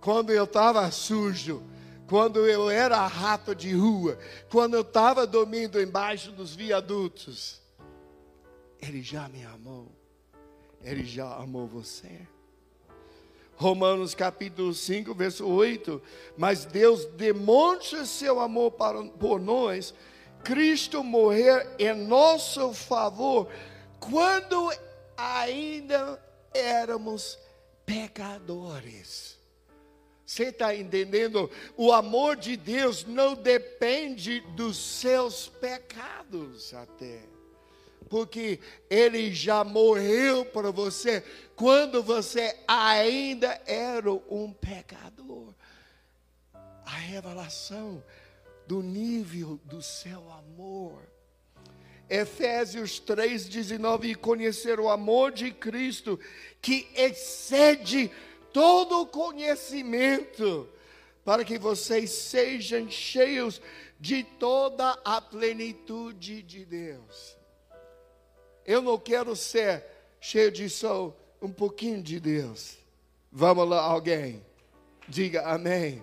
quando 0.00 0.30
eu 0.30 0.44
estava 0.44 0.90
sujo, 0.90 1.62
quando 2.08 2.46
eu 2.46 2.70
era 2.70 3.06
rato 3.06 3.54
de 3.54 3.74
rua, 3.74 4.18
quando 4.50 4.74
eu 4.74 4.80
estava 4.80 5.26
dormindo 5.26 5.80
embaixo 5.80 6.32
dos 6.32 6.54
viadutos, 6.54 7.60
Ele 8.80 9.02
já 9.02 9.28
me 9.28 9.44
amou, 9.44 9.92
Ele 10.82 11.04
já 11.04 11.34
amou 11.34 11.66
você. 11.66 12.26
Romanos 13.56 14.14
capítulo 14.14 14.72
5, 14.72 15.12
verso 15.14 15.46
8. 15.46 16.00
Mas 16.36 16.64
Deus 16.64 17.04
demonstra 17.06 18.06
seu 18.06 18.38
amor 18.38 18.70
para, 18.70 19.02
por 19.02 19.40
nós, 19.40 19.92
Cristo 20.44 21.02
morrer 21.02 21.68
em 21.78 21.92
nosso 21.92 22.72
favor, 22.72 23.48
quando 23.98 24.70
ainda 25.16 26.22
éramos 26.54 27.36
pecadores. 27.84 29.37
Você 30.28 30.48
está 30.48 30.76
entendendo? 30.76 31.50
O 31.74 31.90
amor 31.90 32.36
de 32.36 32.54
Deus 32.54 33.02
não 33.02 33.34
depende 33.34 34.40
dos 34.54 34.76
seus 34.76 35.48
pecados, 35.48 36.74
até. 36.74 37.22
Porque 38.10 38.60
Ele 38.90 39.32
já 39.32 39.64
morreu 39.64 40.44
para 40.44 40.70
você 40.70 41.24
quando 41.56 42.02
você 42.02 42.54
ainda 42.68 43.58
era 43.64 44.12
um 44.12 44.52
pecador. 44.52 45.54
A 46.84 46.90
revelação 46.90 48.04
do 48.66 48.82
nível 48.82 49.58
do 49.64 49.80
seu 49.80 50.30
amor. 50.30 51.08
Efésios 52.06 53.00
3,19: 53.00 54.10
E 54.10 54.14
conhecer 54.14 54.78
o 54.78 54.90
amor 54.90 55.32
de 55.32 55.50
Cristo, 55.50 56.20
que 56.60 56.86
excede 56.94 58.10
todo 58.58 59.02
o 59.02 59.06
conhecimento, 59.06 60.68
para 61.24 61.44
que 61.44 61.56
vocês 61.56 62.10
sejam 62.10 62.90
cheios 62.90 63.62
de 64.00 64.24
toda 64.24 64.98
a 65.04 65.20
plenitude 65.20 66.42
de 66.42 66.64
Deus. 66.64 67.36
Eu 68.66 68.82
não 68.82 68.98
quero 68.98 69.36
ser 69.36 69.84
cheio 70.20 70.50
de 70.50 70.68
só 70.68 71.16
um 71.40 71.52
pouquinho 71.52 72.02
de 72.02 72.18
Deus. 72.18 72.78
Vamos 73.30 73.68
lá, 73.68 73.80
alguém. 73.80 74.44
Diga 75.08 75.42
amém. 75.42 76.02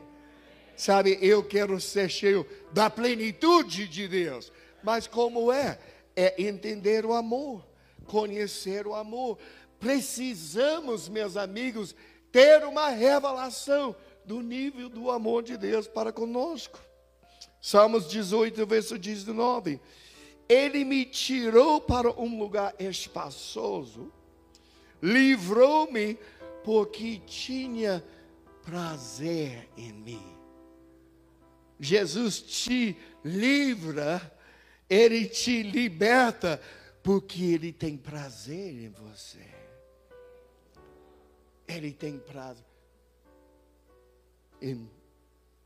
Sabe, 0.78 1.20
eu 1.22 1.44
quero 1.44 1.78
ser 1.82 2.10
cheio 2.10 2.48
da 2.72 2.90
plenitude 2.90 3.86
de 3.86 4.08
Deus. 4.08 4.50
Mas 4.82 5.08
como 5.08 5.52
é? 5.52 5.78
É 6.16 6.42
entender 6.42 7.06
o 7.06 7.12
amor, 7.12 7.68
conhecer 8.06 8.88
o 8.88 8.96
amor. 8.96 9.38
Precisamos, 9.78 11.10
meus 11.10 11.36
amigos, 11.36 11.94
ter 12.36 12.66
uma 12.66 12.90
revelação 12.90 13.96
do 14.26 14.42
nível 14.42 14.90
do 14.90 15.10
amor 15.10 15.42
de 15.42 15.56
Deus 15.56 15.88
para 15.88 16.12
conosco. 16.12 16.82
Salmos 17.62 18.10
18, 18.10 18.66
verso 18.66 19.00
19. 19.00 19.80
Ele 20.50 20.84
me 20.84 21.06
tirou 21.06 21.80
para 21.80 22.12
um 22.12 22.38
lugar 22.38 22.76
espaçoso, 22.78 24.12
livrou-me 25.02 26.20
porque 26.62 27.22
tinha 27.26 28.04
prazer 28.66 29.70
em 29.78 29.94
mim. 29.94 30.36
Jesus 31.80 32.42
te 32.42 32.98
livra, 33.24 34.38
ele 34.90 35.26
te 35.26 35.64
liberta, 35.64 36.62
porque 37.02 37.46
ele 37.46 37.72
tem 37.72 37.96
prazer 37.96 38.84
em 38.84 38.90
você. 38.90 39.65
Ele 41.68 41.92
tem 41.92 42.20
prazer 42.20 42.64
em, 44.62 44.90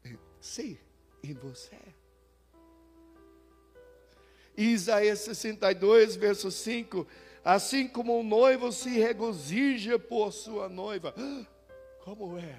em 0.03 0.17
sim, 0.39 0.77
em 1.23 1.33
você. 1.33 1.77
Isaías 4.57 5.19
62, 5.19 6.15
verso 6.15 6.51
5. 6.51 7.07
Assim 7.43 7.87
como 7.87 8.19
o 8.19 8.23
noivo 8.23 8.71
se 8.71 8.89
regozija 8.89 9.97
por 9.97 10.31
sua 10.31 10.67
noiva. 10.67 11.13
Como 12.03 12.37
é 12.37 12.57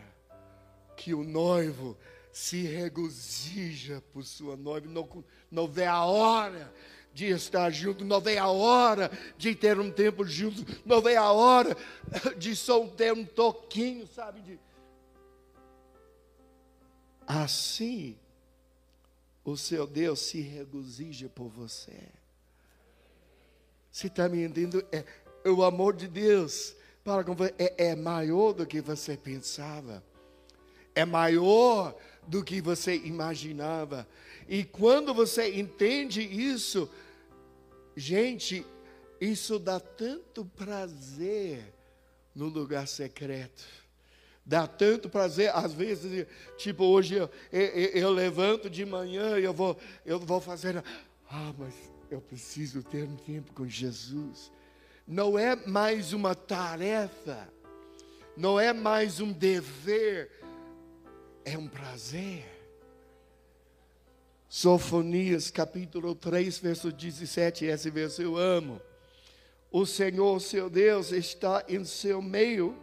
que 0.97 1.13
o 1.13 1.25
noivo 1.25 1.97
se 2.33 2.63
regozija 2.63 4.03
por 4.13 4.25
sua 4.25 4.57
noiva? 4.57 4.87
Não, 4.87 5.25
não 5.51 5.67
vê 5.67 5.85
a 5.87 6.05
hora 6.05 6.73
de 7.13 7.27
estar 7.27 7.71
junto, 7.71 8.05
não 8.05 8.21
vê 8.21 8.39
a 8.39 8.49
hora 8.49 9.11
de 9.37 9.55
ter 9.55 9.79
um 9.79 9.91
tempo 9.91 10.25
junto, 10.25 10.65
não 10.85 11.01
vê 11.01 11.17
a 11.17 11.31
hora 11.31 11.77
de 12.39 12.55
só 12.55 12.87
ter 12.87 13.13
um 13.13 13.25
toquinho, 13.25 14.07
sabe? 14.07 14.41
De... 14.41 14.59
Assim 17.27 18.17
o 19.45 19.57
seu 19.57 19.87
Deus 19.87 20.21
se 20.21 20.41
regozija 20.41 21.29
por 21.29 21.49
você. 21.49 21.99
Você 23.91 24.07
está 24.07 24.29
me 24.29 24.45
entendendo? 24.45 24.85
É, 24.93 25.05
o 25.49 25.65
amor 25.65 25.97
de 25.97 26.07
Deus 26.07 26.75
para 27.03 27.25
com 27.25 27.35
você 27.35 27.55
é, 27.59 27.89
é 27.89 27.97
maior 27.97 28.53
do 28.53 28.67
que 28.67 28.81
você 28.81 29.17
pensava, 29.17 30.03
é 30.95 31.05
maior 31.05 31.97
do 32.27 32.45
que 32.45 32.61
você 32.61 32.97
imaginava. 32.97 34.07
E 34.51 34.65
quando 34.65 35.15
você 35.15 35.59
entende 35.59 36.21
isso, 36.21 36.91
gente, 37.97 38.67
isso 39.19 39.59
dá 39.59 39.81
tanto 39.81 40.45
prazer 40.45 41.73
no 42.35 42.49
lugar 42.49 42.87
secreto 42.87 43.81
dá 44.45 44.67
tanto 44.67 45.09
prazer, 45.09 45.55
às 45.55 45.73
vezes, 45.73 46.27
tipo 46.57 46.83
hoje 46.83 47.15
eu, 47.15 47.31
eu, 47.53 47.63
eu, 47.63 48.11
levanto 48.11 48.69
de 48.69 48.85
manhã 48.85 49.39
e 49.39 49.45
eu 49.45 49.55
vou, 49.55 49.79
eu 50.05 50.19
vou 50.19 50.41
fazer, 50.41 50.83
ah, 51.31 51.53
mas 51.57 51.73
eu 52.11 52.21
preciso 52.21 52.83
ter 52.83 53.05
um 53.05 53.15
tempo 53.15 53.53
com 53.53 53.69
Jesus. 53.69 54.51
Não 55.07 55.39
é 55.39 55.55
mais 55.55 56.13
uma 56.13 56.35
tarefa, 56.35 57.49
não 58.37 58.59
é 58.59 58.73
mais 58.73 59.21
um 59.21 59.31
dever, 59.31 60.43
é 61.45 61.57
um 61.57 61.69
prazer. 61.69 62.60
Sofonias 64.53 65.49
capítulo 65.49 66.13
3, 66.13 66.59
verso 66.59 66.91
17, 66.91 67.67
esse 67.67 67.89
verso 67.89 68.21
eu 68.21 68.37
amo. 68.37 68.83
O 69.71 69.87
Senhor, 69.87 70.41
seu 70.41 70.69
Deus, 70.69 71.13
está 71.13 71.65
em 71.69 71.85
seu 71.85 72.21
meio 72.21 72.77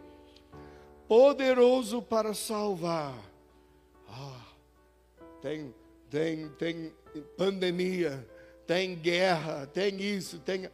poderoso 1.06 2.00
para 2.00 2.32
salvar. 2.32 3.14
Ah, 4.08 4.46
tem, 5.42 5.74
tem, 6.08 6.48
tem 6.58 6.92
pandemia, 7.36 8.26
tem 8.66 8.96
guerra, 8.96 9.66
tem 9.66 10.00
isso, 10.00 10.38
tem. 10.38 10.70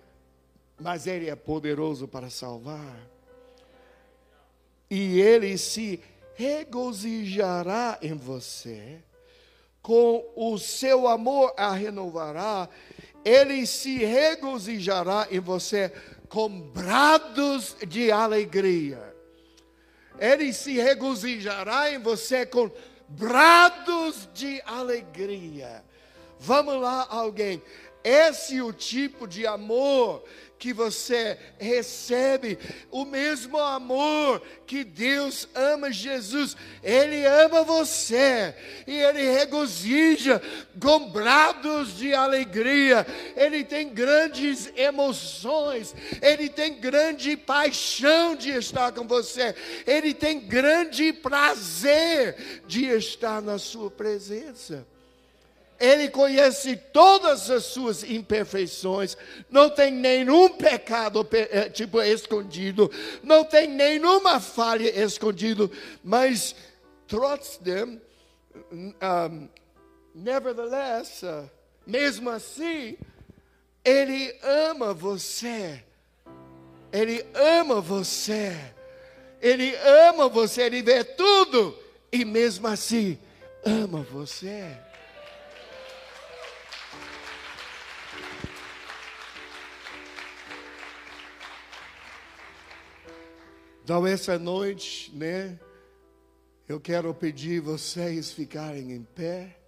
Mas 0.80 1.08
Ele 1.08 1.28
é 1.28 1.34
poderoso 1.34 2.06
para 2.06 2.30
salvar. 2.30 3.10
E 4.88 5.20
Ele 5.20 5.58
se 5.58 6.00
regozijará 6.36 7.98
em 8.00 8.14
você, 8.14 9.02
com 9.84 10.24
o 10.34 10.58
seu 10.58 11.06
amor 11.06 11.54
a 11.56 11.72
renovará, 11.72 12.68
Ele 13.24 13.64
se 13.68 13.98
regozijará 13.98 15.28
em 15.30 15.38
você 15.38 15.92
com 16.28 16.48
brados 16.48 17.76
de 17.86 18.10
alegria 18.10 19.14
ele 20.18 20.52
se 20.52 20.74
regozijará 20.74 21.92
em 21.92 21.98
você 21.98 22.46
com 22.46 22.70
brados 23.08 24.28
de 24.32 24.62
alegria. 24.64 25.84
Vamos 26.38 26.80
lá, 26.80 27.06
alguém. 27.10 27.62
Esse 28.02 28.58
é 28.58 28.62
o 28.62 28.72
tipo 28.72 29.26
de 29.26 29.46
amor 29.46 30.24
que 30.64 30.72
você 30.72 31.36
recebe, 31.58 32.58
o 32.90 33.04
mesmo 33.04 33.58
amor 33.58 34.40
que 34.66 34.82
Deus 34.82 35.46
ama 35.54 35.92
Jesus, 35.92 36.56
Ele 36.82 37.26
ama 37.26 37.62
você 37.62 38.54
e 38.86 38.96
Ele 38.96 39.30
regozija 39.30 40.40
com 40.80 41.10
brados 41.10 41.98
de 41.98 42.14
alegria, 42.14 43.06
Ele 43.36 43.62
tem 43.62 43.90
grandes 43.90 44.72
emoções, 44.74 45.94
Ele 46.22 46.48
tem 46.48 46.80
grande 46.80 47.36
paixão 47.36 48.34
de 48.34 48.48
estar 48.48 48.90
com 48.92 49.06
você, 49.06 49.54
Ele 49.86 50.14
tem 50.14 50.40
grande 50.40 51.12
prazer 51.12 52.62
de 52.66 52.86
estar 52.86 53.42
na 53.42 53.58
Sua 53.58 53.90
presença. 53.90 54.93
Ele 55.84 56.08
conhece 56.08 56.76
todas 56.76 57.50
as 57.50 57.64
suas 57.64 58.02
imperfeições, 58.02 59.18
não 59.50 59.68
tem 59.68 59.90
nenhum 59.90 60.48
pecado 60.48 61.28
eh, 61.30 61.68
tipo 61.68 62.00
escondido, 62.00 62.90
não 63.22 63.44
tem 63.44 63.68
nenhuma 63.68 64.40
falha 64.40 64.88
escondido, 65.04 65.70
mas 66.02 66.56
trotzdem, 67.06 68.00
um, 68.72 69.48
nevertheless, 70.14 71.22
uh, 71.22 71.50
mesmo 71.86 72.30
assim, 72.30 72.96
ele 73.84 74.34
ama 74.42 74.94
você. 74.94 75.84
Ele 76.90 77.26
ama 77.34 77.78
você. 77.82 78.56
Ele 79.38 79.76
ama 79.76 80.30
você, 80.30 80.62
ele 80.62 80.80
vê 80.80 81.04
tudo 81.04 81.78
e 82.10 82.24
mesmo 82.24 82.68
assim 82.68 83.18
ama 83.62 84.00
você. 84.00 84.83
Então, 93.84 94.06
essa 94.06 94.38
noite, 94.38 95.14
né, 95.14 95.60
eu 96.66 96.80
quero 96.80 97.12
pedir 97.12 97.60
vocês 97.60 98.32
ficarem 98.32 98.92
em 98.92 99.02
pé. 99.02 99.58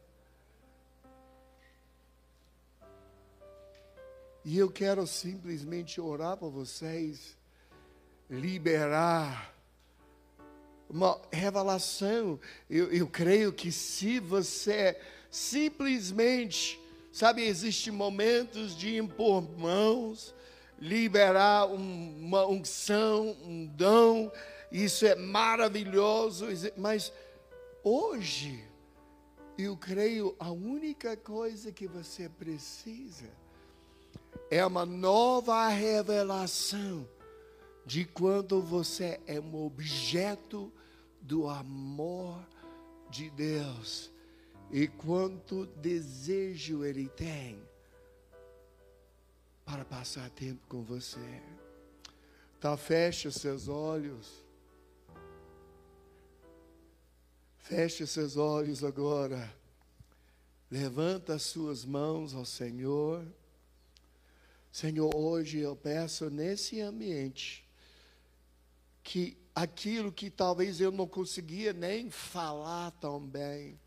E 4.43 4.57
eu 4.57 4.71
quero 4.71 5.07
simplesmente 5.07 6.01
orar 6.01 6.39
por 6.39 6.49
vocês, 6.51 7.37
liberar 8.31 9.55
uma 10.89 11.21
revelação. 11.31 12.41
Eu, 12.71 12.91
eu 12.91 13.07
creio 13.07 13.53
que 13.53 13.71
se 13.71 14.19
você 14.19 14.99
simplesmente, 15.31 16.81
sabe, 17.13 17.43
existem 17.43 17.93
momentos 17.93 18.75
de 18.75 18.97
impor 18.97 19.43
mãos, 19.59 20.35
liberar 20.79 21.67
uma 21.67 22.47
unção, 22.47 23.37
um 23.45 23.67
dom, 23.67 24.31
isso 24.71 25.07
é 25.07 25.15
maravilhoso, 25.15 26.47
mas 26.77 27.13
hoje, 27.83 28.65
eu 29.59 29.77
creio 29.77 30.37
a 30.39 30.51
única 30.51 31.17
coisa 31.17 31.73
que 31.73 31.87
você 31.87 32.29
precisa 32.29 33.31
é 34.51 34.65
uma 34.65 34.85
nova 34.85 35.67
revelação 35.69 37.09
de 37.85 38.05
quando 38.05 38.61
você 38.61 39.21
é 39.27 39.41
um 39.41 39.65
objeto 39.65 40.73
do 41.21 41.49
amor 41.49 42.39
de 43.11 43.31
Deus 43.31 44.11
e 44.71 44.87
quanto 44.87 45.67
desejo 45.67 46.85
Ele 46.85 47.09
tem 47.09 47.66
para 49.67 49.85
passar 49.85 50.31
tempo 50.31 50.65
com 50.69 50.83
você. 50.85 51.43
Então, 52.57 52.77
feche 52.77 53.31
seus 53.33 53.67
olhos. 53.67 54.47
Feche 57.59 58.07
seus 58.07 58.37
olhos 58.37 58.85
agora. 58.85 59.53
Levanta 60.71 61.35
as 61.35 61.43
suas 61.43 61.85
mãos 61.85 62.33
ao 62.33 62.45
Senhor. 62.45 63.27
Senhor, 64.71 65.15
hoje 65.17 65.59
eu 65.59 65.75
peço 65.75 66.31
nesse 66.31 66.81
ambiente 66.81 67.67
que 69.03 69.37
aquilo 69.55 70.13
que 70.13 70.31
talvez 70.31 70.81
eu 70.81 70.93
não 70.93 71.09
conseguia 71.09 71.73
nem 71.73 72.09
falar 72.09 72.93
tão 72.93 73.21
bem, 73.21 73.81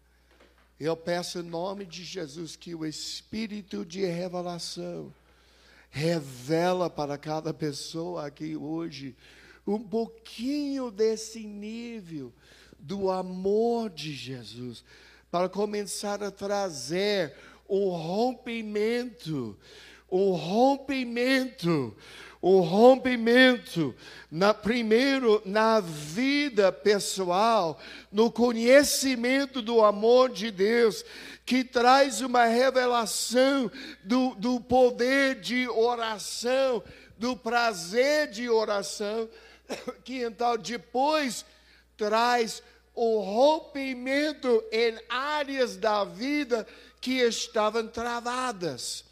eu 0.80 0.96
peço 0.98 1.40
em 1.40 1.44
nome 1.44 1.86
de 1.86 2.04
Jesus 2.04 2.56
que 2.56 2.74
o 2.74 2.86
espírito 2.86 3.86
de 3.86 4.04
revelação 4.06 5.14
revela 5.90 6.90
para 6.90 7.18
cada 7.18 7.54
pessoa 7.54 8.28
aqui 8.28 8.56
hoje 8.56 9.16
um 9.66 9.80
pouquinho 9.80 10.90
desse 10.90 11.40
nível 11.46 12.34
do 12.80 13.12
amor 13.12 13.90
de 13.90 14.14
Jesus, 14.14 14.84
para 15.30 15.50
começar 15.50 16.24
a 16.24 16.32
trazer 16.32 17.34
um 17.70 17.90
rompimento, 17.90 19.58
um 20.12 20.32
rompimento, 20.32 21.96
um 22.42 22.62
rompimento 22.62 23.94
na 24.32 24.54
primeiro 24.54 25.42
na 25.46 25.82
vida 25.82 26.72
pessoal, 26.72 27.78
no 28.12 28.32
conhecimento 28.32 29.62
do 29.62 29.84
amor 29.84 30.30
de 30.30 30.50
Deus, 30.50 31.04
que 31.46 31.64
traz 31.64 32.22
uma 32.22 32.46
revelação 32.46 33.70
do, 34.04 34.36
do 34.36 34.62
poder 34.62 35.42
de 35.42 35.68
oração, 35.68 36.82
do 37.18 37.36
prazer 37.36 38.30
de 38.30 38.50
oração, 38.50 39.30
que 40.06 40.24
então 40.24 40.58
depois 40.58 41.46
traz 41.98 42.64
o 42.96 43.20
rompimento 43.20 44.64
em 44.72 44.98
áreas 45.10 45.76
da 45.76 46.06
vida 46.06 46.66
que 47.02 47.20
estavam 47.20 47.88
travadas. 47.88 49.09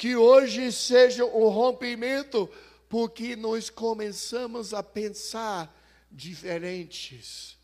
Que 0.00 0.16
hoje 0.16 0.72
seja 0.72 1.26
o 1.26 1.50
rompimento, 1.50 2.48
porque 2.88 3.36
nós 3.36 3.68
começamos 3.68 4.72
a 4.72 4.82
pensar 4.82 5.70
diferentes. 6.10 7.58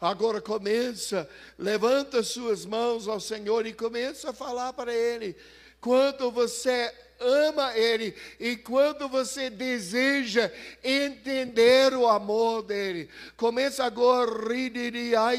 Agora 0.00 0.40
começa, 0.40 1.28
levanta 1.58 2.22
suas 2.22 2.64
mãos 2.64 3.06
ao 3.06 3.20
Senhor 3.20 3.66
e 3.66 3.74
começa 3.74 4.30
a 4.30 4.32
falar 4.32 4.72
para 4.72 4.94
Ele. 4.94 5.36
Quanto 5.78 6.30
você 6.30 6.94
ama 7.20 7.76
Ele 7.76 8.14
e 8.38 8.56
quando 8.56 9.08
você 9.08 9.50
deseja 9.50 10.50
entender 10.82 11.94
o 11.94 12.06
amor 12.06 12.62
dele, 12.62 13.08
começa 13.36 13.84
agora 13.84 14.30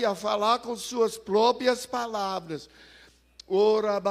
a 0.08 0.16
falar 0.16 0.60
com 0.60 0.76
suas 0.76 1.18
próprias 1.18 1.86
palavras. 1.86 2.70
Ora, 3.48 4.02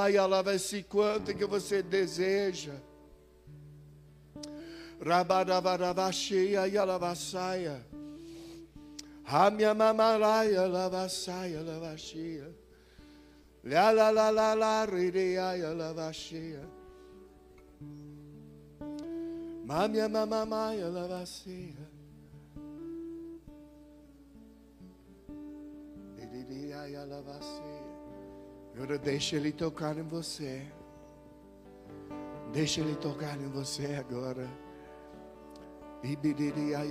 se 0.58 0.82
quanto 0.82 1.34
que 1.34 1.44
você 1.44 1.82
deseja. 1.82 2.74
Rabarabarabashia 5.04 6.66
e 6.68 6.78
alavassaia. 6.78 7.84
Ramia 9.24 9.74
mamaraia 9.74 10.66
lavassaia 10.66 11.60
lavashia. 11.60 12.48
La 13.64 13.90
la 13.90 14.10
la 14.10 14.30
la 14.30 14.54
la 14.54 14.84
rireia 14.86 15.74
lavashia. 15.74 16.76
Mamia 19.66 20.08
mamamaia 20.08 20.88
lavacia. 20.88 21.74
Agora 28.72 28.96
deixa 28.96 29.34
ele 29.34 29.50
tocar 29.50 29.98
em 29.98 30.04
você. 30.04 30.62
Deixa 32.52 32.80
ele 32.80 32.94
tocar 32.94 33.36
em 33.40 33.48
você 33.48 33.96
agora. 33.96 34.48
Ibiriria 36.04 36.86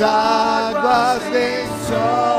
lavacia. 0.00 1.68
sobra 1.88 2.37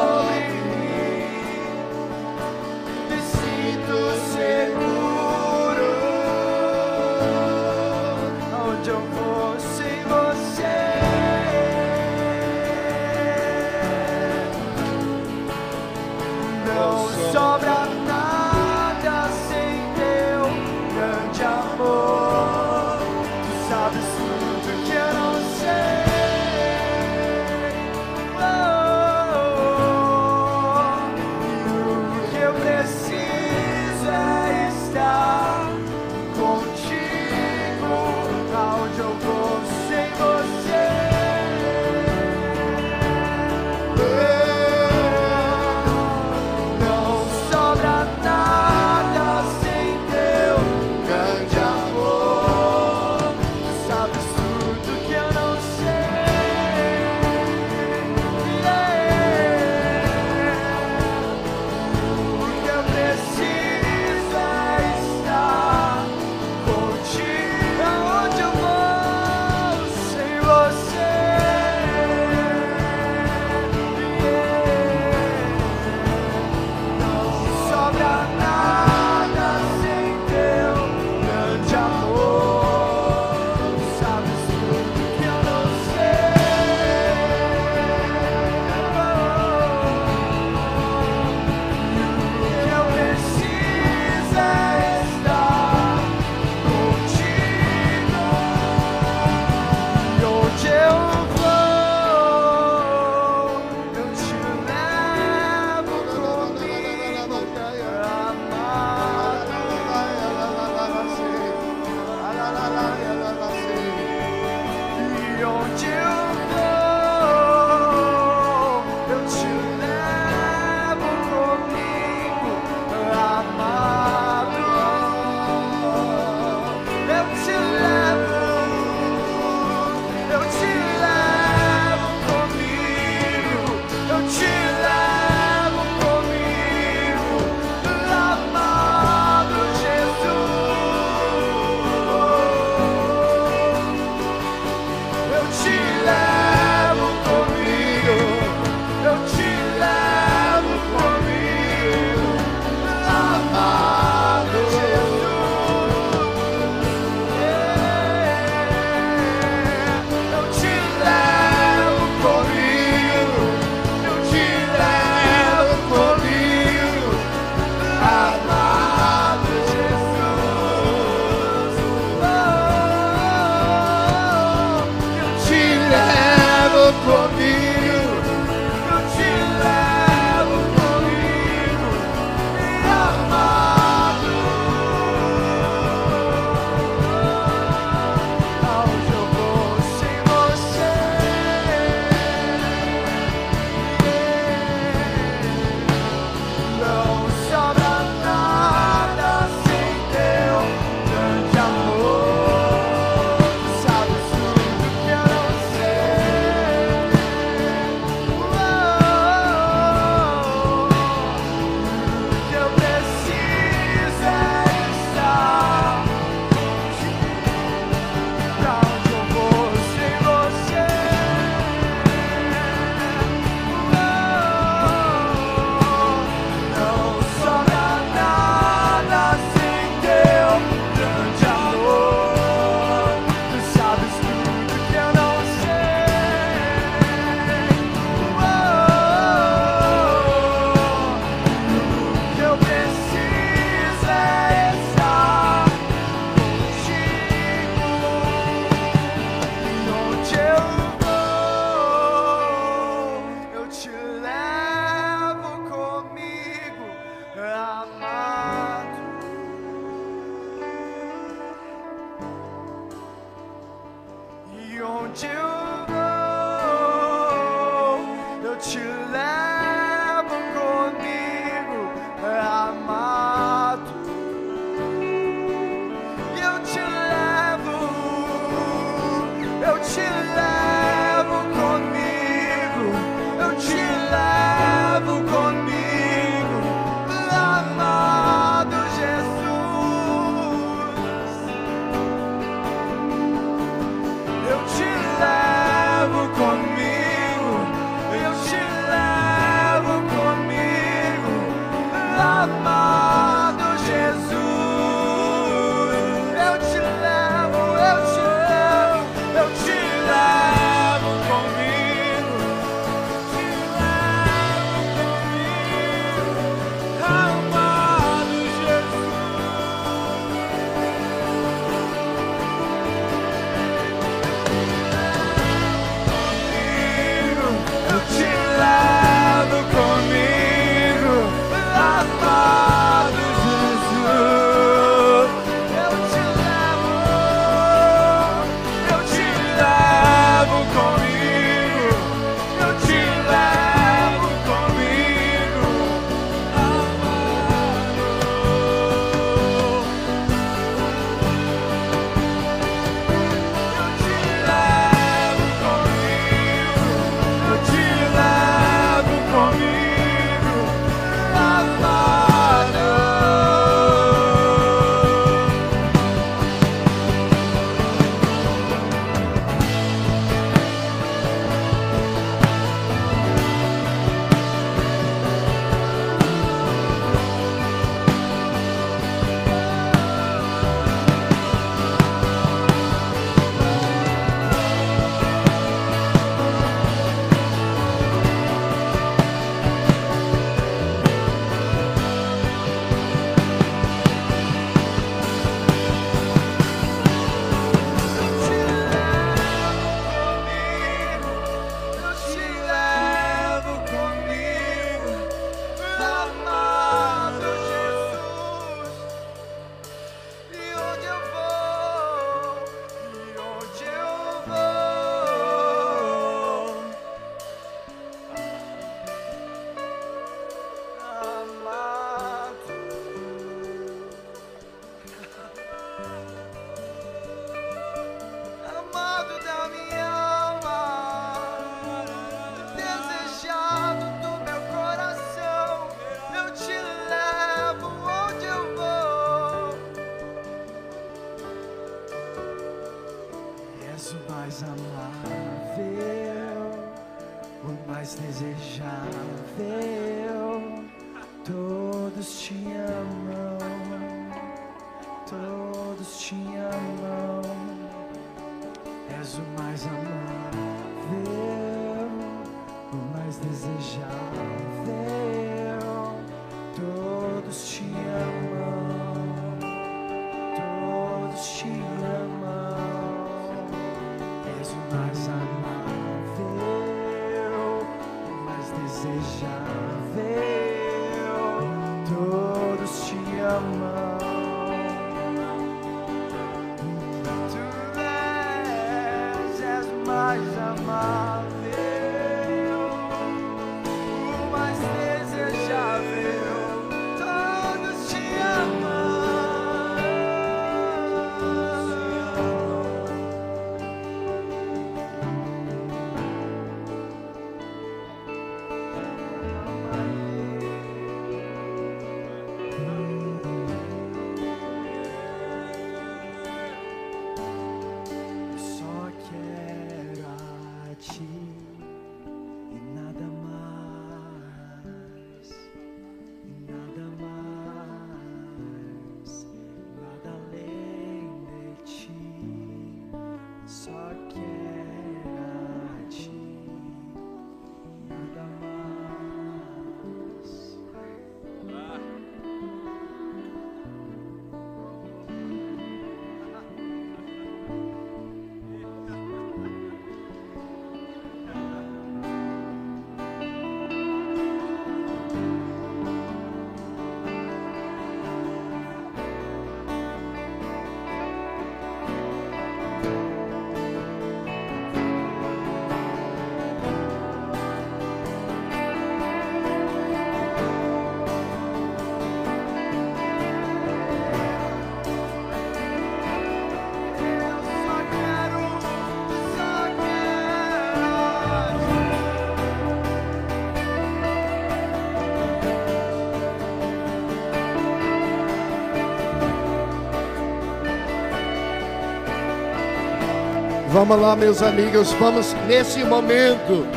Vamos 594.00 594.22
lá, 594.22 594.34
meus 594.34 594.64
amigos, 594.64 595.12
vamos 595.20 595.54
nesse 595.68 596.06
momento, 596.06 596.88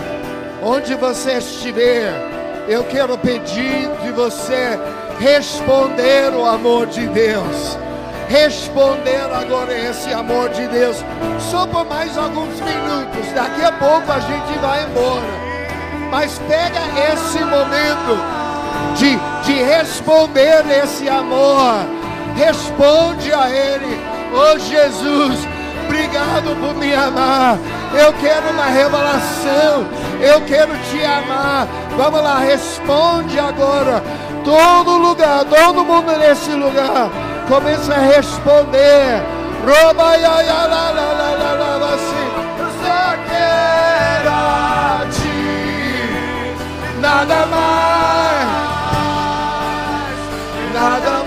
onde 0.62 0.95
você 0.95 1.39
estiver, 1.39 2.15
eu 2.69 2.85
quero 2.85 3.19
pedir 3.19 3.91
de 4.05 4.12
você 4.12 4.79
responder 5.19 6.33
o 6.33 6.47
amor 6.47 6.87
de 6.87 7.05
Deus. 7.09 7.77
Responder 8.29 9.20
agora 9.35 9.77
esse 9.77 10.12
amor 10.12 10.51
de 10.51 10.65
Deus, 10.69 10.97
só 11.51 11.66
por 11.66 11.85
mais 11.87 12.16
alguns 12.16 12.55
minutos, 12.61 13.33
daqui 13.35 13.65
a 13.65 13.73
pouco 13.73 14.12
a 14.12 14.20
gente 14.20 14.57
vai 14.61 14.85
embora. 14.85 15.27
Mas 16.09 16.39
pega 16.47 16.79
esse 17.12 17.41
momento 17.41 18.16
de, 18.95 19.19
de 19.45 19.61
responder 19.61 20.65
esse 20.85 21.09
amor, 21.09 21.85
responde 22.37 23.33
a 23.33 23.51
Ele, 23.51 24.01
oh 24.33 24.57
Jesus, 24.57 25.52
obrigado 25.93 26.56
por 26.59 26.74
me 26.74 26.94
amar. 26.94 27.59
Eu 27.93 28.12
quero 28.14 28.51
uma 28.51 28.64
revelação. 28.64 29.86
Eu 30.20 30.40
quero 30.47 30.73
te 30.90 31.05
amar. 31.05 31.69
Vamos 31.97 32.23
lá, 32.23 32.39
responde 32.39 33.39
agora. 33.39 34.02
Todo 34.43 34.97
lugar, 34.97 35.44
todo 35.44 35.85
mundo 35.85 36.16
nesse 36.16 36.51
lugar, 36.52 37.10
começa 37.47 37.94
a 37.94 37.98
responder. 37.98 39.23
Roba 39.64 40.16
só 42.82 43.16
ti, 45.12 46.56
nada 47.01 47.47
mais, 47.47 48.48
nada 50.74 51.10
mais, 51.10 51.22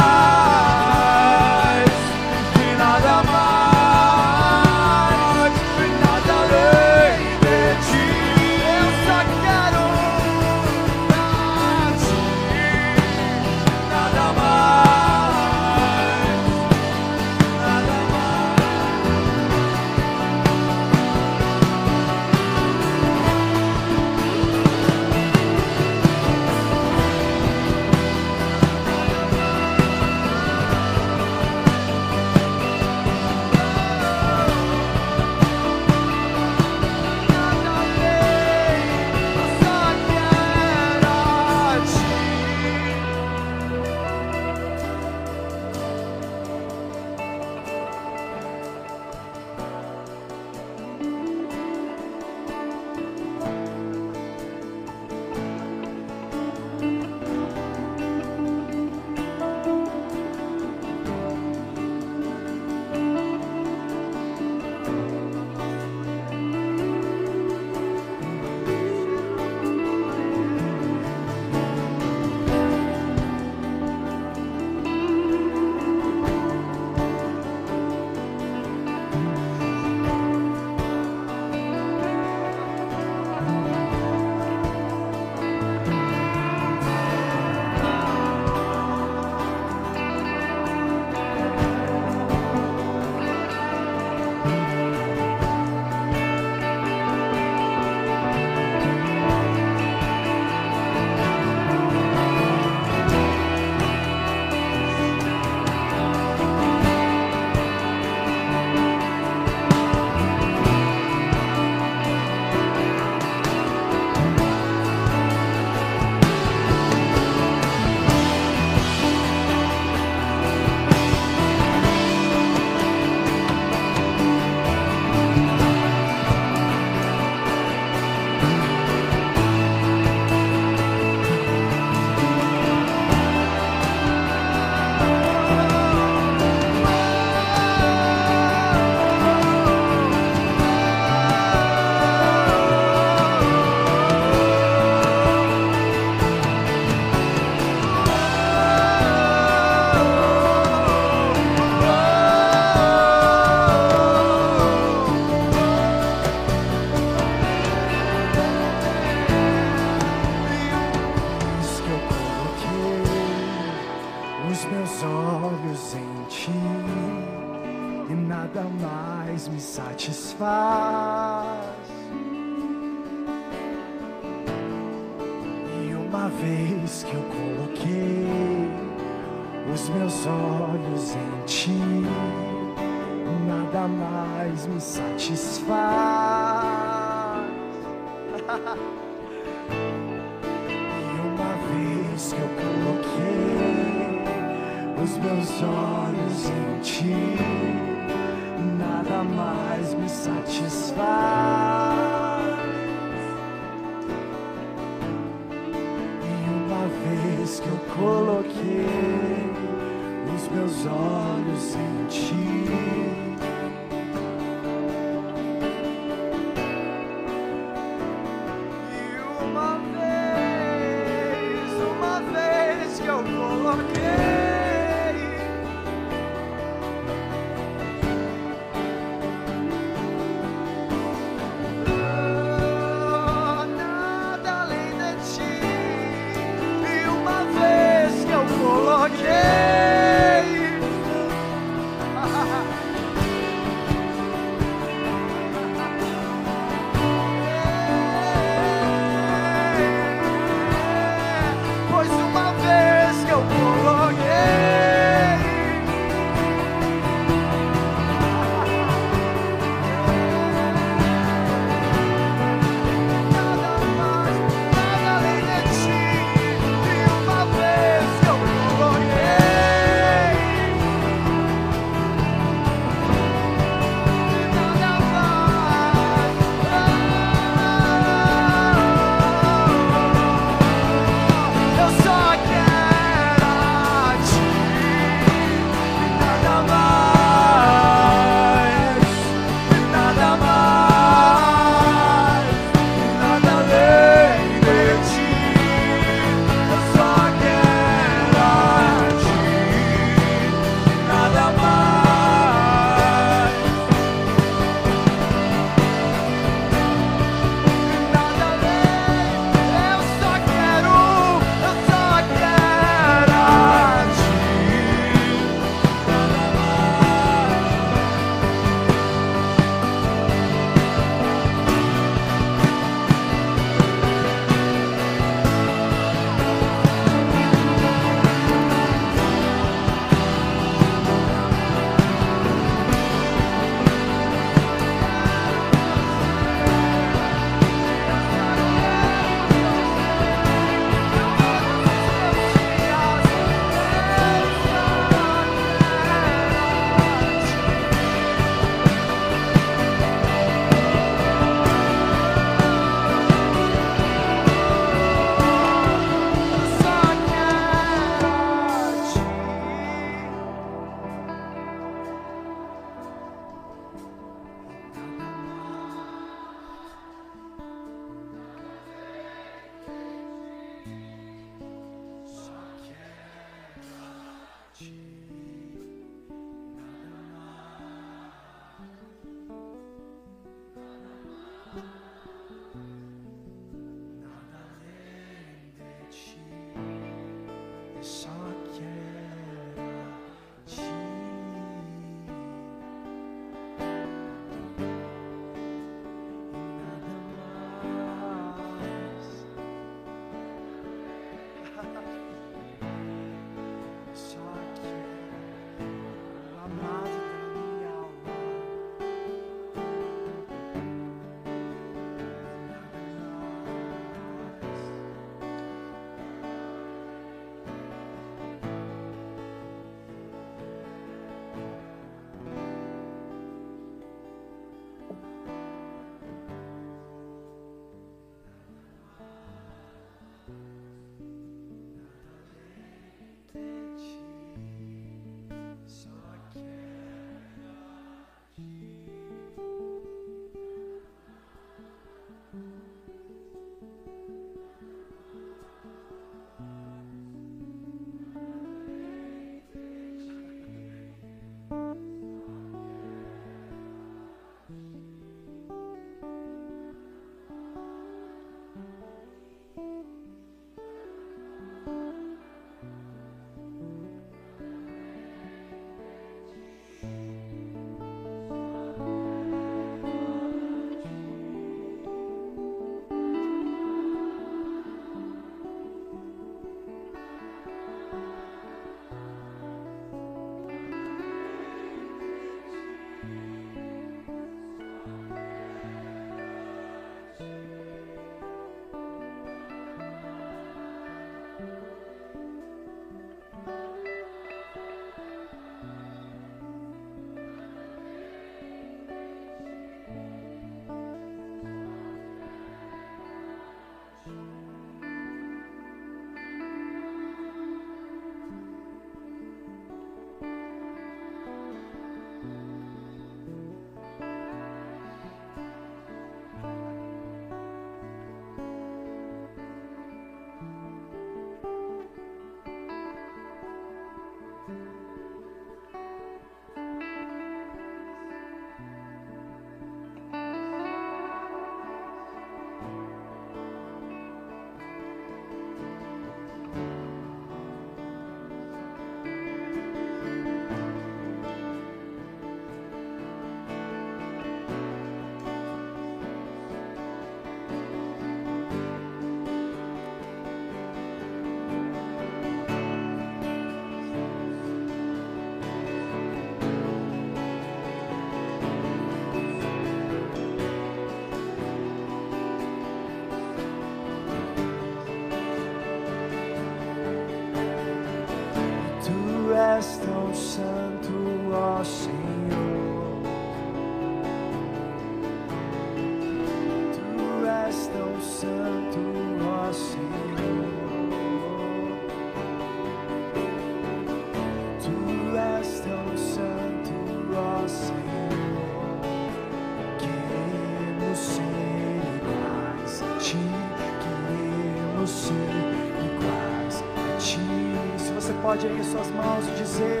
erguer 598.64 598.84
suas 598.84 599.10
mãos 599.10 599.46
e 599.48 599.50
dizer: 599.62 600.00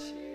iguais 0.00 0.29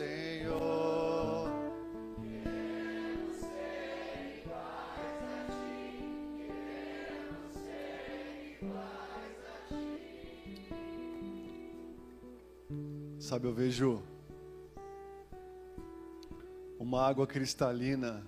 Senhor. 0.00 1.50
Sabe, 13.18 13.46
eu 13.46 13.52
vejo 13.52 14.02
uma 16.78 17.06
água 17.06 17.26
cristalina 17.26 18.26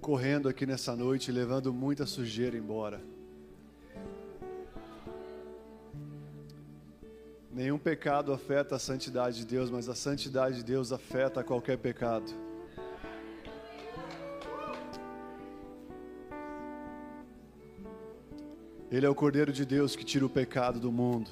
correndo 0.00 0.48
aqui 0.48 0.66
nessa 0.66 0.96
noite, 0.96 1.30
levando 1.30 1.72
muita 1.72 2.04
sujeira 2.04 2.58
embora. 2.58 3.00
Nenhum 7.62 7.78
pecado 7.78 8.32
afeta 8.32 8.74
a 8.74 8.78
santidade 8.80 9.36
de 9.36 9.46
Deus, 9.46 9.70
mas 9.70 9.88
a 9.88 9.94
santidade 9.94 10.56
de 10.56 10.64
Deus 10.64 10.90
afeta 10.90 11.44
qualquer 11.44 11.78
pecado. 11.78 12.26
Ele 18.90 19.06
é 19.06 19.08
o 19.08 19.14
Cordeiro 19.14 19.52
de 19.52 19.64
Deus 19.64 19.94
que 19.94 20.04
tira 20.04 20.26
o 20.26 20.28
pecado 20.28 20.80
do 20.80 20.90
mundo. 20.90 21.30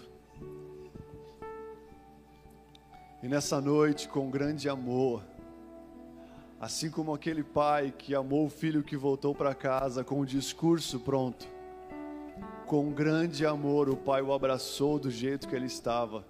E 3.20 3.26
nessa 3.26 3.60
noite, 3.60 4.06
com 4.06 4.30
grande 4.30 4.68
amor, 4.68 5.24
assim 6.60 6.92
como 6.92 7.12
aquele 7.12 7.42
pai 7.42 7.92
que 7.98 8.14
amou 8.14 8.46
o 8.46 8.50
filho 8.50 8.84
que 8.84 8.96
voltou 8.96 9.34
para 9.34 9.52
casa 9.52 10.04
com 10.04 10.20
o 10.20 10.24
discurso 10.24 11.00
pronto, 11.00 11.48
com 12.70 12.92
grande 12.92 13.44
amor, 13.44 13.88
o 13.88 13.96
pai 13.96 14.22
o 14.22 14.32
abraçou 14.32 14.96
do 14.96 15.10
jeito 15.10 15.48
que 15.48 15.56
ele 15.56 15.66
estava. 15.66 16.24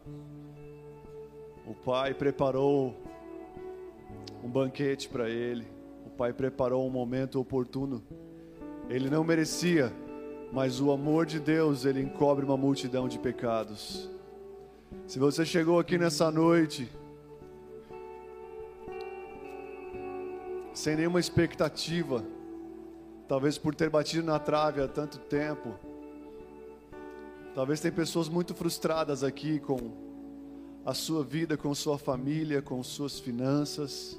O 1.66 1.74
pai 1.74 2.14
preparou 2.14 2.96
um 4.42 4.48
banquete 4.48 5.06
para 5.06 5.28
ele. 5.28 5.66
O 6.06 6.08
pai 6.08 6.32
preparou 6.32 6.86
um 6.86 6.90
momento 6.90 7.38
oportuno. 7.38 8.02
Ele 8.88 9.10
não 9.10 9.22
merecia, 9.22 9.92
mas 10.50 10.80
o 10.80 10.90
amor 10.90 11.26
de 11.26 11.38
Deus, 11.38 11.84
ele 11.84 12.00
encobre 12.00 12.42
uma 12.42 12.56
multidão 12.56 13.06
de 13.06 13.18
pecados. 13.18 14.08
Se 15.06 15.18
você 15.18 15.44
chegou 15.44 15.78
aqui 15.78 15.98
nessa 15.98 16.30
noite 16.30 16.90
sem 20.72 20.96
nenhuma 20.96 21.20
expectativa, 21.20 22.24
talvez 23.28 23.58
por 23.58 23.74
ter 23.74 23.90
batido 23.90 24.26
na 24.26 24.38
trave 24.38 24.80
há 24.80 24.88
tanto 24.88 25.18
tempo, 25.18 25.78
talvez 27.54 27.80
tem 27.80 27.90
pessoas 27.90 28.28
muito 28.28 28.54
frustradas 28.54 29.24
aqui 29.24 29.58
com 29.58 30.10
a 30.84 30.94
sua 30.94 31.22
vida, 31.22 31.56
com 31.56 31.74
sua 31.74 31.98
família, 31.98 32.62
com 32.62 32.82
suas 32.82 33.18
finanças, 33.18 34.18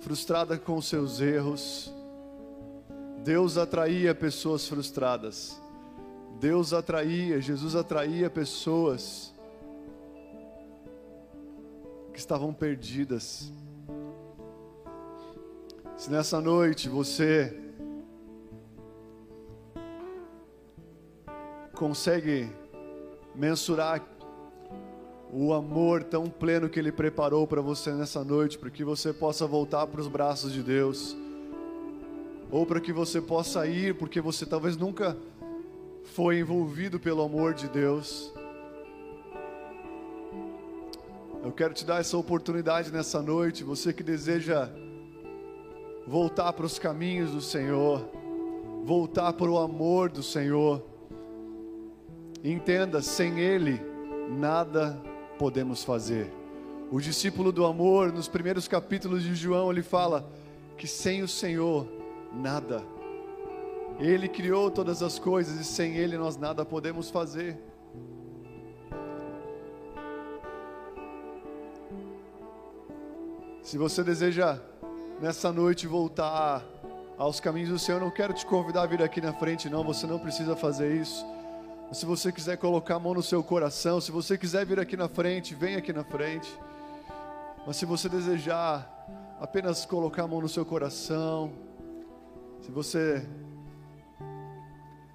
frustrada 0.00 0.58
com 0.58 0.80
seus 0.80 1.20
erros. 1.20 1.92
Deus 3.22 3.58
atraía 3.58 4.14
pessoas 4.14 4.66
frustradas. 4.66 5.60
Deus 6.38 6.72
atraía, 6.72 7.40
Jesus 7.40 7.76
atraía 7.76 8.30
pessoas 8.30 9.34
que 12.12 12.18
estavam 12.18 12.54
perdidas. 12.54 13.52
Se 15.98 16.10
nessa 16.10 16.40
noite 16.40 16.88
você 16.88 17.69
consegue 21.80 22.46
mensurar 23.34 24.06
o 25.32 25.54
amor 25.54 26.04
tão 26.04 26.26
pleno 26.26 26.68
que 26.68 26.78
Ele 26.78 26.92
preparou 26.92 27.46
para 27.46 27.62
você 27.62 27.90
nessa 27.92 28.22
noite, 28.22 28.58
para 28.58 28.68
que 28.68 28.84
você 28.84 29.14
possa 29.14 29.46
voltar 29.46 29.86
para 29.86 29.98
os 29.98 30.06
braços 30.06 30.52
de 30.52 30.62
Deus, 30.62 31.16
ou 32.50 32.66
para 32.66 32.82
que 32.82 32.92
você 32.92 33.18
possa 33.18 33.66
ir, 33.66 33.94
porque 33.94 34.20
você 34.20 34.44
talvez 34.44 34.76
nunca 34.76 35.16
foi 36.04 36.40
envolvido 36.40 37.00
pelo 37.00 37.22
amor 37.22 37.54
de 37.54 37.66
Deus. 37.66 38.30
Eu 41.42 41.50
quero 41.50 41.72
te 41.72 41.86
dar 41.86 42.00
essa 42.00 42.18
oportunidade 42.18 42.92
nessa 42.92 43.22
noite, 43.22 43.64
você 43.64 43.90
que 43.90 44.02
deseja 44.02 44.68
voltar 46.06 46.52
para 46.52 46.66
os 46.66 46.78
caminhos 46.78 47.30
do 47.30 47.40
Senhor, 47.40 48.06
voltar 48.84 49.32
para 49.32 49.50
o 49.50 49.56
amor 49.56 50.10
do 50.10 50.22
Senhor. 50.22 50.90
Entenda, 52.42 53.02
sem 53.02 53.38
Ele, 53.38 53.80
nada 54.30 54.98
podemos 55.38 55.84
fazer. 55.84 56.32
O 56.90 57.00
discípulo 57.00 57.52
do 57.52 57.66
amor, 57.66 58.12
nos 58.12 58.28
primeiros 58.28 58.66
capítulos 58.66 59.22
de 59.22 59.34
João, 59.34 59.70
ele 59.70 59.82
fala 59.82 60.28
que 60.76 60.86
sem 60.86 61.22
o 61.22 61.28
Senhor, 61.28 61.86
nada. 62.32 62.82
Ele 63.98 64.26
criou 64.26 64.70
todas 64.70 65.02
as 65.02 65.18
coisas 65.18 65.60
e 65.60 65.64
sem 65.64 65.96
Ele 65.96 66.16
nós 66.16 66.38
nada 66.38 66.64
podemos 66.64 67.10
fazer. 67.10 67.58
Se 73.62 73.76
você 73.76 74.02
deseja 74.02 74.58
nessa 75.20 75.52
noite 75.52 75.86
voltar 75.86 76.64
aos 77.18 77.38
caminhos 77.38 77.68
do 77.68 77.78
Senhor, 77.78 78.00
não 78.00 78.10
quero 78.10 78.32
te 78.32 78.46
convidar 78.46 78.82
a 78.82 78.86
vir 78.86 79.02
aqui 79.02 79.20
na 79.20 79.34
frente, 79.34 79.68
não, 79.68 79.84
você 79.84 80.06
não 80.06 80.18
precisa 80.18 80.56
fazer 80.56 80.96
isso. 80.96 81.24
Se 81.92 82.06
você 82.06 82.30
quiser 82.30 82.56
colocar 82.56 82.94
a 82.94 82.98
mão 83.00 83.14
no 83.14 83.22
seu 83.22 83.42
coração, 83.42 84.00
se 84.00 84.12
você 84.12 84.38
quiser 84.38 84.64
vir 84.64 84.78
aqui 84.78 84.96
na 84.96 85.08
frente, 85.08 85.56
vem 85.56 85.74
aqui 85.74 85.92
na 85.92 86.04
frente. 86.04 86.48
Mas 87.66 87.78
se 87.78 87.84
você 87.84 88.08
desejar 88.08 88.88
apenas 89.40 89.84
colocar 89.84 90.22
a 90.22 90.28
mão 90.28 90.40
no 90.40 90.48
seu 90.48 90.64
coração, 90.64 91.52
se 92.62 92.70
você 92.70 93.26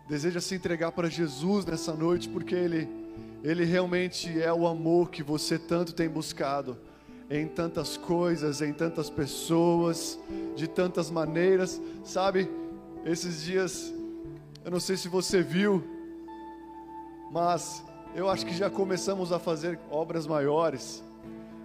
deseja 0.06 0.42
se 0.42 0.54
entregar 0.54 0.92
para 0.92 1.10
Jesus 1.10 1.64
nessa 1.66 1.94
noite, 1.94 2.28
porque 2.28 2.54
Ele, 2.54 2.90
Ele 3.42 3.64
realmente 3.64 4.42
é 4.42 4.52
o 4.52 4.68
amor 4.68 5.10
que 5.10 5.24
você 5.24 5.58
tanto 5.58 5.94
tem 5.94 6.10
buscado 6.10 6.78
em 7.30 7.48
tantas 7.48 7.96
coisas, 7.96 8.62
em 8.62 8.74
tantas 8.74 9.10
pessoas, 9.10 10.20
de 10.58 10.68
tantas 10.68 11.10
maneiras. 11.10 11.82
Sabe, 12.04 12.50
esses 13.06 13.44
dias, 13.44 13.94
eu 14.66 14.72
não 14.72 14.80
sei 14.82 14.98
se 14.98 15.08
você 15.08 15.42
viu, 15.42 15.95
mas 17.32 17.84
eu 18.14 18.30
acho 18.30 18.46
que 18.46 18.54
já 18.54 18.70
começamos 18.70 19.32
a 19.32 19.40
fazer 19.40 19.80
obras 19.90 20.26
maiores. 20.26 21.04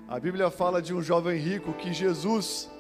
A 0.09 0.19
Bíblia 0.19 0.51
fala 0.51 0.83
de 0.83 0.93
um 0.93 1.01
jovem 1.01 1.39
rico 1.39 1.73
que 1.73 1.93
Jesus 1.93 2.71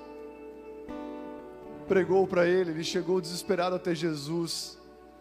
pregou 1.86 2.26
para 2.26 2.46
ele, 2.46 2.70
ele 2.70 2.84
chegou 2.84 3.20
desesperado 3.20 3.76
até 3.76 3.94
Jesus. 3.94 4.78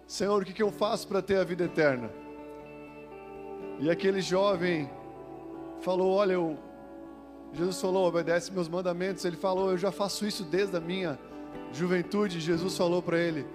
Senhor, 0.08 0.42
o 0.42 0.46
que, 0.46 0.54
que 0.54 0.64
eu 0.64 0.72
faço 0.72 1.08
para 1.08 1.22
ter 1.22 1.38
a 1.38 1.44
vida 1.44 1.66
eterna? 1.66 2.10
E 3.80 3.90
aquele 3.90 4.22
jovem 4.22 4.90
falou: 5.82 6.12
Olha, 6.14 6.34
eu 6.34 6.58
Jesus 7.54 7.82
falou: 7.82 8.08
obedece 8.08 8.52
meus 8.52 8.68
mandamentos. 8.68 9.26
Ele 9.26 9.36
falou: 9.36 9.72
eu 9.72 9.78
já 9.78 9.92
faço 9.92 10.26
isso 10.26 10.44
desde 10.44 10.76
a 10.76 10.80
minha 10.80 11.18
juventude. 11.72 12.40
Jesus 12.40 12.78
falou 12.78 13.02
para 13.02 13.18
ele: 13.18 13.46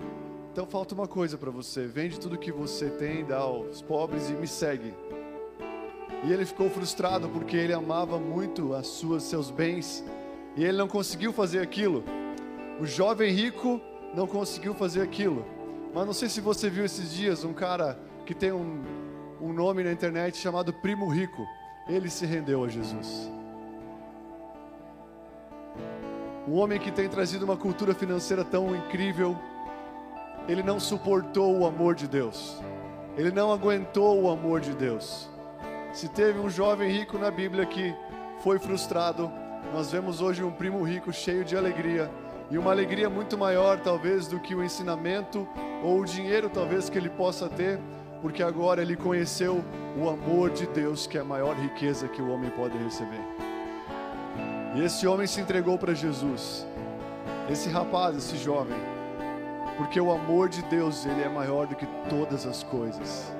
então 0.55 0.65
falta 0.65 0.95
uma 0.95 1.09
coisa 1.09 1.37
para 1.37 1.51
você: 1.51 1.85
vende 1.85 2.21
tudo 2.21 2.39
que 2.39 2.53
você 2.53 2.89
tem, 2.89 3.25
dá 3.25 3.39
aos 3.39 3.83
pobres 3.83 4.31
e 4.31 4.35
me 4.35 4.47
segue. 4.47 4.95
E 6.23 6.33
ele 6.33 6.47
ficou 6.47 6.71
frustrado 6.71 7.29
porque 7.29 7.57
ele 7.57 7.73
amava 7.73 8.21
muito 8.21 8.73
as 8.73 8.87
suas 8.87 9.25
seus 9.25 9.51
bens 9.51 10.05
e 10.55 10.63
ele 10.63 10.79
não 10.79 10.87
conseguiu 10.87 11.33
fazer 11.33 11.59
aquilo. 11.59 12.05
O 12.81 12.87
jovem 12.87 13.33
rico 13.33 13.81
não 14.15 14.29
conseguiu 14.29 14.75
fazer 14.75 15.03
aquilo. 15.03 15.45
Mas 15.93 16.07
não 16.07 16.13
sei 16.13 16.29
se 16.29 16.41
você 16.41 16.71
viu 16.71 16.85
esses 16.85 17.13
dias 17.13 17.43
um 17.43 17.53
cara 17.53 17.99
que 18.25 18.33
tem 18.33 18.53
um, 18.53 18.81
um 19.41 19.53
nome 19.53 19.83
na 19.83 19.91
internet 19.91 20.39
chamado 20.39 20.73
Primo 20.73 21.09
Rico. 21.09 21.45
Ele 21.89 22.09
se 22.09 22.27
rendeu 22.27 22.63
a 22.63 22.69
Jesus. 22.69 23.29
Um 26.47 26.53
homem 26.53 26.79
que 26.79 26.93
tem 26.93 27.09
trazido 27.09 27.45
uma 27.45 27.57
cultura 27.57 27.93
financeira 27.93 28.45
tão 28.45 28.77
incrível, 28.77 29.37
ele 30.49 30.63
não 30.63 30.79
suportou 30.79 31.59
o 31.59 31.67
amor 31.67 31.95
de 31.95 32.07
Deus. 32.07 32.61
Ele 33.17 33.31
não 33.31 33.53
aguentou 33.53 34.21
o 34.23 34.31
amor 34.31 34.61
de 34.61 34.75
Deus. 34.75 35.29
Se 35.93 36.09
teve 36.09 36.39
um 36.39 36.51
jovem 36.51 36.91
rico 36.91 37.17
na 37.17 37.31
Bíblia 37.31 37.65
que 37.65 37.95
foi 38.41 38.59
frustrado, 38.59 39.31
nós 39.73 39.91
vemos 39.91 40.21
hoje 40.21 40.43
um 40.43 40.51
primo 40.51 40.83
rico 40.83 41.13
cheio 41.13 41.45
de 41.45 41.57
alegria 41.57 42.11
e 42.51 42.59
uma 42.59 42.73
alegria 42.73 43.09
muito 43.09 43.39
maior 43.39 43.81
talvez 43.81 44.27
do 44.27 44.39
que 44.39 44.55
o 44.55 44.63
ensinamento 44.63 45.49
ou 45.83 46.01
o 46.01 46.05
dinheiro 46.05 46.51
talvez 46.51 46.91
que 46.91 46.99
ele 46.99 47.09
possa 47.09 47.49
ter, 47.49 47.81
porque 48.21 48.43
agora 48.43 48.83
ele 48.83 48.97
conheceu 48.97 49.65
o 49.97 50.09
amor 50.09 50.51
de 50.51 50.67
Deus, 50.67 51.07
que 51.07 51.17
é 51.17 51.21
a 51.21 51.25
maior 51.25 51.55
riqueza 51.57 52.09
que 52.09 52.21
o 52.21 52.31
homem 52.31 52.51
pode 52.51 52.77
receber. 52.77 53.21
E 54.75 54.83
esse 54.83 55.07
homem 55.07 55.27
se 55.27 55.41
entregou 55.41 55.79
para 55.79 55.95
Jesus. 55.95 56.67
Esse 57.49 57.69
rapaz, 57.69 58.17
esse 58.17 58.37
jovem, 58.37 58.77
porque 59.77 60.01
o 60.01 60.13
amor 60.13 60.49
de 60.49 60.63
Deus, 60.63 61.05
ele 61.05 61.23
é 61.23 61.29
maior 61.29 61.67
do 61.67 61.75
que 61.75 61.87
todas 62.09 62.47
as 62.47 62.63
coisas. 62.63 63.33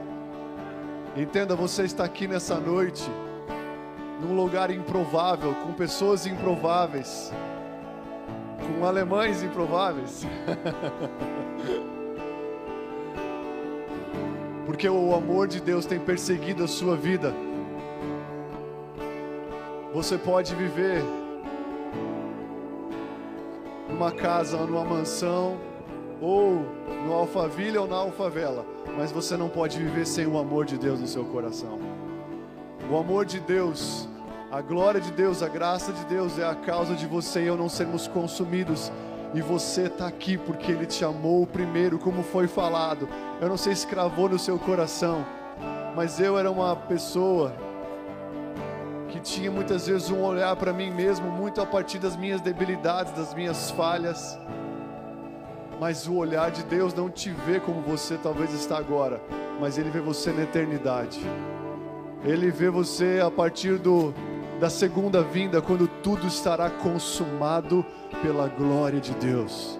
Entenda, 1.17 1.55
você 1.55 1.85
está 1.85 2.05
aqui 2.05 2.27
nessa 2.27 2.59
noite 2.59 3.09
num 4.21 4.35
lugar 4.35 4.71
improvável, 4.71 5.55
com 5.55 5.73
pessoas 5.73 6.27
improváveis, 6.27 7.33
com 8.59 8.85
alemães 8.85 9.43
improváveis. 9.43 10.27
Porque 14.67 14.89
o 14.89 15.15
amor 15.15 15.47
de 15.47 15.61
Deus 15.61 15.87
tem 15.87 16.01
perseguido 16.01 16.65
a 16.65 16.69
sua 16.69 16.97
vida. 16.97 17.35
Você 19.93 20.19
pode 20.19 20.55
viver 20.55 21.05
numa 23.89 24.11
casa, 24.11 24.57
numa 24.57 24.85
mansão, 24.85 25.57
ou 26.25 26.65
no 27.05 27.13
Alphaville 27.13 27.77
ou 27.77 27.87
na 27.87 27.97
Alfavela, 27.97 28.65
mas 28.97 29.13
você 29.13 29.37
não 29.37 29.51
pode 29.51 29.79
viver 29.79 30.07
sem 30.07 30.27
o 30.27 30.39
amor 30.39 30.65
de 30.65 30.79
Deus 30.79 30.99
no 30.99 31.07
seu 31.07 31.23
coração. 31.27 31.79
O 32.91 32.97
amor 32.97 33.27
de 33.27 33.39
Deus, 33.41 34.09
a 34.51 34.63
glória 34.63 35.03
de 35.03 35.13
Deus, 35.13 35.43
a 35.43 35.49
graça 35.49 35.93
de 35.93 36.03
Deus 36.07 36.39
é 36.39 36.49
a 36.49 36.55
causa 36.55 36.95
de 36.95 37.07
você 37.07 37.43
e 37.43 37.47
eu 37.47 37.59
não 37.59 37.69
sermos 37.69 38.09
consumidos. 38.09 38.91
E 39.35 39.43
você 39.43 39.83
está 39.83 40.07
aqui 40.07 40.39
porque 40.39 40.73
Ele 40.73 40.87
te 40.87 41.05
amou 41.05 41.47
primeiro, 41.47 41.99
como 41.99 42.23
foi 42.23 42.47
falado. 42.47 43.07
Eu 43.39 43.49
não 43.49 43.59
sei 43.59 43.75
se 43.75 43.87
cravou 43.87 44.29
no 44.29 44.39
seu 44.39 44.59
coração, 44.59 45.27
mas 45.95 46.21
eu 46.21 46.39
era 46.39 46.51
uma 46.51 46.75
pessoa 46.75 47.53
que 49.11 49.21
tinha 49.21 49.51
muitas 49.51 49.87
vezes 49.87 50.11
um 50.11 50.23
olhar 50.23 50.57
para 50.57 50.73
mim 50.73 50.91
mesmo 50.91 51.31
muito 51.31 51.61
a 51.61 51.67
partir 51.67 51.99
das 51.99 52.17
minhas 52.17 52.41
debilidades, 52.41 53.13
das 53.13 53.35
minhas 53.35 53.71
falhas. 53.73 54.39
Mas 55.85 56.07
o 56.07 56.15
olhar 56.15 56.51
de 56.51 56.63
Deus 56.63 56.95
não 56.95 57.11
te 57.11 57.29
vê 57.29 57.61
como 57.61 57.83
você 57.83 58.17
talvez 58.17 58.55
está 58.55 58.79
agora, 58.79 59.21
mas 59.61 59.77
Ele 59.77 59.91
vê 59.91 60.01
você 60.01 60.33
na 60.33 60.45
eternidade. 60.45 61.21
Ele 62.25 62.51
vê 62.51 62.71
você 62.71 63.21
a 63.23 63.31
partir 63.31 63.79
do, 63.79 64.15
da 64.59 64.71
segunda 64.71 65.23
vinda, 65.23 65.61
quando 65.61 65.87
tudo 65.87 66.27
estará 66.27 66.71
consumado 66.71 67.85
pela 68.23 68.49
glória 68.49 68.99
de 68.99 69.13
Deus. 69.17 69.79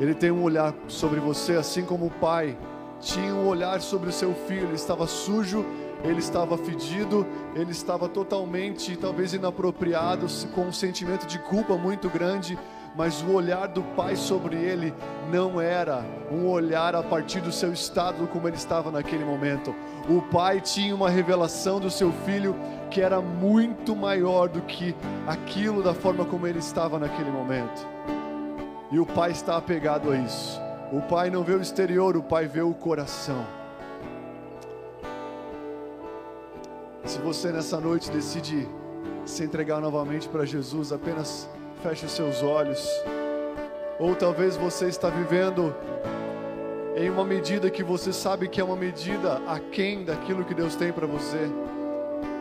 Ele 0.00 0.14
tem 0.14 0.30
um 0.30 0.42
olhar 0.42 0.74
sobre 0.86 1.20
você, 1.20 1.56
assim 1.56 1.84
como 1.84 2.06
o 2.06 2.10
pai 2.10 2.56
tinha 2.98 3.34
um 3.34 3.46
olhar 3.46 3.82
sobre 3.82 4.08
o 4.08 4.12
seu 4.12 4.32
filho. 4.32 4.68
Ele 4.68 4.74
estava 4.74 5.06
sujo, 5.06 5.66
ele 6.02 6.20
estava 6.20 6.56
fedido, 6.56 7.26
ele 7.54 7.72
estava 7.72 8.08
totalmente, 8.08 8.96
talvez 8.96 9.34
inapropriado, 9.34 10.26
com 10.54 10.62
um 10.62 10.72
sentimento 10.72 11.26
de 11.26 11.38
culpa 11.40 11.76
muito 11.76 12.08
grande. 12.08 12.58
Mas 12.98 13.22
o 13.22 13.30
olhar 13.30 13.68
do 13.68 13.80
pai 13.94 14.16
sobre 14.16 14.56
ele 14.56 14.92
não 15.30 15.60
era 15.60 16.04
um 16.32 16.48
olhar 16.48 16.96
a 16.96 17.02
partir 17.02 17.40
do 17.40 17.52
seu 17.52 17.72
estado, 17.72 18.26
como 18.26 18.48
ele 18.48 18.56
estava 18.56 18.90
naquele 18.90 19.24
momento. 19.24 19.72
O 20.08 20.20
pai 20.20 20.60
tinha 20.60 20.92
uma 20.92 21.08
revelação 21.08 21.78
do 21.78 21.92
seu 21.92 22.10
filho 22.26 22.56
que 22.90 23.00
era 23.00 23.20
muito 23.20 23.94
maior 23.94 24.48
do 24.48 24.60
que 24.62 24.96
aquilo 25.28 25.80
da 25.80 25.94
forma 25.94 26.24
como 26.24 26.44
ele 26.44 26.58
estava 26.58 26.98
naquele 26.98 27.30
momento. 27.30 27.86
E 28.90 28.98
o 28.98 29.06
pai 29.06 29.30
está 29.30 29.56
apegado 29.56 30.10
a 30.10 30.16
isso. 30.16 30.60
O 30.90 31.00
pai 31.00 31.30
não 31.30 31.44
vê 31.44 31.52
o 31.54 31.62
exterior, 31.62 32.16
o 32.16 32.22
pai 32.22 32.48
vê 32.48 32.62
o 32.62 32.74
coração. 32.74 33.46
Se 37.04 37.20
você 37.20 37.52
nessa 37.52 37.78
noite 37.78 38.10
decide 38.10 38.68
se 39.24 39.44
entregar 39.44 39.80
novamente 39.80 40.28
para 40.28 40.44
Jesus, 40.44 40.90
apenas 40.90 41.48
feche 41.78 42.08
seus 42.08 42.42
olhos. 42.42 42.88
Ou 43.98 44.14
talvez 44.14 44.56
você 44.56 44.86
está 44.86 45.08
vivendo 45.08 45.74
em 46.96 47.08
uma 47.10 47.24
medida 47.24 47.70
que 47.70 47.82
você 47.82 48.12
sabe 48.12 48.48
que 48.48 48.60
é 48.60 48.64
uma 48.64 48.76
medida 48.76 49.40
aquém 49.46 50.04
daquilo 50.04 50.44
que 50.44 50.54
Deus 50.54 50.74
tem 50.74 50.92
para 50.92 51.06
você. 51.06 51.48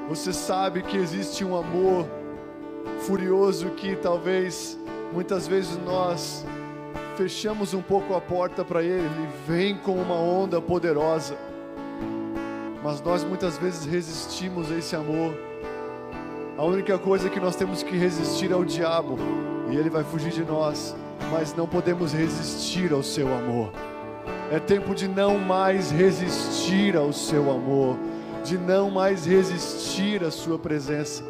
Você 0.09 0.33
sabe 0.33 0.81
que 0.81 0.97
existe 0.97 1.43
um 1.43 1.55
amor 1.55 2.07
furioso 3.01 3.69
que 3.71 3.95
talvez 3.95 4.77
muitas 5.13 5.47
vezes 5.47 5.77
nós 5.77 6.45
fechamos 7.15 7.73
um 7.73 7.81
pouco 7.81 8.15
a 8.15 8.21
porta 8.21 8.63
para 8.63 8.83
ele, 8.83 9.05
ele 9.05 9.29
vem 9.47 9.75
com 9.75 9.93
uma 9.93 10.15
onda 10.15 10.61
poderosa. 10.61 11.37
Mas 12.83 13.01
nós 13.01 13.23
muitas 13.23 13.57
vezes 13.57 13.85
resistimos 13.85 14.71
a 14.71 14.75
esse 14.75 14.95
amor. 14.95 15.33
A 16.57 16.65
única 16.65 16.97
coisa 16.97 17.29
que 17.29 17.39
nós 17.39 17.55
temos 17.55 17.83
que 17.83 17.95
resistir 17.95 18.51
é 18.51 18.55
o 18.55 18.65
diabo, 18.65 19.15
e 19.69 19.75
ele 19.75 19.91
vai 19.91 20.03
fugir 20.03 20.31
de 20.31 20.43
nós, 20.43 20.95
mas 21.31 21.53
não 21.53 21.67
podemos 21.67 22.13
resistir 22.13 22.91
ao 22.91 23.03
seu 23.03 23.31
amor. 23.31 23.71
É 24.51 24.59
tempo 24.59 24.95
de 24.95 25.07
não 25.07 25.37
mais 25.37 25.91
resistir 25.91 26.97
ao 26.97 27.13
seu 27.13 27.51
amor, 27.51 27.95
de 28.43 28.57
não 28.57 28.89
mais 28.89 29.27
resistir 29.27 30.23
à 30.23 30.31
sua 30.31 30.57
presença. 30.57 31.23